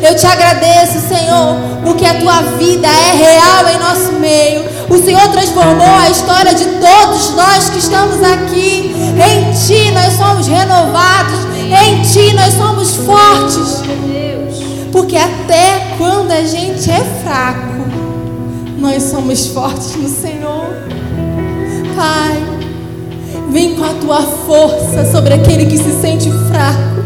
Eu 0.07 0.15
te 0.15 0.27
agradeço, 0.27 0.99
Senhor, 1.07 1.55
porque 1.83 2.05
a 2.05 2.19
tua 2.19 2.41
vida 2.57 2.87
é 2.87 3.15
real 3.15 3.67
em 3.67 3.79
nosso 3.79 4.11
meio. 4.19 4.76
O 4.89 4.97
Senhor 4.97 5.27
transformou 5.31 5.85
a 5.85 6.09
história 6.09 6.53
de 6.55 6.65
todos 6.65 7.31
nós 7.31 7.69
que 7.69 7.79
estamos 7.79 8.23
aqui. 8.23 8.93
Em 9.17 9.51
ti 9.51 9.91
nós 9.91 10.13
somos 10.13 10.47
renovados, 10.47 11.39
em 11.57 12.01
ti 12.01 12.33
nós 12.33 12.53
somos 12.53 12.95
fortes. 12.95 13.81
Porque 14.91 15.17
até 15.17 15.95
quando 15.97 16.31
a 16.31 16.43
gente 16.43 16.89
é 16.89 17.03
fraco, 17.23 17.67
nós 18.77 19.03
somos 19.03 19.47
fortes 19.47 19.95
no 19.95 20.07
Senhor. 20.07 20.67
Pai, 21.95 22.43
vem 23.49 23.75
com 23.75 23.83
a 23.83 23.93
tua 23.95 24.21
força 24.21 25.11
sobre 25.11 25.33
aquele 25.33 25.65
que 25.65 25.77
se 25.77 25.99
sente 25.99 26.31
fraco, 26.47 27.03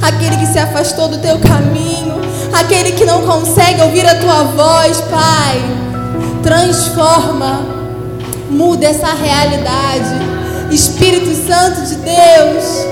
aquele 0.00 0.36
que 0.36 0.46
se 0.46 0.58
afastou 0.58 1.08
do 1.08 1.18
teu 1.18 1.38
caminho, 1.40 2.14
aquele 2.52 2.92
que 2.92 3.04
não 3.04 3.22
consegue 3.22 3.82
ouvir 3.82 4.06
a 4.06 4.14
tua 4.16 4.44
voz, 4.44 5.00
Pai. 5.10 5.83
Transforma, 6.44 7.62
muda 8.50 8.86
essa 8.86 9.06
realidade. 9.14 10.14
Espírito 10.70 11.34
Santo 11.46 11.80
de 11.86 11.94
Deus, 11.94 12.86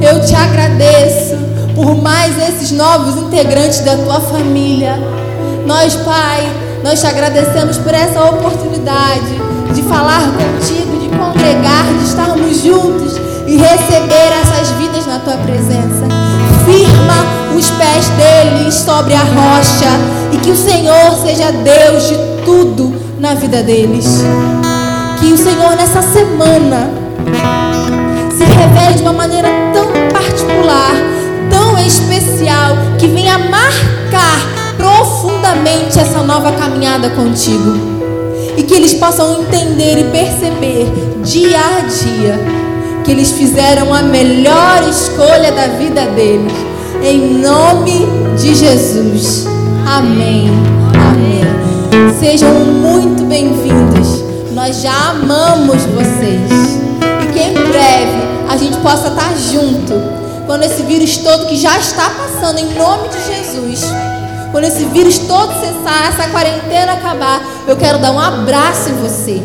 eu 0.00 0.24
te 0.24 0.34
agradeço 0.34 1.36
por 1.74 1.94
mais 1.94 2.32
esses 2.48 2.70
novos 2.70 3.16
integrantes 3.18 3.80
da 3.80 3.98
tua 3.98 4.18
família. 4.18 4.94
Nós, 5.66 5.94
Pai, 5.96 6.50
nós 6.82 7.00
te 7.02 7.06
agradecemos 7.06 7.76
por 7.76 7.92
essa 7.92 8.24
oportunidade 8.24 9.38
de 9.74 9.82
falar 9.82 10.22
contigo, 10.22 11.00
de 11.00 11.08
congregar, 11.18 11.84
de 11.98 12.04
estarmos 12.04 12.62
juntos 12.62 13.20
e 13.46 13.58
receber 13.58 14.32
essas 14.40 14.70
vidas 14.78 15.06
na 15.06 15.18
tua 15.18 15.36
presença. 15.36 16.06
Firma 16.64 17.58
os 17.58 17.70
pés 17.72 18.08
deles 18.16 18.74
sobre 18.74 19.12
a 19.12 19.22
rocha 19.22 19.90
e 20.32 20.38
que 20.38 20.50
o 20.50 20.56
Senhor 20.56 21.14
seja 21.22 21.52
Deus 21.52 22.08
de 22.08 22.33
tudo, 22.44 22.92
na 23.18 23.34
vida 23.34 23.62
deles. 23.62 24.22
Que 25.18 25.32
o 25.32 25.36
Senhor 25.36 25.76
nessa 25.76 26.02
semana 26.02 26.90
se 28.36 28.44
revele 28.44 28.94
de 28.94 29.02
uma 29.02 29.12
maneira 29.12 29.48
tão 29.72 29.86
particular, 30.12 30.92
tão 31.50 31.78
especial, 31.78 32.76
que 32.98 33.06
venha 33.06 33.38
marcar 33.38 34.54
profundamente 34.76 35.98
essa 35.98 36.22
nova 36.22 36.52
caminhada 36.52 37.10
contigo. 37.10 37.94
E 38.56 38.62
que 38.62 38.74
eles 38.74 38.94
possam 38.94 39.42
entender 39.42 39.98
e 39.98 40.04
perceber 40.04 40.86
dia 41.22 41.58
a 41.58 41.80
dia 41.80 42.64
que 43.04 43.10
eles 43.10 43.32
fizeram 43.32 43.92
a 43.92 44.02
melhor 44.02 44.88
escolha 44.88 45.52
da 45.52 45.66
vida 45.78 46.06
deles. 46.06 46.52
Em 47.02 47.38
nome 47.38 48.06
de 48.38 48.54
Jesus. 48.54 49.46
Amém. 49.86 50.50
Amém. 50.94 51.73
Sejam 52.18 52.50
muito 52.64 53.24
bem-vindos. 53.24 54.22
Nós 54.52 54.82
já 54.82 55.10
amamos 55.10 55.82
vocês. 55.84 56.78
E 57.22 57.32
que 57.32 57.38
em 57.40 57.52
breve 57.52 58.22
a 58.48 58.56
gente 58.56 58.76
possa 58.78 59.08
estar 59.08 59.34
junto. 59.36 59.94
Quando 60.46 60.62
esse 60.64 60.82
vírus 60.82 61.16
todo 61.18 61.46
que 61.46 61.56
já 61.56 61.78
está 61.78 62.10
passando, 62.10 62.58
em 62.58 62.74
nome 62.74 63.08
de 63.08 63.18
Jesus. 63.26 63.84
Quando 64.52 64.64
esse 64.64 64.84
vírus 64.84 65.18
todo 65.18 65.52
cessar, 65.60 66.08
essa 66.08 66.28
quarentena 66.28 66.92
acabar, 66.92 67.42
eu 67.66 67.76
quero 67.76 67.98
dar 67.98 68.12
um 68.12 68.20
abraço 68.20 68.90
em 68.90 68.94
você. 68.94 69.42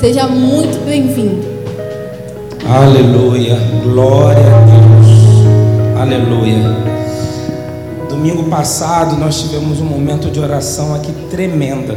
Seja 0.00 0.26
muito 0.26 0.84
bem-vindo. 0.84 1.46
Aleluia. 2.68 3.56
Glória 3.84 4.40
a 4.40 4.60
Deus. 4.60 6.00
Aleluia. 6.00 7.01
Domingo 8.22 8.44
passado 8.44 9.16
nós 9.16 9.40
tivemos 9.40 9.80
um 9.80 9.84
momento 9.84 10.30
de 10.30 10.38
oração 10.38 10.94
aqui 10.94 11.12
tremenda. 11.28 11.96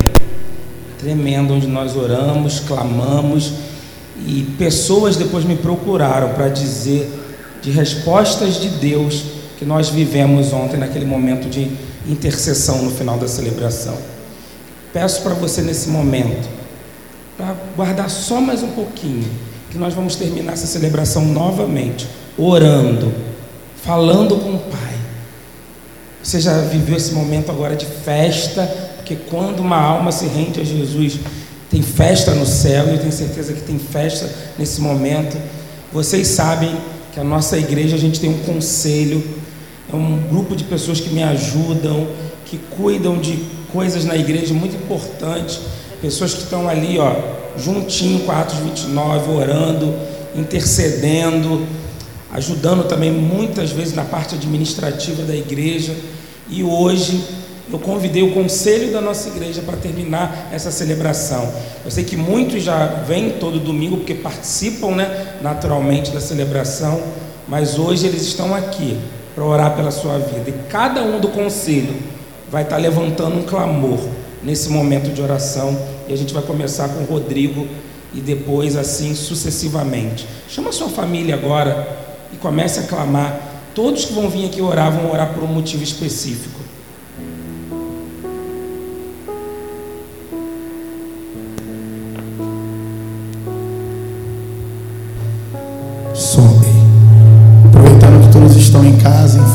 Tremenda, 0.98 1.54
onde 1.54 1.68
nós 1.68 1.96
oramos, 1.96 2.60
clamamos 2.62 3.54
e 4.26 4.42
pessoas 4.58 5.18
depois 5.18 5.46
me 5.46 5.56
procuraram 5.56 6.30
para 6.30 6.48
dizer 6.48 7.08
de 7.62 7.70
respostas 7.70 8.56
de 8.56 8.70
Deus 8.70 9.24
que 9.60 9.66
nós 9.66 9.90
vivemos 9.90 10.52
ontem 10.52 10.78
naquele 10.78 11.06
momento 11.06 11.48
de 11.48 11.72
intercessão 12.08 12.82
no 12.82 12.90
final 12.90 13.20
da 13.20 13.28
celebração. 13.28 13.96
Peço 14.92 15.22
para 15.22 15.36
você 15.36 15.62
nesse 15.62 15.90
momento, 15.90 16.50
para 17.38 17.56
guardar 17.76 18.10
só 18.10 18.42
mais 18.42 18.64
um 18.64 18.70
pouquinho, 18.70 19.30
que 19.70 19.78
nós 19.78 19.94
vamos 19.94 20.16
terminar 20.16 20.54
essa 20.54 20.66
celebração 20.66 21.24
novamente, 21.24 22.08
orando, 22.36 23.14
falando 23.84 24.38
com 24.38 24.56
o 24.56 24.60
Pai. 24.72 24.95
Você 26.26 26.42
já 26.42 26.60
viveu 26.62 26.98
esse 26.98 27.14
momento 27.14 27.52
agora 27.52 27.76
de 27.76 27.86
festa, 27.86 28.66
porque 28.96 29.16
quando 29.30 29.60
uma 29.60 29.80
alma 29.80 30.12
se 30.12 30.26
rende 30.26 30.60
a 30.60 30.64
Jesus, 30.64 31.20
tem 31.70 31.84
festa 31.84 32.32
no 32.32 32.48
céu, 32.48 32.88
e 32.88 32.94
eu 32.94 32.98
tenho 32.98 33.12
certeza 33.12 33.54
que 33.54 33.62
tem 33.62 33.78
festa 33.78 34.28
nesse 34.58 34.82
momento. 34.82 35.38
Vocês 35.94 36.30
sabem 36.30 36.76
que 37.14 37.20
a 37.20 37.24
nossa 37.24 37.60
igreja, 37.60 37.96
a 37.96 38.00
gente 38.00 38.20
tem 38.20 38.32
um 38.32 38.40
conselho, 38.40 39.24
é 39.94 39.96
um 39.96 40.18
grupo 40.28 40.56
de 40.56 40.64
pessoas 40.64 41.00
que 41.00 41.10
me 41.10 41.22
ajudam, 41.22 42.08
que 42.48 42.58
cuidam 42.76 43.20
de 43.20 43.38
coisas 43.72 44.04
na 44.04 44.16
igreja 44.16 44.52
muito 44.52 44.76
importantes, 44.76 45.60
pessoas 46.02 46.34
que 46.34 46.42
estão 46.42 46.68
ali, 46.68 46.98
ó, 46.98 47.14
juntinho 47.56 48.22
com 48.22 48.32
Atos 48.32 48.58
29, 48.58 49.32
orando, 49.32 49.94
intercedendo, 50.36 51.68
ajudando 52.36 52.86
também 52.86 53.12
muitas 53.12 53.72
vezes 53.72 53.96
na 53.96 54.04
parte 54.04 54.36
administrativa 54.36 55.24
da 55.24 55.34
igreja. 55.34 55.96
E 56.50 56.64
hoje 56.64 57.24
eu 57.72 57.80
convidei 57.80 58.24
o 58.24 58.34
conselho 58.34 58.92
da 58.92 59.00
nossa 59.00 59.30
igreja 59.30 59.62
para 59.62 59.78
terminar 59.78 60.50
essa 60.52 60.70
celebração. 60.70 61.50
Eu 61.84 61.90
sei 61.90 62.04
que 62.04 62.18
muitos 62.18 62.62
já 62.62 62.88
vêm 63.08 63.32
todo 63.40 63.58
domingo 63.58 63.98
porque 63.98 64.14
participam, 64.14 64.92
né, 64.92 65.38
naturalmente 65.42 66.12
da 66.12 66.20
celebração, 66.20 67.02
mas 67.48 67.80
hoje 67.80 68.06
eles 68.06 68.24
estão 68.24 68.54
aqui 68.54 69.00
para 69.34 69.46
orar 69.46 69.74
pela 69.74 69.90
sua 69.90 70.18
vida. 70.18 70.50
E 70.50 70.70
cada 70.70 71.04
um 71.04 71.22
do 71.22 71.30
conselho 71.30 71.96
vai 72.52 72.64
estar 72.64 72.78
levantando 72.78 73.38
um 73.38 73.44
clamor 73.44 74.00
nesse 74.44 74.68
momento 74.70 75.14
de 75.14 75.22
oração. 75.22 75.78
E 76.10 76.14
a 76.14 76.18
gente 76.18 76.34
vai 76.34 76.44
começar 76.44 76.90
com 76.90 77.02
o 77.02 77.06
Rodrigo 77.06 77.66
e 78.14 78.20
depois 78.20 78.76
assim 78.76 79.16
sucessivamente. 79.16 80.28
Chama 80.50 80.70
a 80.70 80.74
sua 80.74 80.90
família 80.90 81.36
agora 81.36 82.05
e 82.36 82.38
comece 82.38 82.82
a 82.82 82.84
clamar. 82.84 83.40
Todos 83.74 84.06
que 84.06 84.14
vão 84.14 84.30
vir 84.30 84.46
aqui 84.46 84.62
orar 84.62 84.92
vão 84.92 85.12
orar 85.12 85.34
por 85.34 85.44
um 85.44 85.48
motivo 85.48 85.84
específico. 85.84 86.66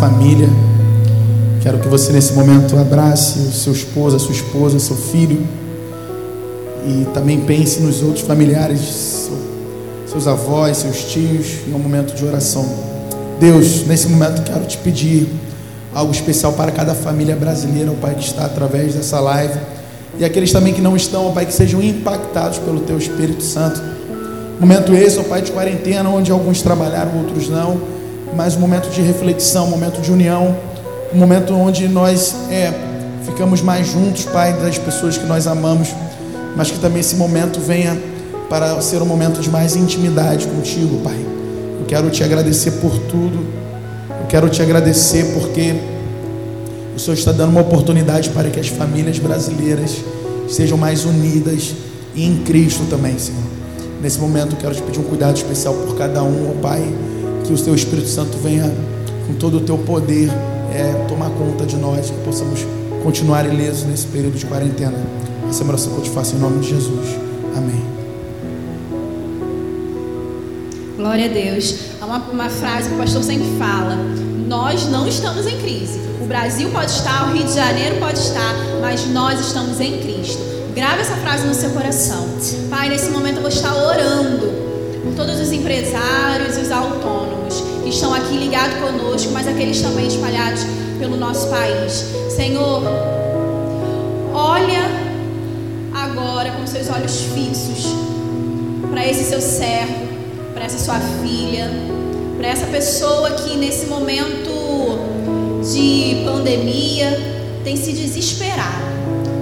família. 0.01 0.49
Quero 1.63 1.79
que 1.79 1.89
você 1.89 2.11
nesse 2.11 2.33
momento 2.33 2.77
abrace 2.79 3.39
o 3.41 3.53
seu 3.53 3.73
esposo, 3.73 4.17
a 4.17 4.19
sua 4.19 4.33
esposa, 4.33 4.79
seu 4.79 4.97
filho. 4.97 5.47
E 6.87 7.05
também 7.13 7.43
pense 7.43 7.81
nos 7.81 8.03
outros 8.03 8.27
familiares, 8.27 9.31
seus 10.11 10.27
avós, 10.27 10.79
seus 10.79 11.05
tios, 11.05 11.67
em 11.69 11.75
um 11.75 11.79
momento 11.79 12.15
de 12.15 12.25
oração. 12.25 12.67
Deus, 13.39 13.87
nesse 13.87 14.09
momento 14.09 14.43
quero 14.43 14.65
te 14.65 14.77
pedir 14.79 15.29
algo 15.95 16.13
especial 16.13 16.53
para 16.53 16.73
cada 16.73 16.95
família 16.95 17.37
brasileira, 17.37 17.91
o 17.91 17.97
Pai, 17.97 18.15
que 18.15 18.25
está 18.25 18.45
através 18.45 18.95
dessa 18.95 19.21
live. 19.21 19.59
E 20.19 20.25
aqueles 20.25 20.53
também 20.53 20.75
que 20.75 20.81
não 20.81 20.97
estão, 20.97 21.33
Pai, 21.33 21.47
que 21.47 21.53
sejam 21.53 21.83
impactados 21.83 22.59
pelo 22.59 22.81
Teu 22.81 22.99
Espírito 22.99 23.43
Santo. 23.43 23.81
Momento 24.59 24.95
esse, 24.95 25.19
ó 25.19 25.23
Pai, 25.23 25.43
de 25.43 25.53
quarentena, 25.53 26.09
onde 26.11 26.31
alguns 26.31 26.61
trabalharam, 26.61 27.17
outros 27.19 27.49
não 27.49 28.01
mas 28.35 28.57
um 28.57 28.61
momento 28.61 28.89
de 28.91 29.03
reflexão, 29.03 29.67
um 29.67 29.71
momento 29.71 30.01
de 30.01 30.11
união, 30.11 30.57
um 31.13 31.19
momento 31.19 31.55
onde 31.55 31.89
nós 31.89 32.35
é, 32.51 32.73
ficamos 33.25 33.61
mais 33.61 33.89
juntos, 33.89 34.25
Pai, 34.25 34.53
das 34.55 34.79
pessoas 34.79 35.19
que 35.19 35.27
nós 35.27 35.47
amamos, 35.47 35.89
mas 36.57 36.71
que 36.71 36.79
também 36.79 37.01
esse 37.01 37.17
momento 37.17 37.61
venha 37.61 38.01
para 38.51 38.81
ser 38.81 39.01
um 39.01 39.07
momento 39.07 39.41
de 39.41 39.49
mais 39.49 39.77
intimidade 39.77 40.49
contigo, 40.49 41.01
Pai. 41.05 41.25
Eu 41.79 41.87
quero 41.87 42.11
te 42.11 42.25
agradecer 42.25 42.73
por 42.73 42.99
tudo, 42.99 43.47
eu 44.21 44.27
quero 44.29 44.49
te 44.49 44.61
agradecer 44.61 45.33
porque 45.33 45.77
o 46.97 46.99
Senhor 46.99 47.17
está 47.17 47.31
dando 47.31 47.51
uma 47.51 47.61
oportunidade 47.61 48.29
para 48.31 48.51
que 48.51 48.59
as 48.59 48.67
famílias 48.67 49.21
brasileiras 49.21 49.99
sejam 50.49 50.77
mais 50.77 51.05
unidas 51.05 51.77
e 52.13 52.27
em 52.27 52.39
Cristo 52.39 52.85
também, 52.91 53.17
Senhor. 53.17 53.41
Nesse 54.03 54.19
momento, 54.19 54.57
eu 54.57 54.59
quero 54.59 54.75
te 54.75 54.83
pedir 54.83 54.99
um 54.99 55.05
cuidado 55.05 55.37
especial 55.37 55.73
por 55.73 55.97
cada 55.97 56.23
um, 56.25 56.51
ó 56.51 56.61
Pai 56.61 56.83
que 57.45 57.53
o 57.53 57.57
teu 57.57 57.75
Espírito 57.75 58.09
Santo 58.09 58.37
venha 58.39 58.71
com 59.27 59.35
todo 59.35 59.59
o 59.59 59.61
teu 59.61 59.79
poder 59.79 60.29
é, 60.75 61.05
tomar 61.09 61.31
conta 61.31 61.65
de 61.65 61.77
nós, 61.77 62.11
que 62.11 62.19
possamos 62.25 62.67
continuar 63.03 63.47
ilesos 63.47 63.85
nesse 63.85 64.07
período 64.09 64.37
de 64.37 64.47
quarentena. 64.47 64.99
Essa 65.49 65.63
é 65.63 65.67
oração 65.67 65.93
que 65.93 65.99
eu 65.99 66.05
te 66.05 66.11
faço 66.11 66.35
em 66.35 66.39
nome 66.39 66.61
de 66.61 66.71
Jesus. 66.71 67.07
Amém. 67.57 68.00
Glória 71.01 71.25
a 71.25 71.29
Deus. 71.29 71.77
Há 71.99 72.05
uma, 72.05 72.19
uma 72.19 72.51
frase 72.51 72.91
que 72.91 72.95
o 72.95 72.99
pastor 72.99 73.23
sempre 73.23 73.49
fala: 73.59 73.97
Nós 74.47 74.87
não 74.91 75.09
estamos 75.09 75.47
em 75.47 75.57
crise. 75.57 75.99
O 76.21 76.27
Brasil 76.27 76.69
pode 76.69 76.91
estar, 76.91 77.27
o 77.27 77.33
Rio 77.33 77.43
de 77.43 77.55
Janeiro 77.55 77.97
pode 77.97 78.19
estar, 78.19 78.55
mas 78.83 79.07
nós 79.07 79.41
estamos 79.41 79.81
em 79.81 79.99
Cristo. 80.03 80.43
Grave 80.75 81.01
essa 81.01 81.15
frase 81.17 81.47
no 81.47 81.55
seu 81.55 81.71
coração. 81.71 82.29
Pai, 82.69 82.91
nesse 82.91 83.09
momento 83.09 83.37
eu 83.37 83.41
vou 83.41 83.49
estar 83.49 83.75
orando 83.75 84.47
por 85.03 85.15
todos 85.15 85.41
os 85.41 85.51
empresários 85.51 86.59
e 86.59 86.61
os 86.61 86.71
autônomos 86.71 87.65
que 87.83 87.89
estão 87.89 88.13
aqui 88.13 88.37
ligados 88.37 88.77
conosco, 88.77 89.33
mas 89.33 89.49
aqueles 89.49 89.81
também 89.81 90.07
espalhados 90.07 90.67
pelo 90.99 91.17
nosso 91.17 91.49
país. 91.49 92.05
Senhor, 92.29 92.83
olha 94.35 94.83
agora 95.95 96.51
com 96.51 96.67
seus 96.67 96.91
olhos 96.91 97.23
fixos 97.35 97.87
para 98.91 99.07
esse 99.07 99.25
seu 99.25 99.41
servo, 99.41 100.00
essa 100.75 100.85
sua 100.85 101.01
filha, 101.23 101.69
para 102.37 102.49
essa 102.49 102.67
pessoa 102.67 103.33
que 103.33 103.57
nesse 103.57 103.87
momento 103.87 104.51
de 105.73 106.23
pandemia 106.25 107.19
tem 107.65 107.77
se 107.77 107.93
desesperado, 107.93 108.85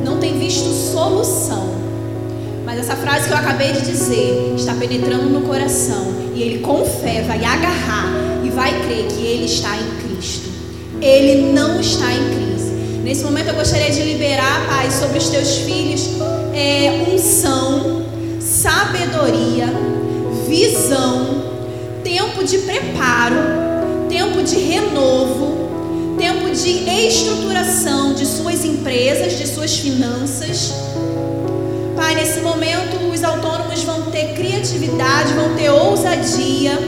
não 0.04 0.18
tem 0.18 0.38
visto 0.38 0.72
solução 0.92 1.78
mas 2.68 2.80
essa 2.80 2.96
frase 2.96 3.28
que 3.28 3.32
eu 3.32 3.38
acabei 3.38 3.72
de 3.72 3.80
dizer 3.80 4.52
está 4.54 4.74
penetrando 4.74 5.30
no 5.30 5.40
coração. 5.40 6.12
E 6.34 6.42
ele, 6.42 6.58
com 6.58 6.84
fé, 6.84 7.22
vai 7.22 7.42
agarrar 7.42 8.12
e 8.44 8.50
vai 8.50 8.70
crer 8.82 9.06
que 9.06 9.24
ele 9.24 9.46
está 9.46 9.74
em 9.74 10.02
Cristo. 10.02 10.50
Ele 11.00 11.50
não 11.50 11.80
está 11.80 12.12
em 12.12 12.26
crise. 12.26 12.70
Nesse 13.02 13.24
momento 13.24 13.48
eu 13.48 13.54
gostaria 13.54 13.90
de 13.90 14.02
liberar, 14.02 14.66
Pai, 14.68 14.90
sobre 14.90 15.16
os 15.16 15.30
teus 15.30 15.56
filhos 15.56 16.10
é, 16.52 17.06
unção, 17.10 18.02
sabedoria, 18.38 19.66
visão, 20.48 21.42
tempo 22.02 22.44
de 22.44 22.58
preparo, 22.58 23.36
tempo 24.08 24.42
de 24.42 24.58
renovo, 24.58 26.16
tempo 26.18 26.50
de 26.50 26.88
estruturação 27.06 28.14
de 28.14 28.26
suas 28.26 28.64
empresas, 28.64 29.38
de 29.38 29.46
suas 29.46 29.76
finanças 29.76 30.72
Pai, 31.98 32.14
nesse 32.14 32.38
momento 32.42 33.12
os 33.12 33.24
autônomos 33.24 33.82
vão 33.82 34.02
ter 34.02 34.32
criatividade, 34.34 35.32
vão 35.32 35.56
ter 35.56 35.68
ousadia, 35.68 36.78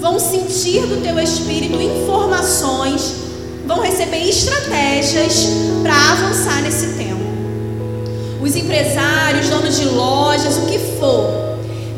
vão 0.00 0.18
sentir 0.18 0.86
do 0.86 1.02
teu 1.02 1.18
espírito 1.18 1.78
informações, 1.78 3.16
vão 3.66 3.82
receber 3.82 4.26
estratégias 4.26 5.46
para 5.82 5.92
avançar 6.12 6.62
nesse 6.62 6.94
tempo. 6.94 7.20
Os 8.42 8.56
empresários, 8.56 9.50
donos 9.50 9.76
de 9.76 9.84
lojas, 9.84 10.56
o 10.56 10.62
que 10.62 10.78
for, 10.98 11.49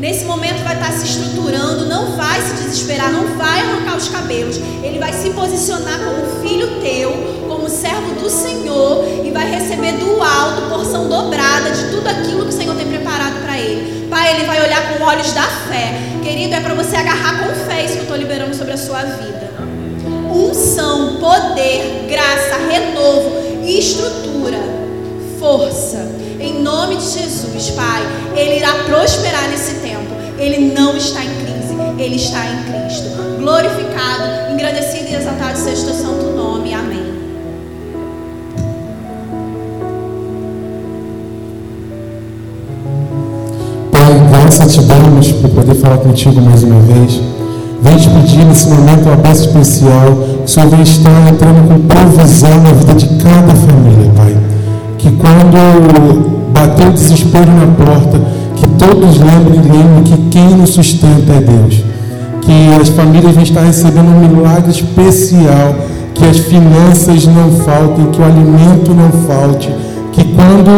Nesse 0.03 0.25
momento 0.25 0.65
vai 0.65 0.75
estar 0.75 0.91
se 0.91 1.07
estruturando, 1.07 1.87
não 1.87 2.17
vai 2.17 2.43
se 2.43 2.55
desesperar, 2.55 3.13
não 3.13 3.37
vai 3.37 3.61
arrancar 3.61 3.97
os 3.97 4.09
cabelos. 4.09 4.57
Ele 4.83 4.99
vai 4.99 5.13
se 5.13 5.31
posicionar 5.31 6.01
como 6.01 6.43
filho 6.43 6.81
teu, 6.81 7.13
como 7.49 7.71
servo 7.71 8.21
do 8.21 8.29
Senhor 8.29 9.05
e 9.25 9.31
vai 9.31 9.49
receber 9.49 9.93
do 9.93 10.21
alto 10.21 10.69
porção 10.69 11.09
dobrada 11.09 11.71
de 11.71 11.89
tudo 11.93 12.09
aquilo 12.09 12.43
que 12.43 12.49
o 12.49 12.53
Senhor 12.53 12.75
tem 12.75 12.89
preparado 12.89 13.45
para 13.45 13.57
ele. 13.57 14.09
Pai, 14.09 14.35
ele 14.35 14.45
vai 14.45 14.61
olhar 14.61 14.99
com 14.99 15.05
olhos 15.05 15.31
da 15.35 15.45
fé. 15.45 15.95
Querido, 16.21 16.53
é 16.53 16.61
para 16.61 16.75
você 16.75 16.97
agarrar 16.97 17.39
com 17.39 17.55
fé 17.65 17.85
isso 17.85 17.93
que 17.93 17.99
eu 18.01 18.03
estou 18.03 18.17
liberando 18.17 18.57
sobre 18.57 18.73
a 18.73 18.77
sua 18.77 19.05
vida. 19.05 19.53
Unção, 20.35 21.19
poder, 21.21 22.09
graça, 22.09 22.57
renovo, 22.69 23.31
estrutura, 23.65 24.59
força. 25.39 26.11
Em 26.41 26.61
nome 26.61 26.97
de 26.97 27.05
Jesus, 27.05 27.71
Pai, 27.71 28.03
ele 28.35 28.57
irá 28.57 28.73
prosperar 28.89 29.49
nesse. 29.49 29.82
Ele 30.43 30.75
não 30.75 30.97
está 30.97 31.21
em 31.25 31.29
crise, 31.29 31.77
ele 31.97 32.17
está 32.17 32.41
em 32.45 32.65
Cristo. 32.65 33.11
Glorificado, 33.39 34.53
engrandecido 34.53 35.09
e 35.09 35.15
exaltado 35.15 35.57
seja 35.57 35.87
o 35.87 35.95
santo 35.95 36.37
nome. 36.37 36.75
Amém. 36.75 37.15
Pai, 43.93 44.29
graça 44.33 44.67
te 44.67 44.81
damos 44.83 45.31
por 45.31 45.49
poder 45.51 45.77
falar 45.77 45.99
contigo 45.99 46.43
mais 46.43 46.65
uma 46.65 46.81
vez. 46.81 47.21
Vem 47.81 47.97
te 47.97 48.11
pedir 48.11 48.45
nesse 48.45 48.67
momento 48.67 49.07
uma 49.07 49.17
bênção 49.19 49.47
especial. 49.47 50.07
Vem 50.71 50.83
estar 50.83 51.29
entrando 51.29 51.69
com 51.69 51.87
provisão 51.87 52.61
na 52.63 52.73
vida 52.73 52.95
de 52.95 53.07
cada 53.23 53.55
família, 53.55 54.11
Pai. 54.17 54.37
Que 54.99 55.09
quando 55.13 56.51
bater 56.53 56.89
o 56.89 56.93
desespero 56.93 57.47
na 57.47 57.67
porta, 57.77 58.42
que 58.63 58.69
todos 58.79 59.19
lembrem, 59.19 59.61
lembrem 59.61 60.05
que 60.05 60.17
quem 60.31 60.57
nos 60.57 60.71
sustenta 60.71 61.33
é 61.33 61.41
Deus. 61.41 61.83
Que 62.43 62.81
as 62.81 62.89
famílias 62.91 63.35
vão 63.35 63.43
estar 63.43 63.63
recebendo 63.63 64.09
um 64.09 64.21
milagre 64.21 64.71
especial, 64.71 65.75
que 66.15 66.25
as 66.25 66.39
finanças 66.39 67.27
não 67.27 67.51
faltem, 67.65 68.07
que 68.07 68.21
o 68.21 68.25
alimento 68.25 68.95
não 68.95 69.11
falte, 69.27 69.69
que 70.13 70.25
quando 70.25 70.71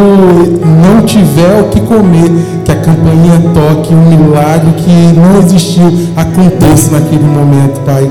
não 0.64 1.02
tiver 1.02 1.60
o 1.60 1.64
que 1.64 1.80
comer, 1.80 2.30
que 2.64 2.72
a 2.72 2.76
campainha 2.76 3.42
toque, 3.52 3.94
um 3.94 4.08
milagre 4.08 4.72
que 4.78 5.18
não 5.18 5.38
existiu 5.40 5.92
aconteça 6.16 6.92
naquele 6.92 7.24
momento, 7.24 7.80
Pai. 7.84 8.10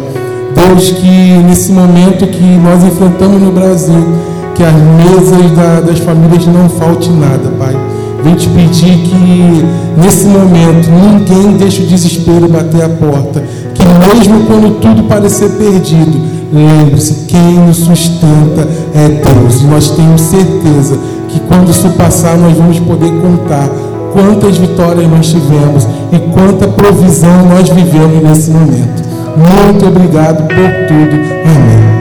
Deus, 0.56 0.92
que 0.92 1.38
nesse 1.48 1.72
momento 1.72 2.28
que 2.28 2.44
nós 2.44 2.84
enfrentamos 2.84 3.42
no 3.42 3.52
Brasil, 3.52 4.06
que 4.54 4.64
as 4.64 4.74
mesas 4.74 5.52
da, 5.52 5.82
das 5.82 6.00
famílias 6.00 6.46
não 6.46 6.70
falte 6.70 7.10
nada, 7.10 7.50
Pai 7.58 7.93
Vem 8.24 8.36
te 8.36 8.48
pedir 8.50 8.98
que 9.00 9.66
nesse 9.98 10.26
momento 10.28 10.90
ninguém 10.90 11.58
deixe 11.58 11.84
o 11.84 11.86
desespero 11.86 12.48
bater 12.48 12.84
a 12.84 12.90
porta. 12.90 13.44
Que 13.74 13.84
mesmo 13.86 14.46
quando 14.46 14.80
tudo 14.80 15.04
parecer 15.04 15.50
perdido, 15.52 16.22
lembre-se, 16.54 17.26
quem 17.28 17.60
nos 17.60 17.78
sustenta 17.78 18.68
é 18.96 19.10
Deus. 19.10 19.62
E 19.62 19.66
nós 19.66 19.90
temos 19.92 20.22
certeza 20.22 20.98
que 21.28 21.40
quando 21.42 21.70
isso 21.70 21.90
passar, 21.90 22.38
nós 22.38 22.56
vamos 22.56 22.80
poder 22.80 23.12
contar 23.12 23.70
quantas 24.14 24.58
vitórias 24.58 25.10
nós 25.10 25.28
tivemos 25.28 25.88
e 26.12 26.20
quanta 26.32 26.68
provisão 26.68 27.46
nós 27.50 27.68
vivemos 27.68 28.24
nesse 28.24 28.52
momento. 28.52 29.04
Muito 29.36 29.86
obrigado 29.88 30.48
por 30.48 30.88
tudo. 30.88 31.16
Amém. 31.44 31.93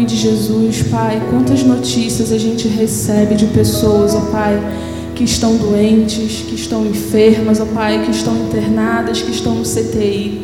Nome 0.00 0.12
de 0.12 0.16
Jesus, 0.16 0.82
Pai, 0.84 1.20
quantas 1.28 1.62
notícias 1.62 2.32
a 2.32 2.38
gente 2.38 2.66
recebe 2.66 3.34
de 3.34 3.44
pessoas, 3.44 4.14
ó 4.14 4.20
Pai, 4.32 4.58
que 5.14 5.24
estão 5.24 5.56
doentes, 5.56 6.42
que 6.48 6.54
estão 6.54 6.86
enfermas, 6.86 7.60
ó 7.60 7.66
Pai, 7.66 8.02
que 8.06 8.10
estão 8.10 8.34
internadas, 8.34 9.20
que 9.20 9.30
estão 9.30 9.54
no 9.54 9.62
CTI. 9.62 10.40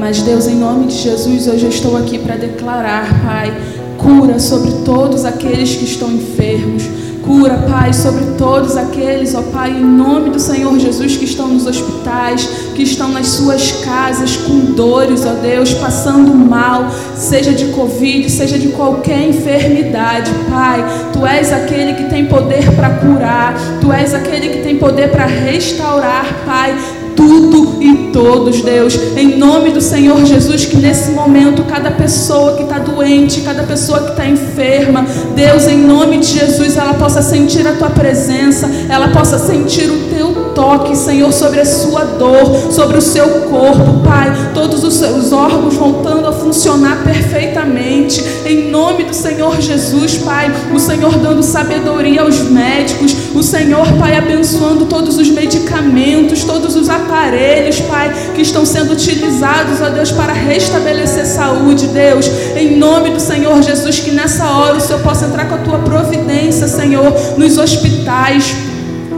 Mas 0.00 0.20
Deus, 0.22 0.48
em 0.48 0.56
nome 0.56 0.88
de 0.88 0.96
Jesus, 0.96 1.46
hoje 1.46 1.62
eu 1.62 1.70
estou 1.70 1.96
aqui 1.96 2.18
para 2.18 2.34
declarar, 2.34 3.22
Pai, 3.22 3.56
cura 3.96 4.40
sobre 4.40 4.72
todos 4.84 5.24
aqueles 5.24 5.76
que 5.76 5.84
estão 5.84 6.10
enfermos 6.10 6.82
Cura, 7.28 7.58
Pai, 7.68 7.92
sobre 7.92 8.24
todos 8.38 8.74
aqueles, 8.74 9.34
ó 9.34 9.42
Pai, 9.42 9.70
em 9.70 9.84
nome 9.84 10.30
do 10.30 10.40
Senhor 10.40 10.78
Jesus, 10.78 11.14
que 11.18 11.26
estão 11.26 11.46
nos 11.46 11.66
hospitais, 11.66 12.48
que 12.74 12.82
estão 12.82 13.10
nas 13.10 13.26
suas 13.26 13.70
casas 13.84 14.34
com 14.34 14.72
dores, 14.72 15.26
ó 15.26 15.34
Deus, 15.34 15.74
passando 15.74 16.34
mal, 16.34 16.90
seja 17.14 17.52
de 17.52 17.66
Covid, 17.66 18.30
seja 18.30 18.58
de 18.58 18.68
qualquer 18.68 19.28
enfermidade, 19.28 20.30
Pai. 20.48 20.82
Tu 21.12 21.26
és 21.26 21.52
aquele 21.52 21.96
que 21.96 22.04
tem 22.04 22.24
poder 22.24 22.74
para 22.74 22.94
curar, 22.94 23.54
Tu 23.78 23.92
és 23.92 24.14
aquele 24.14 24.48
que 24.48 24.62
tem 24.62 24.78
poder 24.78 25.10
para 25.10 25.26
restaurar, 25.26 26.24
Pai 26.46 26.74
tudo 27.18 27.82
e 27.82 28.12
todos, 28.12 28.62
Deus. 28.62 28.96
Em 29.16 29.36
nome 29.36 29.70
do 29.70 29.80
Senhor 29.80 30.24
Jesus, 30.24 30.64
que 30.64 30.76
nesse 30.76 31.10
momento 31.10 31.64
cada 31.68 31.90
pessoa 31.90 32.56
que 32.56 32.62
está 32.64 32.78
doente, 32.78 33.42
cada 33.42 33.62
pessoa 33.62 34.00
que 34.00 34.10
está 34.10 34.26
enferma, 34.26 35.06
Deus, 35.34 35.66
em 35.66 35.78
nome 35.78 36.18
de 36.18 36.26
Jesus, 36.26 36.76
ela 36.76 36.94
possa 36.94 37.22
sentir 37.22 37.66
a 37.66 37.72
tua 37.72 37.90
presença, 37.90 38.68
ela 38.88 39.08
possa 39.08 39.38
sentir 39.38 39.90
o 39.90 40.08
teu 40.08 40.48
toque, 40.58 40.96
Senhor, 40.96 41.32
sobre 41.32 41.60
a 41.60 41.64
sua 41.64 42.02
dor, 42.02 42.72
sobre 42.72 42.98
o 42.98 43.00
seu 43.00 43.28
corpo, 43.42 44.00
Pai. 44.04 44.50
Todos 44.52 44.82
os 44.82 44.94
seus 44.94 45.32
órgãos 45.32 45.76
voltando 45.76 46.26
a 46.26 46.32
funcionar 46.32 47.04
perfeitamente. 47.04 48.24
Em 48.44 48.68
nome 48.68 49.04
do 49.04 49.14
Senhor 49.14 49.60
Jesus, 49.60 50.18
Pai. 50.18 50.50
O 50.74 50.80
Senhor 50.80 51.16
dando 51.18 51.44
sabedoria 51.44 52.22
aos 52.22 52.40
médicos. 52.40 53.14
O 53.36 53.42
Senhor, 53.42 53.86
Pai, 53.98 54.16
abençoando 54.16 54.86
todos 54.86 55.16
os 55.16 55.30
medicamentos, 55.30 56.42
todos 56.42 56.74
os 56.74 56.88
aparelhos, 56.88 57.80
Pai, 57.82 58.12
que 58.34 58.42
estão 58.42 58.66
sendo 58.66 58.94
utilizados, 58.94 59.80
ó 59.80 59.90
Deus, 59.90 60.10
para 60.10 60.32
restabelecer 60.32 61.24
saúde, 61.24 61.67
Deus. 61.74 62.26
Em 62.56 62.76
nome 62.76 63.10
do 63.10 63.20
Senhor 63.20 63.62
Jesus, 63.62 64.00
que 64.00 64.10
nessa 64.10 64.50
hora 64.50 64.76
o 64.76 64.80
Senhor 64.80 65.00
possa 65.02 65.26
entrar 65.26 65.48
com 65.48 65.54
a 65.54 65.58
tua 65.58 65.78
providência, 65.78 66.66
Senhor, 66.68 67.12
nos 67.36 67.58
hospitais. 67.58 68.56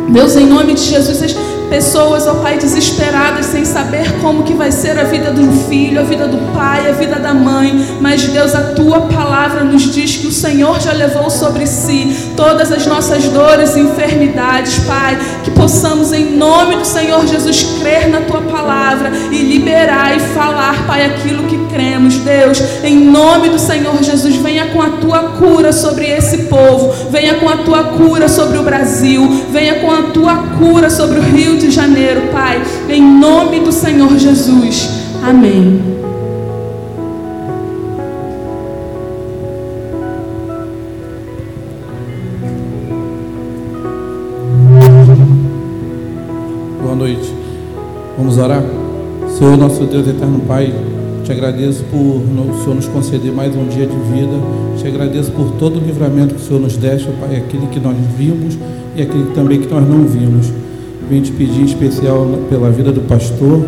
Deus, 0.08 0.36
em 0.36 0.46
nome 0.46 0.74
de 0.74 0.82
Jesus, 0.82 1.20
Pessoas, 1.70 2.26
ó 2.26 2.34
Pai, 2.34 2.58
desesperadas, 2.58 3.46
sem 3.46 3.64
saber 3.64 4.20
como 4.20 4.42
que 4.42 4.54
vai 4.54 4.72
ser 4.72 4.98
a 4.98 5.04
vida 5.04 5.30
do 5.30 5.50
filho, 5.68 6.00
a 6.00 6.02
vida 6.02 6.26
do 6.26 6.52
pai, 6.52 6.88
a 6.88 6.92
vida 6.92 7.16
da 7.16 7.32
mãe. 7.32 7.96
Mas 8.00 8.24
Deus, 8.24 8.56
a 8.56 8.72
tua 8.74 9.02
palavra 9.02 9.62
nos 9.62 9.82
diz 9.82 10.16
que 10.16 10.26
o 10.26 10.32
Senhor 10.32 10.80
já 10.80 10.92
levou 10.92 11.30
sobre 11.30 11.66
si 11.66 12.32
todas 12.36 12.72
as 12.72 12.86
nossas 12.86 13.24
dores 13.28 13.76
e 13.76 13.80
enfermidades, 13.80 14.80
Pai. 14.80 15.16
Que 15.44 15.50
possamos, 15.52 16.12
em 16.12 16.36
nome 16.36 16.76
do 16.76 16.84
Senhor 16.84 17.24
Jesus, 17.26 17.62
crer 17.80 18.08
na 18.08 18.22
tua 18.22 18.40
palavra 18.40 19.12
e 19.30 19.36
liberar 19.36 20.16
e 20.16 20.20
falar, 20.20 20.86
Pai, 20.86 21.04
aquilo 21.06 21.44
que 21.44 21.56
cremos. 21.72 22.16
Deus, 22.16 22.60
em 22.82 22.96
nome 22.96 23.48
do 23.48 23.58
Senhor 23.58 24.02
Jesus, 24.02 24.34
venha 24.36 24.66
com 24.66 24.82
a 24.82 24.90
tua 24.90 25.20
cura 25.38 25.72
sobre 25.72 26.06
esse 26.06 26.44
povo, 26.44 26.92
venha 27.10 27.34
com 27.34 27.48
a 27.48 27.58
tua 27.58 27.84
cura 27.84 28.28
sobre 28.28 28.58
o 28.58 28.62
Brasil, 28.62 29.46
venha 29.50 29.76
com 29.76 29.90
a 29.90 30.02
tua 30.10 30.36
cura 30.58 30.90
sobre 30.90 31.20
o 31.20 31.22
Rio 31.22 31.59
de 31.60 31.70
Janeiro, 31.70 32.22
Pai, 32.32 32.62
em 32.88 33.02
nome 33.02 33.60
do 33.60 33.70
Senhor 33.70 34.16
Jesus. 34.16 34.88
Amém. 35.22 35.78
Boa 46.82 46.94
noite. 46.94 47.30
Vamos 48.16 48.38
orar? 48.38 48.62
Senhor, 49.38 49.58
nosso 49.58 49.84
Deus 49.84 50.08
eterno 50.08 50.40
Pai, 50.48 50.72
te 51.24 51.30
agradeço 51.30 51.84
por 51.84 51.98
o 51.98 52.58
Senhor 52.62 52.74
nos 52.74 52.88
conceder 52.88 53.32
mais 53.32 53.54
um 53.54 53.66
dia 53.68 53.86
de 53.86 53.96
vida. 53.96 54.32
Te 54.78 54.86
agradeço 54.88 55.30
por 55.32 55.52
todo 55.58 55.78
o 55.78 55.84
livramento 55.84 56.34
que 56.34 56.40
o 56.40 56.44
Senhor 56.44 56.60
nos 56.60 56.78
deixa, 56.78 57.10
Pai, 57.20 57.36
aquele 57.36 57.66
que 57.66 57.78
nós 57.78 57.94
vimos 58.16 58.58
e 58.96 59.02
aquele 59.02 59.26
também 59.34 59.60
que 59.60 59.68
nós 59.68 59.86
não 59.86 60.06
vimos. 60.06 60.50
Vim 61.10 61.22
te 61.22 61.32
pedir 61.32 61.62
em 61.62 61.64
especial 61.64 62.24
pela 62.48 62.70
vida 62.70 62.92
do 62.92 63.00
pastor, 63.00 63.66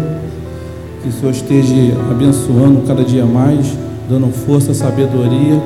que 1.03 1.09
o 1.09 1.13
Senhor 1.13 1.33
esteja 1.33 1.75
abençoando 2.09 2.83
cada 2.87 3.03
dia 3.03 3.27
mais, 3.27 3.67
dando 4.09 4.29
força, 4.29 4.73
sabedoria 4.73 5.61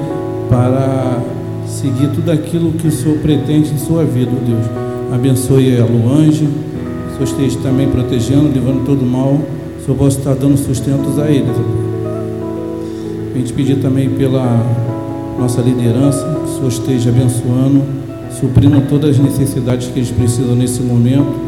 para 0.48 1.18
seguir 1.66 2.08
tudo 2.14 2.32
aquilo 2.32 2.72
que 2.72 2.88
o 2.88 2.90
Senhor 2.90 3.18
pretende 3.18 3.74
em 3.74 3.76
sua 3.76 4.04
vida, 4.04 4.30
Deus. 4.46 4.64
Abençoe 5.12 5.78
a 5.78 5.84
Luange, 5.84 6.44
o 6.46 7.12
Senhor 7.12 7.24
esteja 7.24 7.58
também 7.62 7.90
protegendo, 7.90 8.48
livrando 8.48 8.80
todo 8.86 9.04
mal, 9.04 9.34
o 9.34 9.84
Senhor 9.84 9.98
possa 9.98 10.18
estar 10.18 10.34
dando 10.34 10.56
sustentos 10.56 11.18
a 11.18 11.28
eles. 11.30 11.54
Vem 13.34 13.42
te 13.42 13.52
pedir 13.52 13.82
também 13.82 14.08
pela 14.08 14.64
nossa 15.38 15.60
liderança, 15.60 16.24
que 16.42 16.50
o 16.50 16.54
Senhor 16.54 16.68
esteja 16.68 17.10
abençoando, 17.10 17.82
suprindo 18.40 18.80
todas 18.88 19.10
as 19.10 19.18
necessidades 19.18 19.88
que 19.88 19.98
eles 19.98 20.10
precisam 20.10 20.56
nesse 20.56 20.80
momento. 20.80 21.45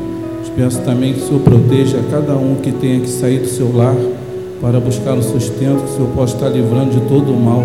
Peço 0.59 0.81
também 0.81 1.13
que 1.13 1.21
o 1.21 1.23
Senhor 1.23 1.41
proteja 1.41 2.01
cada 2.11 2.35
um 2.35 2.57
que 2.57 2.73
tenha 2.73 2.99
que 2.99 3.09
sair 3.09 3.39
do 3.39 3.47
seu 3.47 3.73
lar 3.73 3.95
para 4.61 4.81
buscar 4.81 5.15
o 5.15 5.23
sustento, 5.23 5.85
que 5.85 5.91
o 5.93 5.95
Senhor 5.95 6.11
possa 6.17 6.35
estar 6.35 6.49
livrando 6.49 6.91
de 6.91 7.01
todo 7.03 7.33
o 7.33 7.41
mal, 7.41 7.63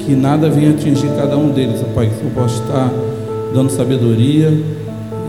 que 0.00 0.16
nada 0.16 0.50
venha 0.50 0.70
atingir 0.70 1.06
cada 1.16 1.38
um 1.38 1.50
deles, 1.50 1.80
ó 1.80 1.94
Pai, 1.94 2.08
que 2.08 2.14
o 2.14 2.18
Senhor 2.18 2.32
possa 2.32 2.60
estar 2.60 2.92
dando 3.54 3.70
sabedoria 3.70 4.52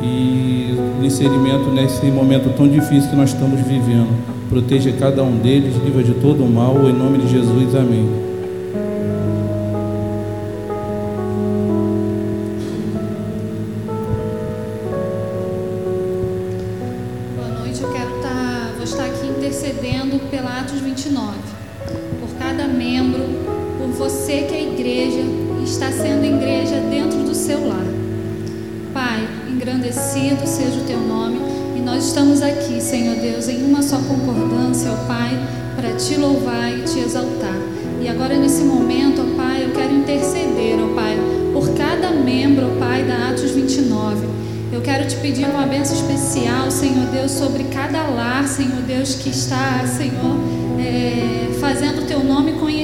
e 0.02 0.76
inserimento 1.04 1.70
nesse 1.70 2.08
momento 2.08 2.52
tão 2.58 2.68
difícil 2.68 3.12
que 3.12 3.16
nós 3.16 3.30
estamos 3.30 3.62
vivendo. 3.62 4.10
Proteja 4.50 4.92
cada 4.94 5.22
um 5.22 5.38
deles, 5.38 5.76
livra 5.86 6.02
de 6.02 6.16
todo 6.16 6.44
o 6.44 6.50
mal, 6.50 6.90
em 6.90 6.94
nome 6.94 7.20
de 7.20 7.30
Jesus, 7.30 7.76
amém. 7.76 8.25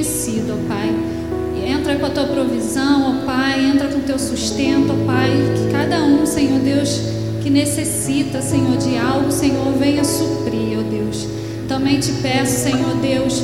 Conhecido, 0.02 0.54
ó 0.54 0.68
Pai. 0.68 0.94
Entra 1.64 1.96
com 1.96 2.06
a 2.08 2.10
tua 2.10 2.24
provisão, 2.24 3.22
ó 3.22 3.26
Pai, 3.26 3.64
entra 3.64 3.88
com 3.88 4.00
o 4.00 4.02
teu 4.02 4.18
sustento, 4.18 4.92
ó 4.92 5.06
Pai, 5.06 5.30
que 5.56 5.72
cada 5.72 6.04
um, 6.04 6.26
Senhor 6.26 6.60
Deus, 6.60 7.02
que 7.44 7.50
necessita, 7.50 8.42
Senhor, 8.42 8.78
de 8.78 8.98
algo, 8.98 9.32
Senhor, 9.32 9.72
venha 9.78 10.04
suprir, 10.04 10.80
ó 10.80 10.90
Deus. 10.90 11.28
Também 11.68 12.00
te 12.00 12.12
peço, 12.14 12.64
Senhor 12.64 12.96
Deus, 12.96 13.44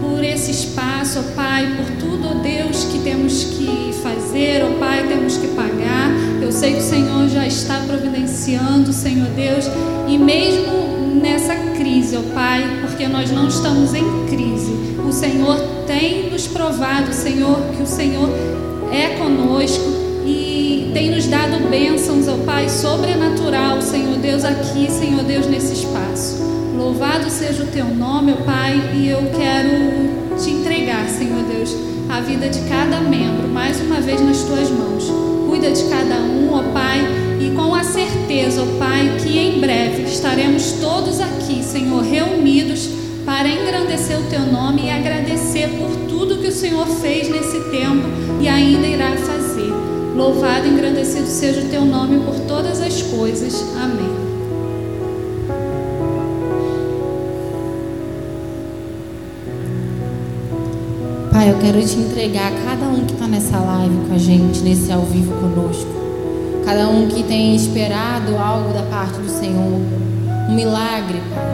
por 0.00 0.24
esse 0.24 0.50
espaço, 0.50 1.20
ó 1.20 1.22
Pai, 1.36 1.72
por 1.76 1.86
tudo, 1.96 2.28
ó 2.28 2.34
Deus, 2.34 2.84
que 2.84 2.98
temos 2.98 3.44
que 3.44 3.92
fazer, 4.02 4.64
ó 4.64 4.78
Pai, 4.78 5.06
temos 5.06 5.36
que 5.36 5.46
pagar. 5.48 6.10
Eu 6.42 6.50
sei 6.50 6.72
que 6.72 6.80
o 6.80 6.82
Senhor 6.82 7.28
já 7.28 7.46
está 7.46 7.78
providenciando, 7.86 8.92
Senhor 8.92 9.28
Deus, 9.28 9.66
e 10.08 10.18
mesmo 10.18 10.91
nessa 11.12 11.54
crise, 11.76 12.16
ó 12.16 12.34
Pai, 12.34 12.78
porque 12.80 13.06
nós 13.06 13.30
não 13.30 13.48
estamos 13.48 13.94
em 13.94 14.26
crise, 14.26 14.72
o 15.06 15.12
Senhor 15.12 15.56
tem 15.86 16.30
nos 16.30 16.46
provado, 16.46 17.12
Senhor, 17.12 17.58
que 17.76 17.82
o 17.82 17.86
Senhor 17.86 18.28
é 18.92 19.16
conosco 19.16 19.84
e 20.24 20.90
tem 20.94 21.10
nos 21.10 21.26
dado 21.26 21.68
bênçãos, 21.68 22.28
ó 22.28 22.36
Pai, 22.44 22.68
sobrenatural, 22.68 23.80
Senhor 23.82 24.16
Deus, 24.18 24.44
aqui, 24.44 24.90
Senhor 24.90 25.22
Deus, 25.24 25.46
nesse 25.46 25.74
espaço. 25.74 26.42
Louvado 26.76 27.28
seja 27.30 27.62
o 27.62 27.66
teu 27.66 27.86
nome, 27.86 28.32
ó 28.32 28.44
Pai, 28.44 28.80
e 28.94 29.08
eu 29.08 29.18
quero 29.36 30.38
te 30.38 30.50
entregar, 30.50 31.08
Senhor 31.08 31.42
Deus, 31.44 31.76
a 32.08 32.20
vida 32.20 32.48
de 32.48 32.60
cada 32.68 33.00
membro, 33.00 33.48
mais 33.48 33.80
uma 33.80 34.00
vez 34.00 34.20
nas 34.20 34.42
tuas 34.42 34.70
mãos. 34.70 35.10
Cuida 35.48 35.70
de 35.70 35.84
cada 35.84 36.16
um, 36.16 36.54
ó 36.54 36.62
Pai, 36.72 37.21
com 37.62 37.76
a 37.76 37.84
certeza, 37.84 38.62
ó 38.62 38.78
Pai, 38.78 39.16
que 39.22 39.38
em 39.38 39.60
breve 39.60 40.02
estaremos 40.02 40.72
todos 40.80 41.20
aqui, 41.20 41.62
Senhor, 41.62 42.02
reunidos 42.02 42.88
para 43.24 43.48
engrandecer 43.48 44.18
o 44.18 44.24
teu 44.24 44.40
nome 44.40 44.86
e 44.86 44.90
agradecer 44.90 45.68
por 45.68 45.90
tudo 46.08 46.38
que 46.38 46.48
o 46.48 46.52
Senhor 46.52 46.86
fez 46.86 47.28
nesse 47.28 47.60
tempo 47.70 48.08
e 48.40 48.48
ainda 48.48 48.84
irá 48.84 49.12
fazer. 49.16 49.72
Louvado 50.16 50.66
e 50.66 50.70
engrandecido 50.70 51.28
seja 51.28 51.60
o 51.60 51.68
teu 51.68 51.84
nome 51.84 52.24
por 52.24 52.34
todas 52.48 52.80
as 52.80 53.00
coisas. 53.02 53.64
Amém. 53.80 54.12
Pai, 61.30 61.50
eu 61.50 61.58
quero 61.58 61.80
te 61.80 61.96
entregar 61.96 62.52
cada 62.64 62.86
um 62.86 63.06
que 63.06 63.12
está 63.12 63.28
nessa 63.28 63.58
live 63.58 63.96
com 64.08 64.14
a 64.14 64.18
gente, 64.18 64.60
nesse 64.60 64.90
ao 64.90 65.02
vivo 65.02 65.32
conosco. 65.40 66.01
Cada 66.64 66.88
um 66.88 67.08
que 67.08 67.22
tem 67.24 67.56
esperado 67.56 68.36
algo 68.36 68.72
da 68.72 68.82
parte 68.82 69.18
do 69.18 69.28
Senhor. 69.28 69.80
Um 70.48 70.54
milagre, 70.54 71.20
Pai. 71.34 71.44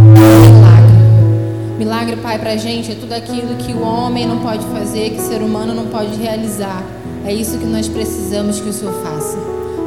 Um 0.00 0.56
milagre. 0.56 1.78
Milagre, 1.78 2.16
Pai, 2.16 2.38
para 2.38 2.52
a 2.52 2.56
gente 2.56 2.92
é 2.92 2.94
tudo 2.94 3.12
aquilo 3.12 3.54
que 3.56 3.72
o 3.72 3.82
homem 3.82 4.26
não 4.26 4.38
pode 4.38 4.64
fazer, 4.66 5.10
que 5.10 5.20
o 5.20 5.22
ser 5.22 5.42
humano 5.42 5.74
não 5.74 5.86
pode 5.86 6.16
realizar. 6.16 6.82
É 7.26 7.32
isso 7.32 7.58
que 7.58 7.66
nós 7.66 7.88
precisamos 7.88 8.58
que 8.58 8.68
o 8.68 8.72
Senhor 8.72 8.94
faça. 9.02 9.36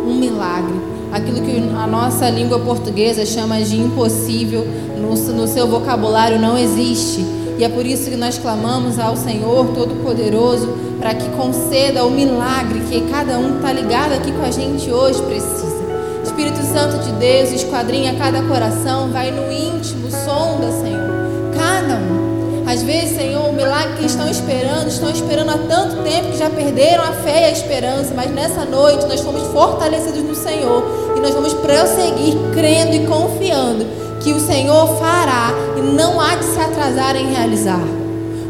Um 0.05 0.15
milagre. 0.15 0.79
Aquilo 1.11 1.41
que 1.41 1.57
a 1.75 1.87
nossa 1.87 2.29
língua 2.29 2.59
portuguesa 2.59 3.25
chama 3.25 3.59
de 3.61 3.77
impossível, 3.77 4.65
no, 4.97 5.09
no 5.33 5.47
seu 5.47 5.67
vocabulário 5.67 6.39
não 6.39 6.57
existe. 6.57 7.25
E 7.57 7.63
é 7.63 7.69
por 7.69 7.85
isso 7.85 8.09
que 8.09 8.15
nós 8.15 8.37
clamamos 8.37 8.97
ao 8.97 9.17
Senhor 9.17 9.67
Todo-Poderoso 9.73 10.90
para 11.01 11.15
que 11.15 11.27
conceda 11.29 12.05
o 12.05 12.11
milagre 12.11 12.79
que 12.81 13.01
cada 13.09 13.39
um 13.39 13.57
está 13.57 13.73
ligado 13.73 14.13
aqui 14.13 14.31
com 14.31 14.43
a 14.43 14.51
gente 14.51 14.89
hoje 14.91 15.19
precisa. 15.23 15.81
Espírito 16.23 16.61
Santo 16.61 17.03
de 17.03 17.11
Deus, 17.13 17.51
esquadrinha 17.51 18.15
cada 18.15 18.43
coração, 18.43 19.11
vai 19.11 19.31
no 19.31 19.51
íntimo, 19.51 20.11
sonda, 20.11 20.71
Senhor, 20.71 21.09
cada 21.57 21.95
um. 21.95 22.63
Às 22.67 22.83
vezes, 22.83 23.17
Senhor, 23.17 23.49
o 23.49 23.51
milagre 23.51 23.97
que 23.97 24.05
estão 24.05 24.29
esperando, 24.29 24.87
estão 24.87 25.09
esperando 25.09 25.49
há 25.49 25.57
tanto 25.57 26.03
tempo 26.03 26.29
que 26.29 26.37
já 26.37 26.49
perderam 26.49 27.03
a 27.03 27.11
fé 27.11 27.41
e 27.41 27.45
a 27.45 27.51
esperança, 27.51 28.13
mas 28.15 28.31
nessa 28.31 28.63
noite 28.63 29.05
nós 29.07 29.21
fomos 29.21 29.41
fortalecidos 29.47 30.23
no 30.23 30.35
Senhor 30.35 31.13
e 31.17 31.19
nós 31.19 31.33
vamos 31.33 31.53
prosseguir 31.55 32.37
crendo 32.53 32.95
e 32.95 33.07
confiando 33.07 33.85
que 34.21 34.31
o 34.31 34.39
Senhor 34.39 34.87
fará 34.99 35.51
e 35.75 35.81
não 35.81 36.21
há 36.21 36.35
de 36.35 36.45
se 36.45 36.59
atrasar 36.59 37.15
em 37.15 37.33
realizar. 37.33 38.00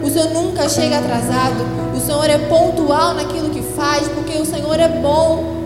O 0.03 0.09
Senhor 0.09 0.29
nunca 0.31 0.67
chega 0.67 0.97
atrasado, 0.97 1.63
o 1.95 1.99
Senhor 1.99 2.29
é 2.29 2.37
pontual 2.37 3.13
naquilo 3.13 3.49
que 3.49 3.61
faz, 3.61 4.07
porque 4.07 4.37
o 4.37 4.45
Senhor 4.45 4.79
é 4.79 4.87
bom. 4.87 5.61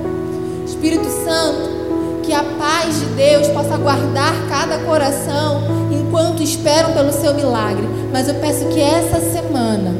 Espírito 0.65 1.05
Santo, 1.09 2.21
que 2.23 2.33
a 2.33 2.43
paz 2.43 2.99
de 2.99 3.05
Deus 3.15 3.47
possa 3.47 3.77
guardar 3.77 4.33
cada 4.49 4.79
coração 4.79 5.61
enquanto 5.91 6.43
esperam 6.43 6.91
pelo 6.93 7.13
seu 7.13 7.33
milagre. 7.33 7.87
Mas 8.11 8.27
eu 8.27 8.35
peço 8.35 8.65
que 8.67 8.81
essa 8.81 9.19
semana, 9.19 9.95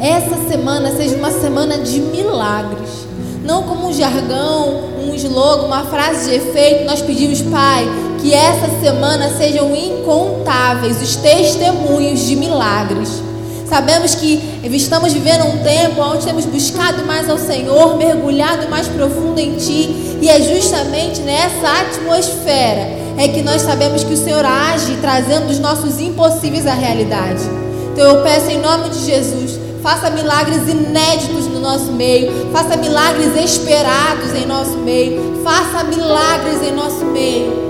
essa 0.00 0.36
semana 0.48 0.90
seja 0.92 1.16
uma 1.16 1.30
semana 1.30 1.78
de 1.78 2.00
milagres. 2.00 3.06
Não 3.44 3.62
como 3.62 3.88
um 3.88 3.92
jargão, 3.92 4.82
um 5.08 5.14
slogan, 5.14 5.66
uma 5.66 5.84
frase 5.84 6.28
de 6.30 6.36
efeito. 6.36 6.84
Nós 6.84 7.00
pedimos, 7.00 7.40
Pai, 7.42 7.86
que 8.26 8.34
essa 8.34 8.68
semana 8.80 9.30
sejam 9.38 9.72
incontáveis 9.76 11.00
os 11.00 11.14
testemunhos 11.14 12.26
de 12.26 12.34
milagres. 12.34 13.22
Sabemos 13.68 14.16
que 14.16 14.42
estamos 14.64 15.12
vivendo 15.12 15.44
um 15.44 15.62
tempo 15.62 16.02
onde 16.02 16.26
temos 16.26 16.44
buscado 16.44 17.06
mais 17.06 17.30
ao 17.30 17.38
Senhor, 17.38 17.96
mergulhado 17.96 18.68
mais 18.68 18.88
profundo 18.88 19.38
em 19.38 19.54
Ti, 19.54 20.18
e 20.20 20.28
é 20.28 20.42
justamente 20.42 21.20
nessa 21.20 21.68
atmosfera 21.82 22.96
é 23.16 23.28
que 23.28 23.42
nós 23.42 23.62
sabemos 23.62 24.02
que 24.02 24.12
o 24.12 24.16
Senhor 24.16 24.44
age 24.44 24.98
trazendo 25.00 25.48
os 25.48 25.60
nossos 25.60 26.00
impossíveis 26.00 26.66
à 26.66 26.74
realidade. 26.74 27.44
Então 27.92 28.04
eu 28.04 28.22
peço 28.24 28.50
em 28.50 28.60
nome 28.60 28.90
de 28.90 29.04
Jesus, 29.04 29.52
faça 29.84 30.10
milagres 30.10 30.68
inéditos 30.68 31.46
no 31.46 31.60
nosso 31.60 31.92
meio, 31.92 32.50
faça 32.52 32.76
milagres 32.76 33.36
esperados 33.36 34.34
em 34.34 34.46
nosso 34.46 34.78
meio, 34.78 35.42
faça 35.44 35.84
milagres 35.84 36.60
em 36.60 36.72
nosso 36.72 37.04
meio. 37.04 37.65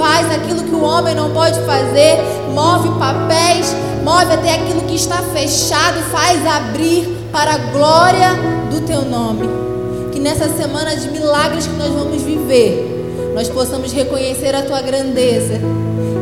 Faz 0.00 0.34
aquilo 0.34 0.62
que 0.62 0.74
o 0.74 0.82
homem 0.82 1.14
não 1.14 1.30
pode 1.30 1.60
fazer, 1.60 2.16
move 2.54 2.88
papéis, 2.98 3.76
move 4.02 4.32
até 4.32 4.54
aquilo 4.54 4.80
que 4.80 4.94
está 4.94 5.18
fechado, 5.18 5.98
faz 6.10 6.46
abrir 6.46 7.06
para 7.30 7.52
a 7.52 7.58
glória 7.58 8.30
do 8.70 8.80
teu 8.86 9.02
nome. 9.02 9.46
Que 10.10 10.18
nessa 10.18 10.48
semana 10.48 10.96
de 10.96 11.10
milagres 11.10 11.66
que 11.66 11.76
nós 11.76 11.92
vamos 11.92 12.22
viver, 12.22 13.32
nós 13.34 13.50
possamos 13.50 13.92
reconhecer 13.92 14.54
a 14.54 14.62
tua 14.62 14.80
grandeza 14.80 15.60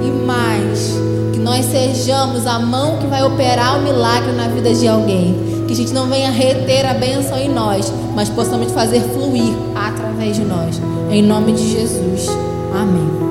e 0.05 0.11
mais, 0.27 0.95
que 1.33 1.39
nós 1.39 1.65
sejamos 1.67 2.49
a 2.49 2.59
mão 2.59 2.99
que 2.99 3.07
vai 3.07 3.23
operar 3.23 3.79
o 3.79 3.83
milagre 3.83 4.33
na 4.33 4.49
vida 4.49 4.75
de 4.75 4.89
alguém. 4.89 5.37
Que 5.69 5.73
a 5.73 5.77
gente 5.77 5.93
não 5.93 6.09
venha 6.09 6.33
reter 6.33 6.85
a 6.85 6.95
bênção 6.95 7.39
em 7.39 7.49
nós, 7.49 7.93
mas 8.13 8.29
possamos 8.29 8.73
fazer 8.73 9.03
fluir 9.13 9.55
através 9.77 10.35
de 10.35 10.43
nós. 10.43 10.81
Em 11.13 11.23
nome 11.23 11.53
de 11.53 11.71
Jesus. 11.71 12.27
Amém. 12.75 13.28